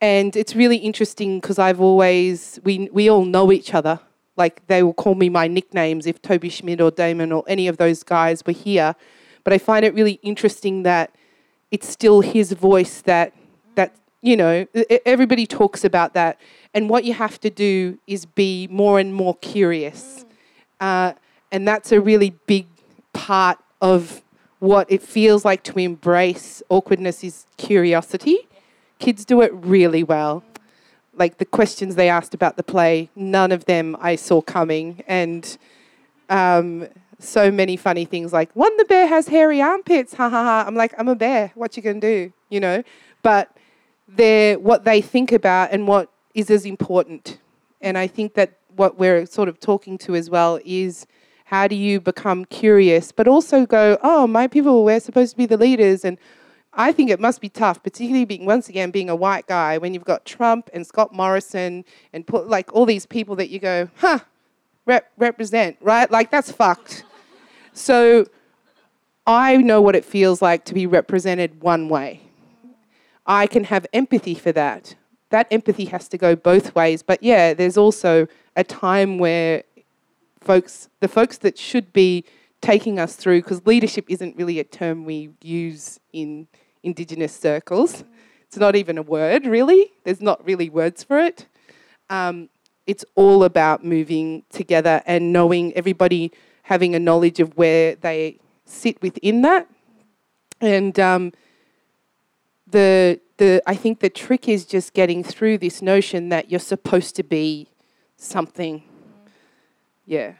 and 0.00 0.34
it's 0.36 0.54
really 0.54 0.76
interesting 0.76 1.40
because 1.40 1.58
I've 1.58 1.80
always, 1.80 2.60
we, 2.64 2.88
we 2.92 3.08
all 3.08 3.24
know 3.24 3.52
each 3.52 3.72
other 3.72 4.00
like 4.36 4.66
they 4.66 4.82
will 4.82 4.94
call 4.94 5.14
me 5.14 5.28
my 5.28 5.46
nicknames 5.46 6.06
if 6.06 6.20
Toby 6.22 6.48
Schmitz 6.48 6.80
or 6.80 6.90
Damon 6.90 7.32
or 7.32 7.44
any 7.46 7.68
of 7.68 7.76
those 7.76 8.02
guys 8.02 8.42
were 8.46 8.52
here. 8.52 8.94
But 9.44 9.52
I 9.52 9.58
find 9.58 9.84
it 9.84 9.94
really 9.94 10.18
interesting 10.22 10.84
that 10.84 11.14
it's 11.70 11.88
still 11.88 12.20
his 12.20 12.52
voice 12.52 13.02
that 13.02 13.32
you 14.22 14.36
know 14.36 14.66
everybody 15.04 15.46
talks 15.46 15.84
about 15.84 16.14
that, 16.14 16.40
and 16.74 16.88
what 16.88 17.04
you 17.04 17.12
have 17.14 17.38
to 17.40 17.50
do 17.50 17.98
is 18.06 18.24
be 18.24 18.68
more 18.70 18.98
and 18.98 19.14
more 19.14 19.36
curious, 19.36 20.24
uh, 20.80 21.12
and 21.50 21.66
that's 21.66 21.92
a 21.92 22.00
really 22.00 22.30
big 22.46 22.66
part 23.12 23.58
of 23.80 24.22
what 24.58 24.90
it 24.90 25.02
feels 25.02 25.44
like 25.44 25.62
to 25.64 25.78
embrace 25.78 26.62
awkwardness 26.68 27.24
is 27.24 27.46
curiosity. 27.56 28.48
Kids 28.98 29.24
do 29.24 29.40
it 29.42 29.52
really 29.52 30.04
well 30.04 30.44
like 31.14 31.38
the 31.38 31.44
questions 31.44 31.94
they 31.94 32.08
asked 32.08 32.34
about 32.34 32.56
the 32.56 32.62
play, 32.62 33.10
none 33.14 33.52
of 33.52 33.66
them 33.66 33.96
I 34.00 34.16
saw 34.16 34.40
coming, 34.40 35.02
and 35.06 35.56
um, 36.28 36.88
so 37.18 37.50
many 37.50 37.76
funny 37.76 38.04
things 38.04 38.32
like 38.32 38.50
one 38.54 38.74
the 38.78 38.84
bear 38.84 39.06
has 39.06 39.28
hairy 39.28 39.60
armpits, 39.60 40.14
ha 40.14 40.28
ha 40.28 40.42
ha. 40.42 40.64
I'm 40.66 40.74
like, 40.74 40.94
I'm 40.98 41.08
a 41.08 41.14
bear. 41.14 41.52
What 41.54 41.76
you 41.76 41.82
gonna 41.82 42.00
do? 42.00 42.32
You 42.48 42.60
know, 42.60 42.82
but 43.22 43.54
they're 44.08 44.58
what 44.58 44.84
they 44.84 45.00
think 45.00 45.32
about 45.32 45.70
and 45.72 45.86
what 45.86 46.10
is 46.34 46.50
as 46.50 46.64
important, 46.64 47.38
and 47.80 47.96
I 47.98 48.06
think 48.06 48.34
that 48.34 48.58
what 48.74 48.98
we're 48.98 49.26
sort 49.26 49.48
of 49.48 49.60
talking 49.60 49.98
to 49.98 50.14
as 50.14 50.30
well 50.30 50.58
is 50.64 51.06
how 51.44 51.68
do 51.68 51.76
you 51.76 52.00
become 52.00 52.46
curious, 52.46 53.12
but 53.12 53.28
also 53.28 53.66
go, 53.66 53.98
oh, 54.02 54.26
my 54.26 54.46
people, 54.46 54.84
we're 54.84 55.00
supposed 55.00 55.32
to 55.32 55.36
be 55.36 55.44
the 55.44 55.58
leaders, 55.58 56.04
and 56.04 56.16
I 56.72 56.92
think 56.92 57.10
it 57.10 57.20
must 57.20 57.42
be 57.42 57.50
tough, 57.50 57.82
particularly 57.82 58.24
being 58.24 58.46
once 58.46 58.68
again 58.68 58.90
being 58.90 59.10
a 59.10 59.16
white 59.16 59.46
guy 59.46 59.76
when 59.76 59.92
you've 59.92 60.04
got 60.04 60.24
Trump 60.24 60.70
and 60.72 60.86
Scott 60.86 61.12
Morrison 61.12 61.84
and 62.14 62.26
put 62.26 62.48
like 62.48 62.72
all 62.72 62.86
these 62.86 63.04
people 63.04 63.36
that 63.36 63.50
you 63.50 63.58
go, 63.58 63.90
huh, 63.96 64.20
rep- 64.86 65.12
represent, 65.18 65.76
right? 65.82 66.10
Like 66.10 66.30
that's 66.30 66.50
fucked. 66.50 67.04
So 67.74 68.26
I 69.26 69.58
know 69.58 69.82
what 69.82 69.94
it 69.94 70.04
feels 70.04 70.40
like 70.40 70.64
to 70.66 70.74
be 70.74 70.86
represented 70.86 71.62
one 71.62 71.90
way. 71.90 72.22
I 73.26 73.46
can 73.46 73.64
have 73.64 73.86
empathy 73.92 74.34
for 74.34 74.52
that. 74.52 74.94
That 75.30 75.46
empathy 75.50 75.86
has 75.86 76.08
to 76.08 76.18
go 76.18 76.36
both 76.36 76.74
ways. 76.74 77.02
But 77.02 77.22
yeah, 77.22 77.54
there's 77.54 77.76
also 77.76 78.26
a 78.56 78.64
time 78.64 79.18
where 79.18 79.64
folks, 80.40 80.88
the 81.00 81.08
folks 81.08 81.38
that 81.38 81.56
should 81.56 81.92
be 81.92 82.24
taking 82.60 82.98
us 82.98 83.16
through, 83.16 83.42
because 83.42 83.64
leadership 83.66 84.06
isn't 84.08 84.36
really 84.36 84.58
a 84.58 84.64
term 84.64 85.04
we 85.04 85.30
use 85.40 85.98
in 86.12 86.48
Indigenous 86.82 87.34
circles. 87.34 88.04
It's 88.46 88.56
not 88.56 88.76
even 88.76 88.98
a 88.98 89.02
word, 89.02 89.46
really. 89.46 89.92
There's 90.04 90.20
not 90.20 90.44
really 90.44 90.68
words 90.68 91.02
for 91.02 91.18
it. 91.18 91.46
Um, 92.10 92.50
it's 92.86 93.04
all 93.14 93.44
about 93.44 93.84
moving 93.84 94.42
together 94.50 95.02
and 95.06 95.32
knowing 95.32 95.72
everybody 95.74 96.32
having 96.64 96.94
a 96.94 96.98
knowledge 96.98 97.40
of 97.40 97.56
where 97.56 97.94
they 97.94 98.38
sit 98.64 99.00
within 99.00 99.42
that. 99.42 99.68
And 100.60 100.98
um, 101.00 101.32
the 102.72 103.20
the 103.36 103.62
I 103.66 103.76
think 103.76 104.00
the 104.00 104.10
trick 104.10 104.48
is 104.48 104.66
just 104.66 104.92
getting 104.92 105.22
through 105.22 105.58
this 105.58 105.80
notion 105.80 106.28
that 106.30 106.50
you're 106.50 106.60
supposed 106.60 107.14
to 107.16 107.22
be 107.22 107.68
something. 108.16 108.82
Yeah. 110.04 110.32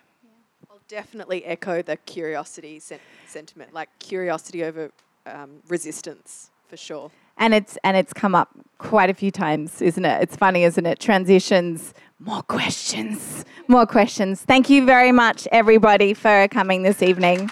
I'll 0.71 0.81
definitely 0.89 1.45
echo 1.45 1.83
the 1.83 1.97
curiosity 1.97 2.81
sen- 2.81 2.99
sentiment, 3.27 3.73
like 3.73 3.89
curiosity 3.99 4.65
over 4.65 4.91
um, 5.27 5.63
resistance 5.69 6.51
for 6.69 6.77
sure. 6.77 7.11
And 7.39 7.55
it's 7.55 7.79
and 7.85 7.97
it's 7.97 8.13
come 8.13 8.35
up 8.35 8.51
quite 8.79 9.11
a 9.11 9.15
few 9.15 9.31
times, 9.31 9.81
isn't 9.81 10.05
it? 10.05 10.23
It's 10.23 10.37
funny, 10.37 10.65
isn't 10.65 10.85
it? 10.85 10.99
Transitions, 10.99 11.95
more 12.19 12.43
questions, 12.43 13.45
more 13.69 13.87
questions. 13.87 14.43
Thank 14.43 14.69
you 14.69 14.85
very 14.85 15.13
much, 15.13 15.49
everybody, 15.53 16.15
for 16.15 16.49
coming 16.49 16.83
this 16.83 17.03
evening. 17.03 17.51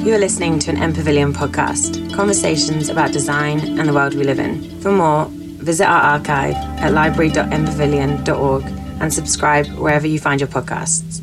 You 0.00 0.14
are 0.14 0.18
listening 0.18 0.58
to 0.60 0.70
an 0.70 0.78
MPavilion 0.78 1.34
podcast, 1.34 2.14
conversations 2.14 2.88
about 2.88 3.12
design 3.12 3.78
and 3.78 3.86
the 3.86 3.92
world 3.92 4.14
we 4.14 4.24
live 4.24 4.38
in. 4.38 4.80
For 4.80 4.90
more, 4.90 5.26
visit 5.28 5.84
our 5.84 6.00
archive 6.00 6.54
at 6.54 6.94
library.mpavilion.org 6.94 8.64
and 9.00 9.12
subscribe 9.12 9.66
wherever 9.76 10.06
you 10.06 10.18
find 10.18 10.40
your 10.40 10.48
podcasts. 10.48 11.20